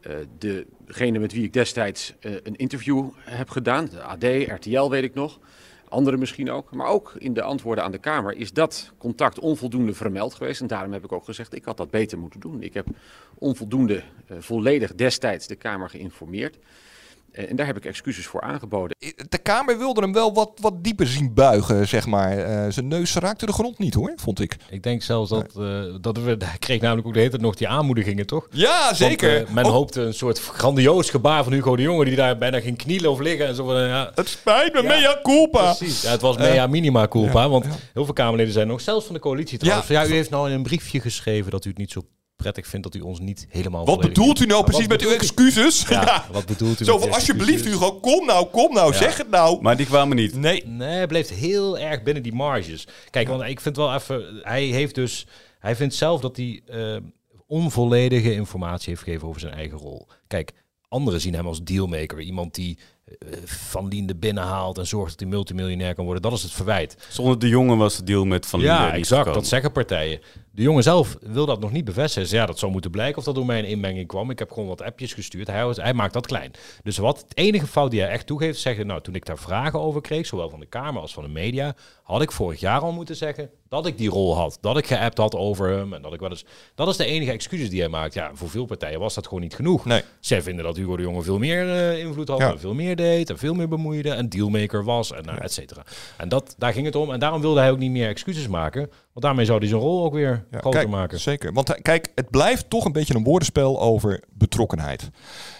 eh, 0.00 0.14
degene 0.38 1.18
met 1.18 1.32
wie 1.32 1.44
ik 1.44 1.52
destijds 1.52 2.14
eh, 2.20 2.32
een 2.42 2.56
interview 2.56 3.08
heb 3.18 3.50
gedaan. 3.50 3.84
De 3.84 4.02
AD, 4.02 4.24
RTL 4.60 4.88
weet 4.88 5.04
ik 5.04 5.14
nog. 5.14 5.38
Anderen 5.88 6.18
misschien 6.18 6.50
ook. 6.50 6.74
Maar 6.74 6.86
ook 6.86 7.14
in 7.18 7.34
de 7.34 7.42
antwoorden 7.42 7.84
aan 7.84 7.92
de 7.92 7.98
Kamer 7.98 8.36
is 8.36 8.52
dat 8.52 8.92
contact 8.98 9.38
onvoldoende 9.38 9.94
vermeld 9.94 10.34
geweest. 10.34 10.60
En 10.60 10.66
daarom 10.66 10.92
heb 10.92 11.04
ik 11.04 11.12
ook 11.12 11.24
gezegd, 11.24 11.54
ik 11.54 11.64
had 11.64 11.76
dat 11.76 11.90
beter 11.90 12.18
moeten 12.18 12.40
doen. 12.40 12.62
Ik 12.62 12.74
heb 12.74 12.86
onvoldoende 13.38 14.02
eh, 14.26 14.36
volledig 14.40 14.94
destijds 14.94 15.46
de 15.46 15.56
Kamer 15.56 15.90
geïnformeerd. 15.90 16.58
Eh, 17.36 17.50
en 17.50 17.56
daar 17.56 17.66
heb 17.66 17.76
ik 17.76 17.84
excuses 17.84 18.26
voor 18.26 18.40
aangeboden. 18.40 18.96
De 19.28 19.38
Kamer 19.38 19.78
wilde 19.78 20.00
hem 20.00 20.12
wel 20.12 20.34
wat, 20.34 20.50
wat 20.60 20.84
dieper 20.84 21.06
zien 21.06 21.34
buigen, 21.34 21.88
zeg 21.88 22.06
maar. 22.06 22.38
Eh, 22.38 22.70
zijn 22.72 22.88
neus 22.88 23.14
raakte 23.14 23.46
de 23.46 23.52
grond 23.52 23.78
niet, 23.78 23.94
hoor, 23.94 24.12
vond 24.16 24.40
ik. 24.40 24.56
Ik 24.70 24.82
denk 24.82 25.02
zelfs 25.02 25.30
dat, 25.30 25.52
eh, 25.58 25.82
dat 26.00 26.18
we, 26.18 26.36
hij 26.44 26.58
kreeg 26.58 26.80
namelijk 26.80 27.06
ook 27.06 27.12
de 27.12 27.18
hele 27.18 27.30
tijd 27.30 27.42
nog 27.42 27.54
die 27.54 27.68
aanmoedigingen, 27.68 28.26
toch? 28.26 28.46
Ja, 28.50 28.84
Want, 28.84 28.96
zeker. 28.96 29.42
eh, 29.46 29.48
men 29.50 29.66
hoopte 29.66 30.00
een 30.00 30.14
soort 30.14 30.38
grandioos 30.38 31.10
gebaar 31.10 31.44
van 31.44 31.52
Hugo 31.52 31.76
de 31.76 31.82
Jonge, 31.82 32.04
die 32.04 32.16
daar 32.16 32.38
bijna 32.38 32.60
ging 32.60 32.78
knielen 32.78 33.10
of 33.10 33.18
liggen. 33.20 33.46
En 33.46 33.54
zo 33.54 33.64
van, 33.64 33.80
ja, 33.86 34.10
Het 34.14 34.28
spijt 34.28 34.72
me, 34.72 34.82
mea 34.82 35.18
culpa. 35.22 35.74
Precies. 35.74 36.02
Ja, 36.02 36.10
het 36.10 36.20
was 36.20 36.36
Eh, 36.36 36.42
mea 36.42 36.66
minima 36.66 37.08
culpa, 37.08 37.40
ja, 37.42 37.48
want 37.48 37.64
ja. 37.64 37.70
heel 37.92 38.04
veel 38.04 38.14
Kamerleden 38.14 38.52
zijn 38.52 38.66
nog, 38.66 38.80
zelfs 38.80 39.04
van 39.06 39.14
de 39.14 39.20
coalitie 39.20 39.58
trouwens. 39.58 39.88
Ja, 39.88 40.06
u 40.06 40.12
heeft 40.12 40.30
nou 40.30 40.48
in 40.48 40.54
een 40.54 40.62
briefje 40.62 41.00
geschreven 41.00 41.50
dat 41.50 41.64
u 41.64 41.68
het 41.68 41.78
niet 41.78 41.90
zo 41.90 42.02
prettig 42.36 42.66
vindt 42.66 42.92
dat 42.92 42.94
u 42.94 43.00
ons 43.04 43.20
niet 43.20 43.46
helemaal 43.48 43.86
Wat 43.86 44.00
bedoelt 44.00 44.40
u 44.40 44.46
nou 44.46 44.64
precies 44.64 44.86
met 44.86 45.02
uw 45.02 45.10
excuses? 45.10 45.84
Ja, 45.88 46.26
wat 46.32 46.46
bedoelt 46.46 46.80
u 46.80 46.84
Zo 46.84 46.98
van, 46.98 47.12
alsjeblieft 47.12 47.50
excuses? 47.52 47.80
Hugo, 47.80 48.00
kom 48.00 48.26
nou, 48.26 48.46
kom 48.46 48.74
nou, 48.74 48.92
Ja. 48.92 48.98
zeg 48.98 49.16
het 49.16 49.30
nou. 49.30 49.62
Maar 49.62 49.76
die 49.76 49.86
kwamen 49.86 50.16
niet. 50.16 50.34
Nee. 50.34 50.66
Nee, 50.66 50.88
hij 50.88 51.06
bleef 51.06 51.28
heel 51.28 51.78
erg 51.78 52.02
binnen 52.02 52.22
die 52.22 52.34
marges. 52.34 52.86
Kijk, 53.10 53.28
want 53.28 53.42
ik 53.42 53.60
vind 53.60 53.76
wel 53.76 53.94
even... 53.94 54.40
Hij 54.42 54.64
heeft 54.64 54.94
dus... 54.94 55.26
Hij 55.58 55.76
vindt 55.76 55.94
zelf 55.94 56.20
dat 56.20 56.36
hij 56.36 56.62
eh, 56.66 56.96
onvolledige 57.46 58.34
informatie 58.34 58.88
heeft 58.88 59.02
gegeven 59.02 59.28
over 59.28 59.40
zijn 59.40 59.54
eigen 59.54 59.78
rol. 59.78 60.06
Kijk, 60.26 60.52
anderen 60.88 61.20
zien 61.20 61.34
hem 61.34 61.46
als 61.46 61.62
dealmaker. 61.62 62.20
Iemand 62.20 62.54
die 62.54 62.78
eh, 63.04 63.28
Van 63.44 63.88
Liende 63.88 64.16
binnenhaalt 64.16 64.78
en 64.78 64.86
zorgt 64.86 65.10
dat 65.10 65.20
hij 65.20 65.28
multimiljonair 65.28 65.94
kan 65.94 66.04
worden. 66.04 66.22
Dat 66.22 66.32
is 66.32 66.42
het 66.42 66.52
verwijt. 66.52 66.96
Zonder 67.08 67.38
de 67.38 67.48
jongen 67.48 67.78
was 67.78 67.96
de 67.96 68.02
deal 68.04 68.24
met 68.24 68.46
Van 68.46 68.60
Linden 68.60 68.78
Ja, 68.78 68.86
niet 68.86 68.94
exact. 68.94 69.34
Dat 69.34 69.46
zeggen 69.46 69.72
partijen. 69.72 70.20
De 70.56 70.62
jongen 70.62 70.82
zelf 70.82 71.16
wil 71.20 71.46
dat 71.46 71.60
nog 71.60 71.72
niet 71.72 71.84
bevestigen. 71.84 72.28
Zegt, 72.28 72.40
Ja, 72.42 72.46
dat 72.46 72.58
zou 72.58 72.72
moeten 72.72 72.90
blijken 72.90 73.18
of 73.18 73.24
dat 73.24 73.34
door 73.34 73.46
mij 73.46 73.58
een 73.58 73.64
inmenging 73.64 74.06
kwam. 74.06 74.30
Ik 74.30 74.38
heb 74.38 74.50
gewoon 74.52 74.68
wat 74.68 74.82
appjes 74.82 75.12
gestuurd. 75.14 75.46
Hij, 75.46 75.64
was- 75.64 75.76
hij 75.76 75.94
maakt 75.94 76.12
dat 76.12 76.26
klein. 76.26 76.50
Dus 76.82 76.98
wat 76.98 77.18
het 77.28 77.36
enige 77.36 77.66
fout 77.66 77.90
die 77.90 78.00
hij 78.00 78.10
echt 78.10 78.26
toegeeft, 78.26 78.60
zeggen, 78.60 78.86
nou, 78.86 79.00
toen 79.00 79.14
ik 79.14 79.24
daar 79.26 79.38
vragen 79.38 79.80
over 79.80 80.00
kreeg, 80.00 80.26
zowel 80.26 80.50
van 80.50 80.60
de 80.60 80.66
Kamer 80.66 81.00
als 81.00 81.12
van 81.12 81.22
de 81.22 81.28
media, 81.28 81.74
had 82.02 82.22
ik 82.22 82.32
vorig 82.32 82.60
jaar 82.60 82.80
al 82.80 82.92
moeten 82.92 83.16
zeggen 83.16 83.50
dat 83.68 83.86
ik 83.86 83.98
die 83.98 84.08
rol 84.08 84.36
had. 84.36 84.58
Dat 84.60 84.78
ik 84.78 84.86
geappt 84.86 85.18
had 85.18 85.34
over 85.34 85.68
hem. 85.70 85.92
En 85.92 86.02
dat 86.02 86.12
ik 86.12 86.20
wel 86.20 86.30
eens. 86.30 86.44
Dat 86.74 86.88
is 86.88 86.96
de 86.96 87.04
enige 87.04 87.30
excuses 87.32 87.70
die 87.70 87.80
hij 87.80 87.88
maakt. 87.88 88.14
Ja, 88.14 88.30
voor 88.34 88.48
veel 88.50 88.64
partijen 88.64 89.00
was 89.00 89.14
dat 89.14 89.26
gewoon 89.26 89.42
niet 89.42 89.54
genoeg. 89.54 89.84
Nee. 89.84 90.02
Zij 90.20 90.42
vinden 90.42 90.64
dat 90.64 90.76
Hugo 90.76 90.96
de 90.96 91.02
Jonge 91.02 91.22
veel 91.22 91.38
meer 91.38 91.68
eh, 91.70 91.98
invloed 91.98 92.28
had, 92.28 92.38
Ja. 92.38 92.50
en 92.50 92.60
veel 92.60 92.74
meer 92.74 92.96
deed, 92.96 93.30
en 93.30 93.38
veel 93.38 93.54
meer 93.54 93.68
bemoeide, 93.68 94.10
en 94.10 94.28
dealmaker 94.28 94.84
was, 94.84 95.12
en 95.12 95.24
nou, 95.24 95.38
et 95.38 95.52
cetera. 95.52 95.82
En 96.16 96.28
dat, 96.28 96.54
daar 96.58 96.72
ging 96.72 96.86
het 96.86 96.94
om. 96.96 97.12
En 97.12 97.18
daarom 97.20 97.40
wilde 97.40 97.60
hij 97.60 97.70
ook 97.70 97.78
niet 97.78 97.90
meer 97.90 98.08
excuses 98.08 98.48
maken. 98.48 98.90
Want 99.16 99.28
daarmee 99.28 99.44
zou 99.46 99.58
hij 99.58 99.68
zijn 99.68 99.80
rol 99.80 100.04
ook 100.04 100.12
weer 100.12 100.46
Ja, 100.50 100.58
groter 100.58 100.80
kijk, 100.80 100.92
maken. 100.92 101.20
Zeker. 101.20 101.52
Want 101.52 101.68
hij- 101.68 101.80
kijk, 101.82 102.12
het 102.14 102.30
blijft 102.30 102.70
toch 102.70 102.84
een 102.84 102.92
beetje 102.92 103.14
een 103.14 103.24
woordenspel 103.24 103.80
over 103.80 104.22
betrokkenheid. 104.30 105.10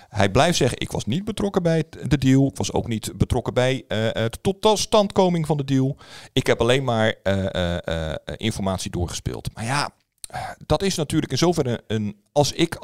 Hij 0.09 0.31
blijft 0.31 0.57
zeggen, 0.57 0.81
ik 0.81 0.91
was 0.91 1.05
niet 1.05 1.25
betrokken 1.25 1.63
bij 1.63 1.85
de 2.09 2.19
deal. 2.19 2.47
Ik 2.47 2.57
was 2.57 2.73
ook 2.73 2.89
niet 2.89 3.13
betrokken 3.17 3.55
bij 3.55 3.85
eh 3.89 3.99
het 4.13 4.39
totstandkoming 4.61 5.47
van 5.47 5.57
de 5.57 5.65
deal. 5.65 5.97
Ik 6.33 6.47
heb 6.47 6.61
alleen 6.61 6.85
maar 6.85 7.15
eh, 7.23 7.55
eh, 7.55 8.11
eh, 8.13 8.15
informatie 8.37 8.91
doorgespeeld. 8.91 9.55
Maar 9.55 9.65
ja, 9.65 9.91
eh, 10.29 10.41
dat 10.67 10.83
is 10.83 10.95
natuurlijk 10.97 11.33
in 11.33 11.39
zoverre 11.39 11.81
een... 11.87 12.17
Als 12.33 12.53
ik 12.53 12.79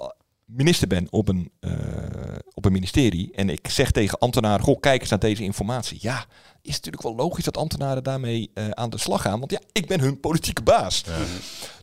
minister 0.56 0.88
ben 0.88 1.06
op 1.10 1.28
een, 1.28 1.50
eh, 1.60 1.72
op 2.54 2.64
een 2.64 2.72
ministerie 2.72 3.32
en 3.34 3.48
ik 3.48 3.68
zeg 3.68 3.90
tegen 3.90 4.18
ambtenaren, 4.18 4.64
goh, 4.64 4.80
kijk 4.80 5.00
eens 5.00 5.10
naar 5.10 5.18
deze 5.18 5.42
informatie. 5.42 5.98
Ja, 6.00 6.26
is 6.62 6.74
natuurlijk 6.74 7.02
wel 7.02 7.14
logisch 7.14 7.44
dat 7.44 7.56
ambtenaren 7.56 8.02
daarmee 8.02 8.50
eh, 8.54 8.68
aan 8.68 8.90
de 8.90 8.98
slag 8.98 9.22
gaan. 9.22 9.38
Want 9.38 9.50
ja, 9.50 9.60
ik 9.72 9.86
ben 9.86 10.00
hun 10.00 10.20
politieke 10.20 10.62
baas. 10.62 11.04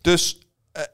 Dus 0.02 0.38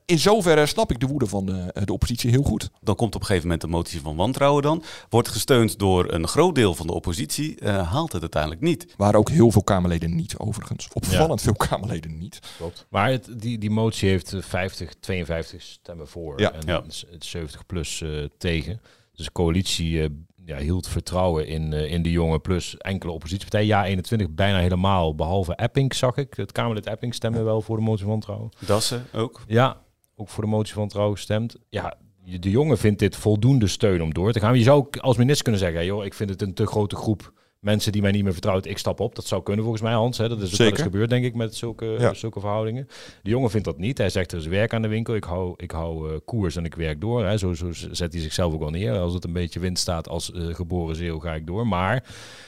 in 0.05 0.19
zoverre 0.19 0.65
snap 0.65 0.91
ik 0.91 0.99
de 0.99 1.05
woede 1.07 1.27
van 1.27 1.45
de, 1.45 1.81
de 1.85 1.93
oppositie 1.93 2.29
heel 2.29 2.43
goed. 2.43 2.69
Dan 2.81 2.95
komt 2.95 3.15
op 3.15 3.19
een 3.21 3.25
gegeven 3.27 3.47
moment 3.47 3.63
een 3.63 3.69
motie 3.69 4.01
van 4.01 4.15
wantrouwen 4.15 4.61
dan. 4.63 4.83
Wordt 5.09 5.27
gesteund 5.27 5.79
door 5.79 6.13
een 6.13 6.27
groot 6.27 6.55
deel 6.55 6.75
van 6.75 6.87
de 6.87 6.93
oppositie. 6.93 7.59
eh, 7.59 7.91
haalt 7.91 8.11
het 8.11 8.21
uiteindelijk 8.21 8.61
niet. 8.61 8.93
Waren 8.97 9.19
ook 9.19 9.29
heel 9.29 9.51
veel 9.51 9.63
Kamerleden 9.63 10.15
niet, 10.15 10.37
overigens. 10.37 10.87
Opvallend 10.93 11.41
veel 11.41 11.53
Kamerleden 11.55 12.17
niet. 12.17 12.39
Klopt. 12.57 12.85
Maar 12.89 13.09
het, 13.09 13.29
die, 13.37 13.57
die 13.57 13.69
motie 13.71 14.09
heeft 14.09 14.33
eh, 14.33 14.41
50, 14.41 14.93
52 14.99 15.61
stemmen 15.61 16.07
voor 16.07 16.39
Ja. 16.39 16.51
en 16.53 16.61
Ja. 16.65 16.83
s- 16.87 17.05
70 17.19 17.65
plus 17.65 18.01
eh, 18.01 18.09
tegen. 18.37 18.81
Dus 19.13 19.25
de 19.25 19.31
coalitie 19.31 20.01
eh, 20.03 20.09
ja, 20.45 20.57
hield 20.57 20.87
vertrouwen 20.87 21.47
in, 21.47 21.73
eh, 21.73 21.91
in 21.91 22.01
de 22.01 22.11
jongen 22.11 22.41
plus 22.41 22.77
enkele 22.77 23.11
oppositiepartijen. 23.11 23.67
Ja, 23.67 23.85
21 23.85 24.29
bijna 24.29 24.59
helemaal, 24.59 25.15
behalve 25.15 25.55
Epping 25.55 25.93
zag 25.93 26.17
ik. 26.17 26.33
Het 26.33 26.51
Kamerlid 26.51 26.85
Epping 26.85 27.13
stemde 27.13 27.41
wel 27.41 27.61
voor 27.61 27.77
de 27.77 27.83
motie 27.83 28.01
van 28.01 28.09
wantrouwen. 28.09 28.49
Dassen 28.65 29.05
ook. 29.13 29.41
Ja, 29.47 29.81
ook 30.15 30.29
voor 30.29 30.43
de 30.43 30.49
motie 30.49 30.73
van 30.73 30.81
wantrouwen 30.81 31.15
gestemd. 31.15 31.55
Ja, 31.69 31.97
de 32.39 32.49
jongen 32.49 32.77
vindt 32.77 32.99
dit 32.99 33.15
voldoende 33.15 33.67
steun 33.67 34.01
om 34.01 34.13
door 34.13 34.31
te 34.31 34.39
gaan. 34.39 34.57
Je 34.57 34.63
zou 34.63 34.77
ook 34.77 34.97
als 34.97 35.17
minister 35.17 35.43
kunnen 35.43 35.61
zeggen, 35.61 35.79
"Hey, 35.79 35.87
joh, 35.87 36.05
ik 36.05 36.13
vind 36.13 36.29
het 36.29 36.41
een 36.41 36.53
te 36.53 36.65
grote 36.65 36.95
groep 36.95 37.33
mensen 37.65 37.91
die 37.91 38.01
mij 38.01 38.11
niet 38.11 38.23
meer 38.23 38.31
vertrouwt. 38.33 38.65
Ik 38.65 38.77
stap 38.77 38.99
op. 38.99 39.15
Dat 39.15 39.25
zou 39.25 39.43
kunnen 39.43 39.63
volgens 39.63 39.83
mij, 39.83 39.93
Hans. 39.93 40.17
Hè. 40.17 40.29
Dat 40.29 40.41
is 40.41 40.49
ook 40.49 40.55
Zeker. 40.55 40.83
gebeurd, 40.83 41.09
denk 41.09 41.25
ik, 41.25 41.35
met 41.35 41.55
zulke, 41.55 41.85
Ja. 41.99 42.13
zulke 42.13 42.39
verhoudingen. 42.39 42.87
De 43.23 43.29
jongen 43.29 43.49
vindt 43.49 43.65
dat 43.65 43.77
niet. 43.77 43.97
Hij 43.97 44.09
zegt, 44.09 44.31
er 44.31 44.37
is 44.37 44.45
werk 44.45 44.73
aan 44.73 44.81
de 44.81 44.87
winkel. 44.87 45.15
Ik 45.15 45.23
hou, 45.23 45.53
ik 45.57 45.71
hou 45.71 46.09
eh, 46.09 46.15
koers 46.25 46.55
en 46.55 46.65
ik 46.65 46.75
werk 46.75 47.01
door. 47.01 47.25
Hè. 47.25 47.37
Zo, 47.37 47.53
zo 47.53 47.67
zet 47.71 48.13
hij 48.13 48.21
zichzelf 48.21 48.53
ook 48.53 48.59
wel 48.59 48.69
neer. 48.69 48.99
Als 48.99 49.13
het 49.13 49.23
een 49.23 49.33
beetje 49.33 49.59
wind 49.59 49.79
staat 49.79 50.09
als 50.09 50.31
eh, 50.31 50.41
geboren 50.45 50.95
zeeuw, 50.95 51.19
ga 51.19 51.33
ik 51.33 51.47
door. 51.47 51.67
Maar 51.67 52.03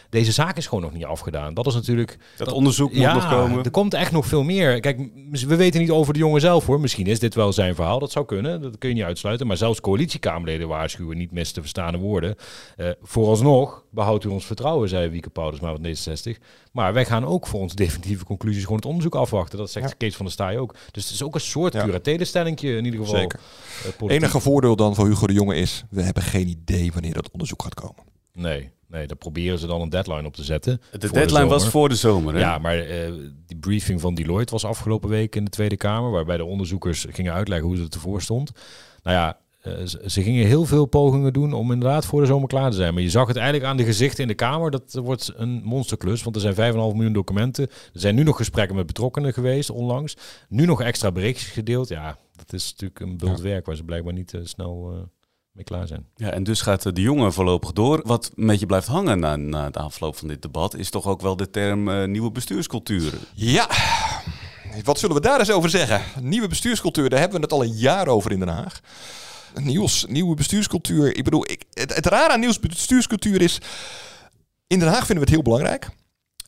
deze 0.10 0.32
zaak 0.32 0.58
is 0.58 0.67
gewoon 0.67 0.84
nog 0.84 0.93
niet 0.93 1.06
afgedaan. 1.06 1.53
Dat 1.53 1.67
is 1.67 1.73
natuurlijk... 1.73 2.17
Dat 2.38 2.51
onderzoek 2.51 2.91
moet 2.91 3.01
ja, 3.01 3.13
nog 3.13 3.30
komen. 3.30 3.63
Er 3.63 3.71
komt 3.71 3.93
echt 3.93 4.12
nog 4.12 4.25
veel 4.25 4.43
meer. 4.43 4.80
Kijk, 4.80 4.97
we 5.32 5.56
weten 5.56 5.82
niet 5.82 5.91
over 5.91 6.13
de 6.13 6.19
jongen 6.19 6.41
zelf 6.41 6.65
hoor. 6.65 6.80
Misschien 6.80 7.08
is 7.08 7.19
dit 7.19 7.36
wel 7.36 7.53
zijn 7.53 7.75
verhaal. 7.75 7.99
Dat 7.99 8.12
zou 8.12 8.25
kunnen. 8.25 8.62
Dat 8.62 8.77
kun 8.77 8.89
je 8.89 8.95
niet 8.95 9.03
uitsluiten. 9.03 9.47
Maar 9.47 9.58
zelfs 9.58 9.82
coalitiekamerleden 9.82 10.67
waarschuwen 10.67 11.17
niet 11.17 11.32
mis 11.32 11.51
te 11.51 11.60
verstaande 11.62 11.97
woorden. 11.97 12.36
Eh, 12.75 12.89
vooralsnog 13.01 13.84
behoudt 13.91 14.23
u 14.23 14.30
ons 14.30 14.45
vertrouwen, 14.45 14.89
zei 14.89 15.07
Wieke 15.10 15.30
Paulusma 15.30 15.72
van 15.76 15.86
D66. 15.86 16.41
Maar 16.72 16.93
wij 16.93 17.06
gaan 17.06 17.26
ook 17.26 17.48
voor 17.48 17.60
onze 17.60 17.76
definitieve 17.76 18.26
conclusies 18.26 18.62
gewoon 18.62 18.78
het 18.78 18.86
onderzoek 18.86 19.15
afwachten. 19.15 19.58
Dat 19.58 19.72
zegt 19.72 19.98
Kees 19.98 20.15
van 20.15 20.26
der 20.26 20.34
Staaij 20.34 20.58
ook. 20.58 20.76
Dus 20.91 21.04
het 21.04 21.13
is 21.13 21.24
ook 21.24 21.36
een 21.36 21.41
soort 21.41 21.74
Ja. 21.74 21.80
in 21.82 22.86
ieder 22.86 23.00
geval. 23.00 23.15
Zeker. 23.20 23.39
eh, 24.08 24.15
enige 24.15 24.39
voordeel 24.39 24.76
dan 24.76 24.96
voor 24.96 25.08
Hugo 25.08 25.28
de 25.28 25.34
Jonge 25.34 25.56
is, 25.56 25.84
we 25.89 26.02
hebben 26.02 26.24
geen 26.24 26.48
idee 26.48 26.91
wanneer 26.91 27.13
dat 27.13 27.32
onderzoek 27.32 27.63
gaat 27.63 27.74
komen. 27.74 28.04
Nee. 28.34 28.70
Nee, 28.89 29.08
daar 29.08 29.17
proberen 29.17 29.60
ze 29.60 29.67
dan 29.67 29.82
een 29.82 29.89
deadline 29.89 30.26
op 30.28 30.36
te 30.36 30.43
zetten. 30.43 30.82
De 30.91 31.12
deadline 31.12 31.46
was 31.46 31.67
voor 31.70 31.89
de 31.89 31.96
zomer, 31.96 32.34
hè? 32.34 32.39
Ja, 32.39 32.58
maar 32.58 32.88
uh, 32.89 33.13
die 33.46 33.58
briefing 33.58 34.02
van 34.02 34.15
Deloitte 34.15 34.52
was 34.54 34.65
afgelopen 34.65 35.10
week 35.10 35.36
in 35.36 35.43
de 35.43 35.50
Tweede 35.50 35.78
Kamer... 35.78 36.12
waarbij 36.12 36.38
de 36.38 36.46
onderzoekers 36.46 37.06
gingen 37.10 37.34
uitleggen 37.34 37.67
hoe 37.67 37.78
het 37.78 37.93
ervoor 37.93 38.22
stond. 38.22 38.52
Nou 39.04 39.17
ja, 39.17 39.38
ze 40.06 40.21
gingen 40.21 40.45
heel 40.45 40.65
veel 40.65 40.86
pogingen 40.86 41.34
doen 41.34 41.53
om 41.53 41.71
inderdaad 41.71 42.06
voor 42.06 42.21
de 42.21 42.27
zomer 42.27 42.47
klaar 42.47 42.69
te 42.69 42.75
zijn. 42.75 42.93
Maar 42.93 43.03
je 43.03 43.10
zag 43.10 43.27
het 43.27 43.36
eigenlijk 43.36 43.65
aan 43.69 43.77
de 43.77 43.84
gezichten 43.84 44.21
in 44.21 44.27
de 44.27 44.34
Kamer. 44.34 44.71
Dat 44.71 44.93
wordt 44.93 45.34
een 45.36 45.62
monsterklus, 45.63 46.23
want 46.23 46.36
er 46.36 46.41
zijn 46.41 46.73
5,5 46.73 46.77
miljoen 46.77 47.13
documenten. 47.13 47.67
Er 47.67 47.99
zijn 47.99 48.15
nu 48.15 48.23
nog 48.23 48.38
gesprekken 48.38 48.75
met 48.75 48.86
betrokkenen 48.86 49.34
geweest 49.34 49.69
onlangs. 49.69 50.17
Nu 50.49 50.65
nog 50.65 50.82
extra 50.82 51.12
berichtjes 51.12 51.49
gedeeld. 51.49 51.88
Ja, 51.88 52.17
dat 52.36 52.53
is 52.53 52.71
natuurlijk 52.71 52.99
een 52.99 53.17
bult 53.17 53.39
werk 53.39 53.65
waar 53.65 53.75
ze 53.75 53.84
blijkbaar 53.84 54.13
niet 54.13 54.34
uh, 54.34 54.41
snel 54.43 54.91
uh, 54.93 54.99
mee 55.51 55.63
klaar 55.63 55.88
zijn. 55.88 56.06
Ja, 56.15 56.30
en 56.30 56.43
dus 56.43 56.62
gaat 56.62 56.95
de 56.95 57.01
jongen 57.01 57.34
voorlopig 57.34 57.71
door. 57.71 58.01
Wat 58.03 58.32
een 58.36 58.47
beetje 58.47 58.65
blijft 58.65 58.88
hangen 58.88 59.19
na, 59.19 59.36
na 59.36 59.69
de 59.69 59.80
afloop 59.80 60.15
van 60.15 60.27
dit 60.27 60.41
debat... 60.41 60.75
is 60.75 60.89
toch 60.89 61.06
ook 61.06 61.21
wel 61.21 61.36
de 61.36 61.49
term 61.49 62.12
nieuwe 62.12 62.32
bestuurscultuur. 62.32 63.13
Ja, 63.34 63.67
wat 64.84 64.99
zullen 64.99 65.15
we 65.15 65.21
daar 65.21 65.39
eens 65.39 65.51
over 65.51 65.69
zeggen? 65.69 66.01
Nieuwe 66.21 66.47
bestuurscultuur, 66.47 67.10
daar 67.10 67.19
hebben 67.19 67.38
we 67.38 67.43
het 67.43 67.53
al 67.53 67.63
een 67.63 67.77
jaar 67.77 68.08
over 68.08 68.32
in 68.32 68.39
Den 68.39 68.47
Haag. 68.47 68.80
Nieuws, 69.60 70.06
nieuwe 70.10 70.36
bestuurscultuur. 70.36 71.15
Ik 71.15 71.24
bedoel, 71.24 71.52
ik, 71.52 71.63
het, 71.74 71.96
het 71.96 72.06
rare 72.06 72.34
aan 72.34 72.39
nieuwe 72.39 72.60
bestuurscultuur 72.60 73.41
is... 73.41 73.62
In 74.67 74.80
Den 74.80 74.88
Haag 74.88 75.06
vinden 75.06 75.15
we 75.15 75.20
het 75.20 75.30
heel 75.30 75.41
belangrijk. 75.41 75.84
Uh, 75.86 75.89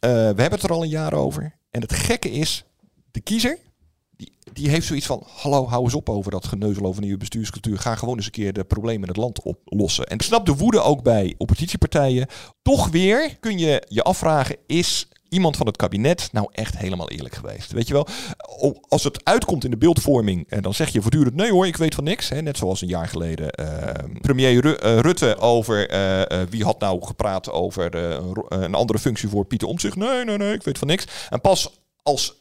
we 0.01 0.07
hebben 0.17 0.51
het 0.51 0.63
er 0.63 0.71
al 0.71 0.83
een 0.83 0.89
jaar 0.89 1.13
over. 1.13 1.55
En 1.71 1.81
het 1.81 1.93
gekke 1.93 2.31
is, 2.31 2.63
de 3.11 3.21
kiezer... 3.21 3.57
Die, 4.17 4.31
die 4.53 4.69
heeft 4.69 4.87
zoiets 4.87 5.05
van, 5.05 5.23
hallo, 5.25 5.67
hou 5.67 5.83
eens 5.83 5.93
op 5.93 6.09
over 6.09 6.31
dat 6.31 6.47
geneuzel 6.47 6.85
over 6.85 7.01
nieuwe 7.01 7.17
bestuurscultuur. 7.17 7.79
Ga 7.79 7.95
gewoon 7.95 8.15
eens 8.15 8.25
een 8.25 8.31
keer 8.31 8.53
de 8.53 8.63
problemen 8.63 9.01
in 9.01 9.07
het 9.07 9.17
land 9.17 9.41
oplossen. 9.41 10.05
En 10.05 10.15
ik 10.15 10.21
snap 10.21 10.45
de 10.45 10.55
woede 10.55 10.79
ook 10.79 11.03
bij 11.03 11.35
oppositiepartijen. 11.37 12.27
Toch 12.61 12.87
weer 12.87 13.37
kun 13.39 13.57
je 13.57 13.85
je 13.87 14.03
afvragen, 14.03 14.57
is 14.67 15.08
iemand 15.29 15.57
van 15.57 15.65
het 15.65 15.75
kabinet 15.75 16.29
nou 16.31 16.47
echt 16.51 16.77
helemaal 16.77 17.09
eerlijk 17.09 17.35
geweest? 17.35 17.71
Weet 17.71 17.87
je 17.87 17.93
wel, 17.93 18.07
als 18.87 19.03
het 19.03 19.25
uitkomt 19.25 19.63
in 19.63 19.71
de 19.71 19.77
beeldvorming, 19.77 20.49
en 20.49 20.61
dan 20.61 20.73
zeg 20.73 20.89
je 20.89 21.01
voortdurend: 21.01 21.35
nee 21.35 21.51
hoor, 21.51 21.67
ik 21.67 21.77
weet 21.77 21.95
van 21.95 22.03
niks. 22.03 22.29
Net 22.29 22.57
zoals 22.57 22.81
een 22.81 22.87
jaar 22.87 23.07
geleden 23.07 23.53
uh, 23.59 23.93
premier 24.21 24.65
uh, 24.65 24.99
Rutte 24.99 25.37
over 25.37 25.93
uh, 25.93 26.41
wie 26.49 26.63
had 26.63 26.79
nou 26.79 27.05
gepraat 27.05 27.51
over 27.51 27.95
een 28.49 28.73
andere 28.73 28.99
functie 28.99 29.29
voor 29.29 29.45
Pieter 29.45 29.67
Omtzigt. 29.67 29.95
Nee, 29.95 30.23
nee, 30.23 30.37
nee, 30.37 30.53
ik 30.53 30.63
weet 30.63 30.77
van 30.77 30.87
niks. 30.87 31.07
En 31.29 31.41
pas 31.41 31.79
als 32.03 32.38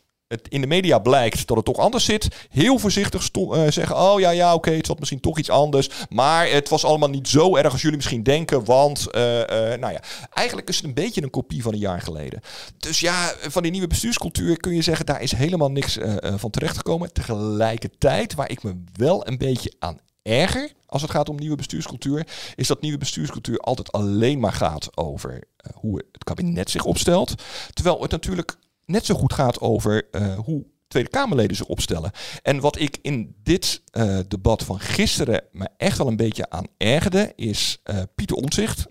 in 0.49 0.61
de 0.61 0.67
media 0.67 0.99
blijkt 0.99 1.47
dat 1.47 1.57
het 1.57 1.67
toch 1.67 1.77
anders 1.77 2.05
zit, 2.05 2.29
heel 2.51 2.79
voorzichtig 2.79 3.29
uh, 3.35 3.67
zeggen: 3.69 3.97
Oh 3.97 4.21
ja, 4.21 4.31
ja, 4.31 4.47
oké, 4.47 4.57
okay, 4.57 4.77
het 4.77 4.87
zat 4.87 4.99
misschien 4.99 5.21
toch 5.21 5.39
iets 5.39 5.51
anders. 5.51 5.91
Maar 6.09 6.51
het 6.51 6.69
was 6.69 6.85
allemaal 6.85 7.09
niet 7.09 7.29
zo 7.29 7.57
erg 7.57 7.73
als 7.73 7.81
jullie 7.81 7.97
misschien 7.97 8.23
denken. 8.23 8.65
Want, 8.65 9.07
uh, 9.11 9.39
uh, 9.39 9.45
nou 9.51 9.93
ja, 9.93 10.03
eigenlijk 10.33 10.69
is 10.69 10.77
het 10.77 10.85
een 10.85 10.95
beetje 10.95 11.23
een 11.23 11.31
kopie 11.31 11.63
van 11.63 11.73
een 11.73 11.79
jaar 11.79 12.01
geleden. 12.01 12.41
Dus 12.79 13.01
ja, 13.01 13.35
van 13.41 13.63
die 13.63 13.71
nieuwe 13.71 13.87
bestuurscultuur 13.87 14.57
kun 14.57 14.75
je 14.75 14.83
zeggen: 14.83 15.07
daar 15.07 15.23
is 15.23 15.33
helemaal 15.33 15.71
niks 15.71 15.99
van 16.37 16.51
terechtgekomen. 16.51 17.13
Tegelijkertijd, 17.13 18.35
waar 18.35 18.51
ik 18.51 18.63
me 18.63 18.83
wel 18.93 19.27
een 19.27 19.39
beetje 19.39 19.73
aan 19.79 19.99
erger 20.23 20.73
als 20.87 21.03
het 21.03 21.11
gaat 21.11 21.29
om 21.29 21.37
nieuwe 21.37 21.57
bestuurscultuur, 21.57 22.27
is 22.55 22.67
dat 22.67 22.81
nieuwe 22.81 22.99
bestuurscultuur 22.99 23.59
altijd 23.59 23.93
alleen 23.93 24.41
maar 24.41 24.53
gaat 24.53 24.97
over 24.97 25.43
hoe 25.75 26.05
het 26.13 26.25
kabinet 26.25 26.71
zich 26.71 26.85
opstelt. 26.85 27.35
Terwijl 27.73 28.03
het 28.03 28.11
natuurlijk 28.11 28.57
net 28.89 29.07
zo 29.07 29.15
goed 29.15 29.33
gaat 29.33 29.61
over 29.61 30.09
uh, 30.11 30.39
hoe 30.39 30.65
Tweede 30.89 31.11
Kamerleden 31.11 31.57
zich 31.57 31.67
opstellen. 31.67 32.11
En 32.43 32.61
wat 32.61 32.79
ik 32.79 32.99
in 33.03 33.37
dit 33.43 33.83
uh, 33.93 34.19
debat 34.29 34.65
van 34.65 34.81
gisteren 34.81 35.45
me 35.53 35.69
echt 35.77 35.99
wel 35.99 36.07
een 36.07 36.17
beetje 36.17 36.51
aan 36.51 36.67
ergerde, 36.77 37.33
is 37.37 37.81
uh, 37.85 37.97
Pieter 38.15 38.37
Omtzigt, 38.37 38.87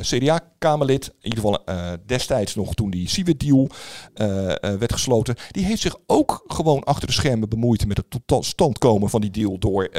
CDA-Kamerlid, 0.00 1.06
in 1.06 1.30
ieder 1.30 1.38
geval 1.38 1.64
destijds 2.06 2.54
nog 2.54 2.74
toen 2.74 2.90
die 2.90 3.08
Siewert-deal 3.08 3.68
werd 4.60 4.92
gesloten, 4.92 5.36
die 5.50 5.64
heeft 5.64 5.82
zich 5.82 5.96
ook 6.06 6.44
gewoon 6.46 6.84
achter 6.84 7.06
de 7.06 7.12
schermen 7.12 7.48
bemoeid 7.48 7.86
met 7.86 7.96
het 7.96 8.06
tot 8.26 8.44
stand 8.44 8.78
komen 8.78 9.10
van 9.10 9.20
die 9.20 9.30
deal 9.30 9.58
door 9.58 9.90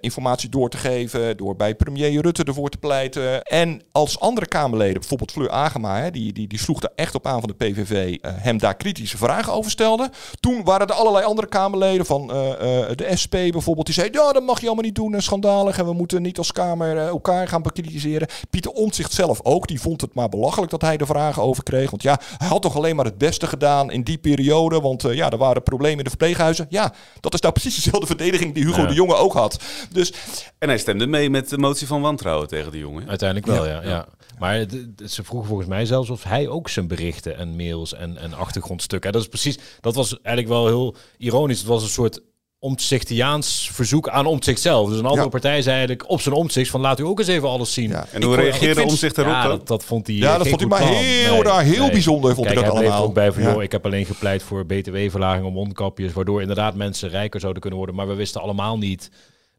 informatie 0.00 0.48
door 0.48 0.68
te 0.68 0.76
geven, 0.76 1.36
door 1.36 1.56
bij 1.56 1.74
premier 1.74 2.20
Rutte 2.20 2.44
ervoor 2.44 2.68
te 2.68 2.78
pleiten. 2.78 3.42
En 3.42 3.82
als 3.92 4.20
andere 4.20 4.46
Kamerleden, 4.46 5.00
bijvoorbeeld 5.00 5.32
Fleur 5.32 5.50
Agema, 5.50 6.00
hè, 6.00 6.10
die, 6.10 6.32
die, 6.32 6.48
die 6.48 6.58
sloeg 6.58 6.82
er 6.82 6.92
echt 6.94 7.14
op 7.14 7.26
aan 7.26 7.40
van 7.40 7.48
de 7.56 7.64
PVV, 7.66 8.16
hem 8.22 8.58
daar 8.58 8.76
kritische 8.76 9.16
vragen 9.16 9.52
over 9.52 9.70
stelde. 9.70 10.10
Toen 10.40 10.64
waren 10.64 10.86
er 10.86 10.94
allerlei 10.94 11.24
andere 11.24 11.48
Kamerleden 11.48 12.06
van 12.06 12.26
de 12.26 13.10
SP 13.22 13.34
bijvoorbeeld, 13.34 13.86
die 13.86 13.94
zeiden, 13.94 14.22
ja, 14.22 14.32
dat 14.32 14.42
mag 14.42 14.60
je 14.60 14.66
allemaal 14.66 14.84
niet 14.84 14.94
doen, 14.94 15.14
en 15.14 15.22
schandalig, 15.22 15.78
en 15.78 15.84
we 15.84 15.92
moeten 15.92 16.22
niet 16.22 16.38
als 16.38 16.52
Kamer 16.52 16.96
elkaar 16.96 17.48
gaan 17.48 17.62
bekritiseren. 17.62 18.28
Pieter 18.50 18.72
Omtzigt 18.80 19.12
zelf 19.12 19.40
ook, 19.42 19.66
die 19.66 19.80
vond 19.80 20.00
het 20.00 20.14
maar 20.14 20.28
belachelijk 20.28 20.70
dat 20.70 20.80
hij 20.80 20.96
er 20.96 21.06
vragen 21.06 21.42
over 21.42 21.62
kreeg. 21.62 21.90
Want 21.90 22.02
ja, 22.02 22.20
hij 22.36 22.48
had 22.48 22.62
toch 22.62 22.76
alleen 22.76 22.96
maar 22.96 23.04
het 23.04 23.18
beste 23.18 23.46
gedaan 23.46 23.90
in 23.90 24.02
die 24.02 24.18
periode, 24.18 24.80
want 24.80 25.04
uh, 25.04 25.14
ja, 25.14 25.30
er 25.30 25.38
waren 25.38 25.62
problemen 25.62 25.98
in 25.98 26.04
de 26.04 26.08
verpleeghuizen. 26.10 26.66
Ja, 26.68 26.92
dat 27.20 27.34
is 27.34 27.40
nou 27.40 27.52
precies 27.60 27.74
dezelfde 27.74 28.06
verdediging 28.06 28.54
die 28.54 28.64
Hugo 28.64 28.80
Ja. 28.80 28.86
de 28.86 28.94
Jonge 28.94 29.14
ook 29.14 29.32
had. 29.32 29.60
Dus 29.92 30.12
En 30.58 30.68
hij 30.68 30.78
stemde 30.78 31.06
mee 31.06 31.30
met 31.30 31.48
de 31.48 31.58
motie 31.58 31.86
van 31.86 32.00
wantrouwen 32.00 32.48
tegen 32.48 32.72
de 32.72 32.78
jongen. 32.78 33.08
Uiteindelijk 33.08 33.48
wel, 33.52 33.66
Ja. 33.66 33.82
ja. 33.82 33.88
ja. 33.88 34.06
Maar 34.38 34.66
ze 35.06 35.24
vroegen 35.24 35.48
volgens 35.48 35.68
mij 35.68 35.84
zelfs 35.86 36.10
of 36.10 36.22
hij 36.24 36.48
ook 36.48 36.68
zijn 36.68 36.88
berichten 36.88 37.36
en 37.36 37.56
mails 37.56 37.94
en, 37.94 38.16
en 38.16 38.34
achtergrondstukken. 38.34 39.12
Dat 39.12 39.22
is 39.22 39.28
precies, 39.28 39.58
dat 39.80 39.94
was 39.94 40.20
eigenlijk 40.22 40.48
wel 40.48 40.66
heel 40.66 40.94
ironisch. 41.18 41.58
Het 41.58 41.66
was 41.68 41.82
een 41.82 41.88
soort 41.88 42.20
omtzigtiaans 42.60 43.70
verzoek 43.72 44.08
aan 44.08 44.26
omzicht 44.26 44.60
zelf. 44.60 44.88
Dus 44.88 44.98
een 44.98 45.04
andere 45.04 45.22
Ja. 45.22 45.28
partij 45.28 45.62
zei 45.62 45.76
eigenlijk 45.76 46.08
op 46.10 46.20
zijn 46.20 46.34
omzicht 46.34 46.70
van 46.70 46.80
laat 46.80 46.98
u 47.00 47.04
ook 47.04 47.18
eens 47.18 47.28
even 47.28 47.48
alles 47.48 47.72
zien. 47.72 47.92
En 47.92 48.22
hoe 48.22 48.36
reageerde 48.36 48.82
Omtzigt 48.82 49.14
daarop 49.14 49.34
Ja, 49.34 49.48
dat, 49.48 49.66
dat 49.66 49.84
vond 49.84 50.06
hij 50.06 50.16
Ja, 50.16 50.38
dat 50.38 50.48
vond 50.48 50.60
hij 50.60 50.68
maar 50.68 50.78
plan. 50.80 50.92
heel 50.92 51.42
raar, 51.42 51.62
heel 51.62 51.90
bijzonder 51.90 52.34
vond 52.34 52.46
dat 52.46 52.56
hij 52.56 52.64
er 52.64 52.70
allemaal. 52.70 53.02
ook 53.04 53.14
bij 53.14 53.32
van, 53.32 53.42
Ja. 53.42 53.52
joh, 53.52 53.62
ik 53.62 53.72
heb 53.72 53.84
alleen 53.84 54.06
gepleit 54.06 54.42
voor 54.42 54.66
btw-verlaging 54.66 55.46
om 55.46 55.52
mondkapjes, 55.52 56.12
waardoor 56.12 56.40
inderdaad 56.40 56.74
mensen 56.74 57.08
rijker 57.08 57.40
zouden 57.40 57.60
kunnen 57.60 57.78
worden. 57.78 57.96
Maar 57.96 58.08
we 58.08 58.14
wisten 58.14 58.40
allemaal 58.40 58.78
niet 58.78 59.10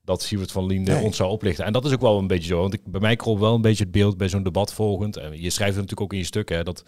dat 0.06 0.22
Siewert 0.24 0.52
van 0.52 0.66
Liende 0.66 0.92
Nee. 0.92 1.04
ons 1.04 1.18
zou 1.18 1.30
oplichten. 1.32 1.66
En 1.66 1.74
dat 1.74 1.86
is 1.86 1.92
ook 1.94 2.02
wel 2.02 2.18
een 2.18 2.28
beetje 2.28 2.48
zo. 2.48 2.62
Want 2.62 2.74
ik, 2.74 2.82
bij 2.86 3.02
mij 3.02 3.16
kroop 3.16 3.40
wel 3.40 3.54
een 3.56 3.62
beetje 3.62 3.84
het 3.84 3.92
beeld 3.92 4.18
bij 4.18 4.30
zo'n 4.30 4.44
debat 4.44 4.74
volgend. 4.74 5.18
En 5.18 5.42
je 5.42 5.50
schrijft 5.50 5.76
het 5.76 5.82
natuurlijk 5.84 6.02
ook 6.02 6.14
in 6.14 6.18
je 6.18 6.26
stuk. 6.26 6.50
Hè, 6.50 6.64
dat, 6.64 6.84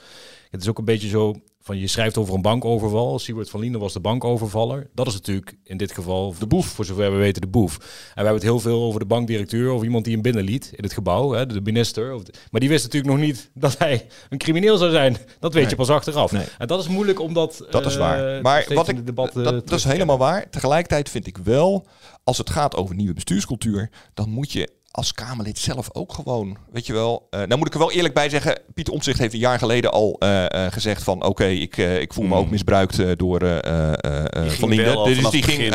het 0.50 0.62
is 0.62 0.70
ook 0.70 0.78
een 0.78 0.86
beetje 0.86 1.10
zo 1.10 1.36
van 1.66 1.78
je 1.80 1.88
schrijft 1.88 2.18
over 2.18 2.34
een 2.36 2.42
bankoverval. 2.42 3.20
Siewert 3.20 3.50
van 3.50 3.60
Liende 3.60 3.78
was 3.78 3.94
de 3.94 4.00
bankovervaller. 4.00 4.90
Dat 4.94 5.08
is 5.08 5.14
natuurlijk 5.14 5.56
in 5.64 5.78
dit 5.78 5.92
geval 5.92 6.36
de 6.40 6.48
boef, 6.48 6.66
voor 6.66 6.86
zover 6.86 7.12
we 7.12 7.18
weten 7.18 7.42
de 7.42 7.48
boef. 7.48 7.76
En 7.78 7.84
we 7.84 8.12
hebben 8.16 8.34
het 8.34 8.44
heel 8.44 8.60
veel 8.60 8.82
over 8.84 9.00
de 9.00 9.06
bankdirecteur 9.06 9.72
of 9.72 9.84
iemand 9.84 10.04
die 10.04 10.14
hem 10.14 10.22
binnenliet 10.22 10.72
in 10.76 10.84
het 10.84 10.94
gebouw, 10.94 11.32
hè, 11.32 11.46
de 11.46 11.62
minister. 11.62 12.14
Of 12.14 12.24
de- 12.24 12.34
maar 12.52 12.60
die 12.60 12.70
wist 12.70 12.84
natuurlijk 12.84 13.14
nog 13.14 13.24
niet 13.26 13.50
dat 13.54 13.78
hij 13.78 14.08
een 14.30 14.38
crimineel 14.38 14.78
zou 14.78 14.92
zijn. 14.92 15.18
Dat 15.40 15.54
weet 15.54 15.70
je 15.70 15.76
pas 15.76 15.90
achteraf. 15.90 16.32
Nee. 16.32 16.46
En 16.58 16.68
dat 16.68 16.80
is 16.80 16.88
moeilijk 16.88 17.20
omdat 17.20 17.66
Dat 17.70 17.86
is 17.86 17.98
waar. 17.98 18.42
Maar 18.42 18.66
wat 18.74 18.88
ik, 18.88 19.06
debat, 19.06 19.38
eh, 19.38 19.44
dat, 19.44 19.68
dat 19.68 19.80
is 19.80 19.84
helemaal 19.84 20.18
waar. 20.18 20.50
Tegelijkertijd 20.50 21.10
vind 21.10 21.28
ik 21.28 21.38
wel, 21.38 21.86
als 22.24 22.38
het 22.38 22.50
gaat 22.50 22.76
over 22.76 22.96
nieuwe 22.96 23.14
bestuurscultuur, 23.14 23.90
dan 24.14 24.30
moet 24.30 24.52
je 24.52 24.70
als 24.96 25.14
Kamerlid 25.14 25.60
zelf 25.60 25.90
ook 25.94 26.14
gewoon, 26.14 26.58
weet 26.72 26.86
je 26.86 26.94
wel. 26.94 27.28
eh 27.30 27.40
nou 27.40 27.58
moet 27.58 27.68
ik 27.68 27.74
er 27.74 27.80
wel 27.80 27.92
eerlijk 27.92 28.14
bij 28.14 28.30
zeggen, 28.30 28.60
Pieter 28.74 28.94
Omtzigt 28.94 29.20
heeft 29.20 29.34
een 29.34 29.40
jaar 29.40 29.60
geleden 29.60 29.92
al 29.92 30.16
eh, 30.20 30.66
eh, 30.66 30.72
gezegd 30.72 31.04
van, 31.04 31.24
oké, 31.24 31.46
ik, 31.46 31.78
ik 31.78 32.14
voel 32.14 32.26
me 32.26 32.36
ook 32.36 32.50
misbruikt 32.50 33.00
eh, 33.00 33.12
door 33.16 33.40
Van 33.40 34.70
Linden. 34.70 35.04
Dus 35.04 35.30
die 35.30 35.44
ging 35.44 35.74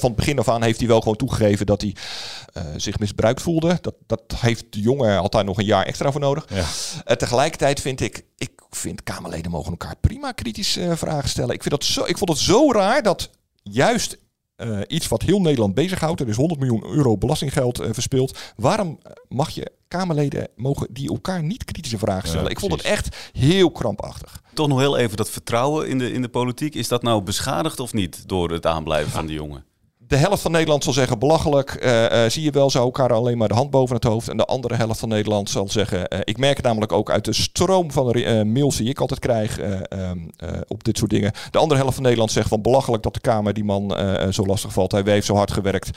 van 0.00 0.08
het 0.10 0.16
begin 0.16 0.38
af 0.38 0.48
aan 0.48 0.62
heeft 0.62 0.78
hij 0.78 0.88
wel 0.88 1.00
gewoon 1.00 1.16
toegegeven 1.16 1.66
dat 1.66 1.80
hij 1.80 1.94
zich 2.76 2.98
misbruikt 2.98 3.42
voelde. 3.42 3.78
Dat, 3.80 3.94
dat 4.06 4.22
heeft 4.36 4.64
de 4.70 4.80
jongen 4.80 5.16
had 5.16 5.32
daar 5.32 5.44
nog 5.44 5.58
een 5.58 5.64
jaar 5.64 5.84
extra 5.84 6.12
voor 6.12 6.20
nodig. 6.20 6.46
Ja. 7.04 7.16
Tegelijkertijd 7.16 7.80
vind 7.80 8.00
ik, 8.00 8.24
ik 8.36 8.50
vind 8.70 9.02
Kamerleden 9.02 9.50
mogen 9.50 9.70
elkaar 9.70 9.96
prima 10.00 10.32
kritisch 10.32 10.78
vragen 10.90 11.28
stellen. 11.28 11.54
Ik, 11.54 11.62
vind 11.62 11.74
dat 11.74 11.84
zo, 11.84 12.04
ik 12.04 12.18
vond 12.18 12.30
het 12.30 12.38
zo 12.38 12.72
raar 12.72 13.02
dat 13.02 13.30
juist 13.62 14.18
eh, 14.60 14.78
iets 14.86 15.08
wat 15.08 15.22
heel 15.22 15.40
Nederland 15.40 15.74
bezighoudt, 15.74 16.20
er 16.20 16.28
is 16.28 16.36
100 16.36 16.60
miljoen 16.60 16.84
euro 16.84 17.16
belastinggeld 17.16 17.80
eh, 17.80 17.88
verspild. 17.92 18.38
Waarom 18.56 18.98
eh, 19.02 19.12
mag 19.28 19.50
je 19.50 19.70
Kamerleden 19.88 20.48
mogen 20.56 20.86
die 20.90 21.08
elkaar 21.08 21.42
niet 21.42 21.64
kritische 21.64 21.98
vragen 21.98 22.28
stellen? 22.28 22.44
Ja, 22.44 22.50
ik 22.50 22.60
vond 22.60 22.72
het 22.72 22.82
echt 22.82 23.16
heel 23.32 23.70
krampachtig. 23.70 24.42
Toch 24.54 24.68
nog 24.68 24.78
heel 24.78 24.96
even 24.96 25.16
dat 25.16 25.30
vertrouwen 25.30 25.88
in 25.88 25.98
de, 25.98 26.12
in 26.12 26.22
de 26.22 26.28
politiek. 26.28 26.74
Is 26.74 26.88
dat 26.88 27.02
nou 27.02 27.22
beschadigd 27.22 27.80
of 27.80 27.92
niet 27.92 28.28
door 28.28 28.50
het 28.50 28.66
aanblijven 28.66 29.10
van 29.10 29.26
de 29.26 29.32
jongen? 29.32 29.64
De 30.10 30.16
helft 30.16 30.42
van 30.42 30.50
Nederland 30.50 30.84
zal 30.84 30.92
zeggen 30.92 31.18
belachelijk. 31.18 31.74
eh, 31.74 32.24
eh, 32.24 32.30
zie 32.30 32.42
je 32.42 32.50
wel, 32.50 32.70
zou 32.70 32.84
elkaar 32.84 33.12
alleen 33.12 33.38
maar 33.38 33.48
de 33.48 33.54
hand 33.54 33.70
boven 33.70 33.94
het 33.94 34.04
hoofd. 34.04 34.28
En 34.28 34.36
de 34.36 34.44
andere 34.44 34.74
helft 34.74 35.00
van 35.00 35.08
Nederland 35.08 35.50
zal 35.50 35.68
zeggen. 35.68 36.08
eh, 36.08 36.18
ik 36.24 36.38
merk 36.38 36.56
het 36.56 36.66
namelijk 36.66 36.92
ook 36.92 37.10
uit 37.10 37.24
de 37.24 37.32
stroom 37.32 37.92
van 37.92 38.12
de 38.12 38.42
mails 38.46 38.76
die 38.76 38.88
ik 38.88 39.00
altijd 39.00 39.20
krijg 39.20 39.58
eh, 39.58 39.72
ehm, 39.88 40.18
eh, 40.36 40.48
op 40.68 40.84
dit 40.84 40.98
soort 40.98 41.10
dingen. 41.10 41.32
De 41.50 41.58
andere 41.58 41.80
helft 41.80 41.94
van 41.94 42.02
Nederland 42.02 42.32
zegt 42.32 42.48
van 42.48 42.62
belachelijk 42.62 43.02
dat 43.02 43.14
de 43.14 43.20
Kamer 43.20 43.52
die 43.52 43.64
man 43.64 43.96
zo 44.32 44.46
lastig 44.46 44.72
valt. 44.72 44.92
Hij 44.92 45.02
heeft 45.04 45.26
zo 45.26 45.34
hard 45.34 45.50
gewerkt. 45.50 45.90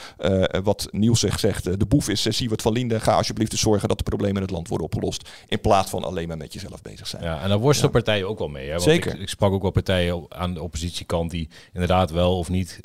Wat 0.63 0.87
Niels 0.91 1.19
zegt, 1.19 1.39
zegt 1.39 1.63
de 1.79 1.85
boef 1.85 2.09
is 2.09 2.27
Siewert 2.29 2.61
van 2.61 2.71
Linden. 2.73 3.01
Ga 3.01 3.15
alsjeblieft 3.15 3.51
eens 3.51 3.61
zorgen 3.61 3.87
dat 3.87 3.97
de 3.97 4.03
problemen 4.03 4.35
in 4.35 4.41
het 4.41 4.51
land 4.51 4.67
worden 4.67 4.87
opgelost. 4.87 5.29
In 5.47 5.61
plaats 5.61 5.89
van 5.89 6.03
alleen 6.03 6.27
maar 6.27 6.37
met 6.37 6.53
jezelf 6.53 6.81
bezig 6.81 7.07
zijn. 7.07 7.23
Ja, 7.23 7.41
en 7.41 7.49
daar 7.49 7.59
worstelen 7.59 7.91
partijen 7.91 8.27
ook 8.27 8.39
wel 8.39 8.47
mee. 8.47 8.65
Hè? 8.65 8.71
Want 8.71 8.83
Zeker. 8.83 9.13
Ik, 9.13 9.21
ik 9.21 9.29
sprak 9.29 9.51
ook 9.51 9.61
wel 9.61 9.71
partijen 9.71 10.25
aan 10.29 10.53
de 10.53 10.61
oppositiekant 10.61 11.31
die 11.31 11.49
inderdaad 11.73 12.11
wel 12.11 12.37
of 12.37 12.49
niet 12.49 12.79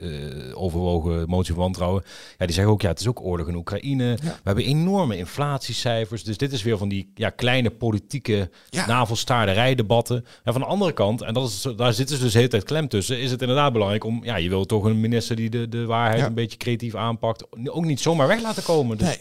overwogen 0.55 1.18
wantrouwen, 1.27 1.37
motie 1.37 1.55
van 1.55 1.63
wantrouwen. 1.63 2.03
Ja, 2.39 2.47
die 2.47 2.55
zeggen 2.55 2.73
ook, 2.73 2.83
ja, 2.83 2.89
het 2.89 3.01
is 3.01 3.07
ook 3.09 3.21
oorlog 3.21 3.49
in 3.49 3.55
Oekraïne. 3.55 4.17
We 4.23 4.31
hebben 4.43 4.65
enorme 4.65 5.17
inflatiecijfers. 5.17 6.25
Dus 6.25 6.37
dit 6.37 6.53
is 6.53 6.63
weer 6.63 6.79
van 6.79 6.89
die 6.89 7.11
ja, 7.15 7.31
kleine 7.31 7.71
politieke 7.71 8.51
Ja. 8.71 8.87
navelstaarderijdebatten. 8.87 10.25
En 10.45 10.53
van 10.53 10.61
de 10.63 10.69
andere 10.69 10.93
kant, 10.93 11.23
en 11.23 11.35
dat 11.35 11.49
is, 11.49 11.67
daar 11.77 11.93
zitten 11.93 12.17
ze 12.17 12.23
dus 12.23 12.33
de 12.33 12.39
hele 12.39 12.51
tijd 12.51 12.65
klem 12.65 12.89
tussen, 12.89 13.21
is 13.21 13.31
het 13.31 13.41
inderdaad 13.41 13.73
belangrijk 13.73 14.05
om, 14.05 14.25
ja, 14.25 14.37
je 14.37 14.49
wil 14.49 14.65
toch 14.65 14.85
een 14.85 15.01
minister 15.01 15.37
die 15.37 15.51
de, 15.51 15.69
de 15.69 15.85
waarheid 15.87 16.21
Ja. 16.21 16.27
een 16.27 16.35
beetje 16.35 16.57
creatief 16.57 16.95
aanpakt, 16.95 17.45
ook 17.71 17.85
niet 17.85 18.01
zomaar 18.01 18.27
weg 18.29 18.43
laten 18.43 18.63
komen. 18.63 18.99
Dus, 18.99 19.07
Nee. 19.07 19.19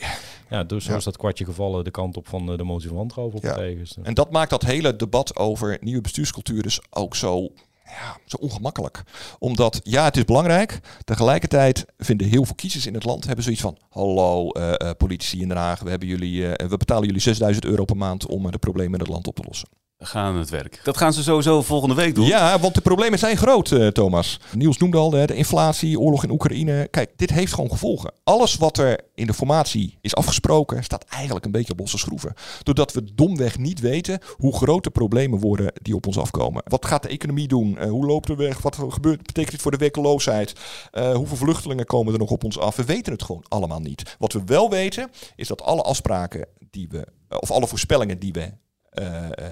Ja, 0.49 0.63
dus 0.63 0.86
zo 0.86 0.95
is 0.95 1.03
dat 1.03 1.17
kwartje 1.17 1.45
gevallen 1.45 1.83
de 1.83 1.91
kant 1.91 2.17
op 2.17 2.27
van 2.27 2.51
eh, 2.51 2.57
de 2.57 2.63
motie 2.63 2.88
van 2.88 2.97
wantrouwen. 2.97 3.41
Dus, 3.77 3.97
En 4.03 4.13
dat 4.13 4.31
maakt 4.31 4.49
dat 4.49 4.62
hele 4.63 4.95
debat 4.95 5.36
over 5.36 5.77
nieuwe 5.81 6.01
bestuurscultuur 6.01 6.62
dus 6.62 6.79
ook 6.89 7.15
zo, 7.15 7.51
ja, 7.89 8.17
zo 8.26 8.38
ongemakkelijk. 8.38 9.04
Omdat, 9.39 9.80
ja, 9.84 10.04
het 10.04 10.17
is 10.17 10.26
belangrijk. 10.26 10.80
Tegelijkertijd 11.04 11.86
vinden 11.97 12.28
heel 12.28 12.45
veel 12.45 12.56
kiezers 12.56 12.86
in 12.86 12.93
het 12.93 13.04
land 13.04 13.26
hebben 13.26 13.43
zoiets 13.43 13.62
van... 13.62 13.78
Hallo, 13.89 14.52
eh, 14.52 14.73
eh, 14.73 14.89
politici 14.97 15.41
in 15.41 15.47
Den 15.47 15.58
Haag, 15.58 15.80
we, 15.80 15.89
hebben 15.89 16.08
jullie, 16.08 16.54
eh, 16.54 16.69
we 16.69 16.78
betalen 16.78 17.06
jullie 17.06 17.21
6000 17.21 17.65
euro 17.65 17.86
per 17.86 17.97
maand 17.97 18.28
om 18.28 18.52
de 18.52 18.58
problemen 18.58 18.93
in 18.93 19.00
het 19.00 19.10
land 19.10 19.28
op 19.28 19.36
te 19.36 19.43
lossen. 19.45 19.69
Gaan 19.99 20.33
aan 20.33 20.39
het 20.39 20.49
werk. 20.49 20.79
Dat 20.83 20.97
gaan 20.97 21.13
ze 21.13 21.23
sowieso 21.23 21.62
volgende 21.62 21.95
week 21.95 22.15
doen. 22.15 22.25
Ja, 22.25 22.60
want 22.60 22.75
de 22.75 22.81
problemen 22.81 23.19
zijn 23.19 23.38
groot, 23.38 23.71
eh, 23.71 23.88
Thomas. 23.88 24.39
Niels 24.53 24.77
noemde 24.77 24.97
al 24.97 25.12
hè, 25.12 25.25
de 25.25 25.36
inflatie, 25.36 25.99
oorlog 25.99 26.23
in 26.23 26.31
Oekraïne. 26.31 26.88
Kijk, 26.91 27.12
dit 27.15 27.29
heeft 27.29 27.53
gewoon 27.53 27.69
gevolgen. 27.69 28.13
Alles 28.23 28.55
wat 28.55 28.77
er 28.77 28.99
in 29.15 29.27
de 29.27 29.33
formatie 29.33 29.97
is 30.01 30.15
afgesproken, 30.15 30.83
staat 30.83 31.03
eigenlijk 31.03 31.45
een 31.45 31.51
beetje 31.51 31.71
op 31.71 31.79
losse 31.79 31.97
schroeven. 31.97 32.33
Doordat 32.63 32.93
we 32.93 33.13
domweg 33.13 33.57
niet 33.57 33.79
weten 33.79 34.19
hoe 34.36 34.55
groot 34.55 34.83
de 34.83 34.89
problemen 34.89 35.39
worden 35.39 35.71
die 35.81 35.95
op 35.95 36.07
ons 36.07 36.17
afkomen. 36.17 36.63
Wat 36.65 36.86
gaat 36.86 37.03
de 37.03 37.10
economie 37.10 37.47
doen? 37.47 37.77
Eh, 37.77 37.89
hoe 37.89 38.05
loopt 38.05 38.27
de 38.27 38.36
weg? 38.36 38.62
Wat 38.62 38.77
gebeurt, 38.89 39.23
betekent 39.23 39.51
dit 39.51 39.62
voor 39.62 39.71
de 39.71 39.77
werkloosheid? 39.77 40.53
Eh, 40.91 41.15
hoeveel 41.15 41.38
vluchtelingen 41.38 41.86
komen 41.86 42.13
er 42.13 42.19
nog 42.19 42.31
op 42.31 42.43
ons 42.43 42.60
af? 42.60 42.75
We 42.75 42.86
weten 42.86 43.13
het 43.13 43.23
gewoon 43.23 43.45
allemaal 43.47 43.79
niet. 43.79 44.15
Wat 44.19 44.33
we 44.33 44.41
wel 44.45 44.69
weten, 44.69 45.10
is 45.36 45.47
dat 45.47 45.62
alle 45.62 45.81
afspraken 45.81 46.47
die 46.69 46.88
we, 46.89 47.07
of 47.39 47.51
alle 47.51 47.67
voorspellingen 47.67 48.19
die 48.19 48.33
we 48.33 48.51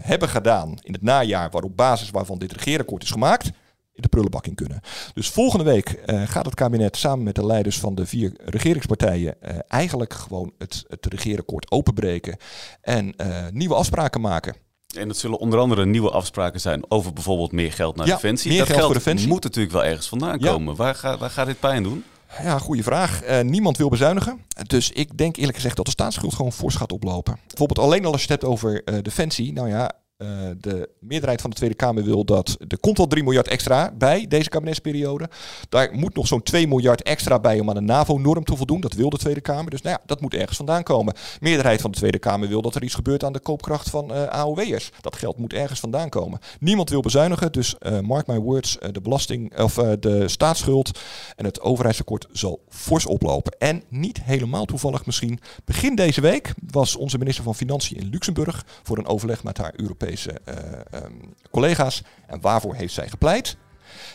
hebben 0.01 0.29
gedaan 0.29 0.77
in 0.81 0.93
het 0.93 1.01
najaar, 1.01 1.49
waar 1.51 1.63
op 1.63 1.77
basis 1.77 2.09
waarvan 2.09 2.37
dit 2.39 2.51
regeerakkoord 2.51 3.03
is 3.03 3.11
gemaakt, 3.11 3.45
in 3.93 4.01
de 4.01 4.07
prullenbak 4.07 4.47
in 4.47 4.55
kunnen. 4.55 4.79
Dus 5.13 5.29
volgende 5.29 5.63
week 5.65 5.89
eh, 5.89 6.21
gaat 6.25 6.45
het 6.45 6.55
kabinet 6.55 6.97
samen 6.97 7.23
met 7.23 7.35
de 7.35 7.45
leiders 7.45 7.79
van 7.79 7.95
de 7.95 8.05
vier 8.05 8.31
regeringspartijen 8.45 9.41
eh, 9.41 9.57
eigenlijk 9.67 10.13
gewoon 10.13 10.51
het, 10.57 10.83
het 10.87 11.05
regeerakkoord 11.05 11.71
openbreken 11.71 12.37
en 12.81 13.15
eh, 13.15 13.27
nieuwe 13.51 13.75
afspraken 13.75 14.21
maken. 14.21 14.55
En 14.97 15.07
dat 15.07 15.17
zullen 15.17 15.37
onder 15.39 15.59
andere 15.59 15.85
nieuwe 15.85 16.09
afspraken 16.11 16.61
zijn 16.61 16.91
over 16.91 17.13
bijvoorbeeld 17.13 17.51
meer 17.51 17.71
geld 17.73 17.95
naar 17.95 18.07
Ja, 18.07 18.13
Defensie. 18.13 18.49
meer 18.49 18.59
dat 18.59 18.67
geld 18.67 18.79
geld 18.79 18.91
voor 18.91 19.01
Defensie. 19.01 19.27
moet 19.27 19.43
natuurlijk 19.43 19.73
wel 19.73 19.83
ergens 19.85 20.07
vandaan 20.07 20.39
Ja. 20.39 20.51
komen. 20.51 20.75
Waar, 20.75 20.95
gaat 20.95 21.19
waar 21.19 21.29
gaat 21.29 21.45
dit 21.47 21.59
pijn 21.59 21.83
doen? 21.83 22.03
Ja, 22.43 22.59
goede 22.59 22.83
vraag. 22.83 23.21
Eh, 23.21 23.41
niemand 23.41 23.77
wil 23.77 23.89
bezuinigen. 23.89 24.41
Dus 24.67 24.91
ik 24.91 25.17
denk 25.17 25.35
eerlijk 25.35 25.55
gezegd 25.55 25.75
dat 25.75 25.85
de 25.85 25.91
staatsschuld 25.91 26.33
gewoon 26.33 26.51
fors 26.51 26.75
gaat 26.75 26.91
oplopen. 26.91 27.39
Bijvoorbeeld 27.47 27.79
alleen 27.79 28.05
al 28.05 28.11
als 28.11 28.23
je 28.23 28.31
het 28.31 28.41
hebt 28.41 28.53
over 28.53 28.83
eh, 28.83 28.95
defensie. 29.01 29.53
Nou 29.53 29.69
ja, 29.69 29.91
eh, 30.17 30.27
de 30.57 30.89
meerderheid 30.99 31.41
van 31.41 31.49
de 31.49 31.55
Tweede 31.55 31.75
Kamer 31.75 32.03
wil 32.03 32.25
dat... 32.25 32.57
Er 32.67 32.79
komt 32.79 32.99
al 32.99 33.07
3 33.07 33.23
miljard 33.23 33.47
extra 33.47 33.91
bij 33.97 34.27
deze 34.27 34.49
kabinetsperiode. 34.49 35.29
Daar 35.69 35.89
moet 35.93 36.15
nog 36.15 36.27
zo'n 36.27 36.43
2 36.43 36.67
miljard 36.67 37.03
extra 37.03 37.39
bij 37.39 37.59
om 37.59 37.69
aan 37.69 37.75
de 37.75 37.81
NAVO-norm 37.81 38.43
te 38.43 38.55
voldoen. 38.55 38.81
Dat 38.81 38.93
wil 38.93 39.09
de 39.09 39.17
Tweede 39.17 39.41
Kamer. 39.41 39.71
Dus 39.71 39.81
nou 39.81 39.95
ja, 39.95 40.03
dat 40.05 40.21
moet 40.21 40.33
ergens 40.33 40.57
vandaan 40.57 40.83
komen. 40.83 41.13
meerderheid 41.39 41.81
van 41.81 41.91
de 41.91 41.97
Tweede 41.97 42.19
Kamer 42.19 42.47
wil 42.47 42.61
dat 42.61 42.75
er 42.75 42.83
iets 42.83 42.95
gebeurt 42.95 43.23
aan 43.23 43.33
de 43.33 43.39
koopkracht 43.39 43.89
van 43.89 44.13
eh 44.13 44.27
AOW'ers. 44.27 44.91
Dat 45.01 45.15
geld 45.15 45.37
moet 45.37 45.53
ergens 45.53 45.79
vandaan 45.79 46.09
komen. 46.09 46.39
Niemand 46.59 46.89
wil 46.89 47.01
bezuinigen, 47.01 47.51
dus 47.51 47.77
eh, 47.77 47.99
mark 47.99 48.27
my 48.27 48.39
words, 48.39 48.77
de 48.91 49.01
belasting 49.01 49.59
of 49.59 49.73
de 49.73 50.27
staatsschuld 50.27 50.99
en 51.35 51.45
het 51.45 51.61
overheidstekort 51.61 52.27
zal 52.31 52.63
fors 52.69 53.05
oplopen. 53.05 53.55
En 53.57 53.83
niet 53.89 54.23
helemaal 54.23 54.65
toevallig 54.65 55.05
misschien, 55.05 55.39
begin 55.65 55.95
deze 55.95 56.21
week 56.21 56.53
was 56.71 56.95
onze 56.95 57.17
minister 57.17 57.43
van 57.43 57.55
Financiën 57.55 57.97
in 57.97 58.09
Luxemburg 58.09 58.65
voor 58.83 58.97
een 58.97 59.07
overleg 59.07 59.43
met 59.43 59.57
haar 59.57 59.73
Europese 59.75 60.03
eh, 60.07 60.55
ehm, 60.91 61.13
collega's. 61.51 62.01
En 62.27 62.41
waarvoor 62.41 62.75
heeft 62.75 62.93
zij 62.93 63.09
gepleit? 63.09 63.57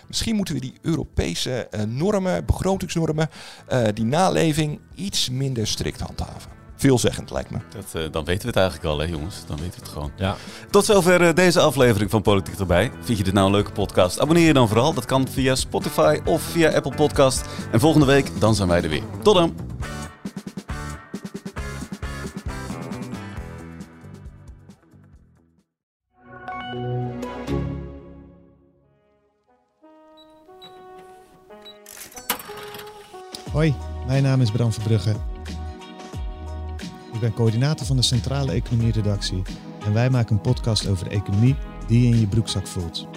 Misschien 0.07 0.37
moeten 0.37 0.55
we 0.55 0.61
die 0.61 0.75
Europese 0.83 1.67
eh, 1.71 1.83
normen, 1.83 2.45
begrotingsnormen, 2.45 3.31
eh, 3.67 3.83
die 3.95 4.05
naleving 4.05 4.81
iets 4.95 5.31
minder 5.31 5.67
strikt 5.67 6.01
handhaven. 6.01 6.59
Veelzeggend 6.77 7.31
lijkt 7.31 7.51
me. 7.51 7.59
Dat, 7.69 8.03
eh, 8.03 8.13
dan 8.13 8.25
weten 8.25 8.43
we 8.43 8.47
het 8.47 8.57
eigenlijk 8.57 8.89
al, 8.89 8.99
hè 8.99 9.05
jongens. 9.05 9.43
Dan 9.47 9.57
weten 9.57 9.75
we 9.75 9.81
het 9.81 9.89
gewoon. 9.89 10.13
Ja. 10.17 10.37
Tot 10.71 10.85
zover 10.85 11.35
deze 11.35 11.61
aflevering 11.61 12.11
van 12.11 12.23
Politiek 12.23 12.59
erbij. 12.59 12.91
Vind 13.01 13.19
je 13.19 13.25
dit 13.25 13.33
nou 13.33 13.47
een 13.47 13.53
leuke 13.53 13.73
podcast? 13.73 14.21
Abonneer 14.21 14.47
je 14.47 14.53
dan 14.53 14.69
vooral. 14.69 14.95
Dat 14.95 15.05
kan 15.05 15.29
via 15.29 15.55
Spotify 15.55 16.21
of 16.25 16.43
via 16.43 16.71
Apple 16.71 16.95
Podcast. 16.95 17.47
En 17.73 17.81
volgende 17.81 18.07
week, 18.07 18.41
dan 18.41 18.55
zijn 18.55 18.69
wij 18.69 18.83
er 18.83 18.89
weer. 18.89 19.03
Tot 19.23 19.35
dan! 19.35 19.55
Hoi, 33.53 33.75
mijn 34.07 34.23
naam 34.23 34.41
is 34.41 34.51
Bram 34.51 34.73
Verbrugge. 34.73 35.15
Ik 37.13 37.21
ben 37.21 37.33
coördinator 37.33 37.87
van 37.87 37.97
de 37.97 38.03
Centrale 38.03 38.53
Economie 38.53 38.93
Redactie 38.93 39.43
en 39.85 39.93
wij 39.93 40.11
maken 40.11 40.35
een 40.37 40.41
podcast 40.41 40.87
over 40.87 41.09
de 41.09 41.15
economie 41.15 41.57
die 41.87 42.03
je 42.03 42.15
in 42.15 42.21
je 42.21 42.27
broekzak 42.27 42.67
voelt. 42.67 43.09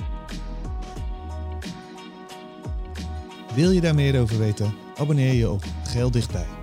Wil 3.56 3.72
je 3.72 3.82
daar 3.82 3.96
meer 3.96 4.22
over 4.22 4.38
weten? 4.38 4.74
Abonneer 4.98 5.34
je 5.34 5.50
op 5.50 5.64
Geel 5.84 6.12
Dichtbij. 6.12 6.63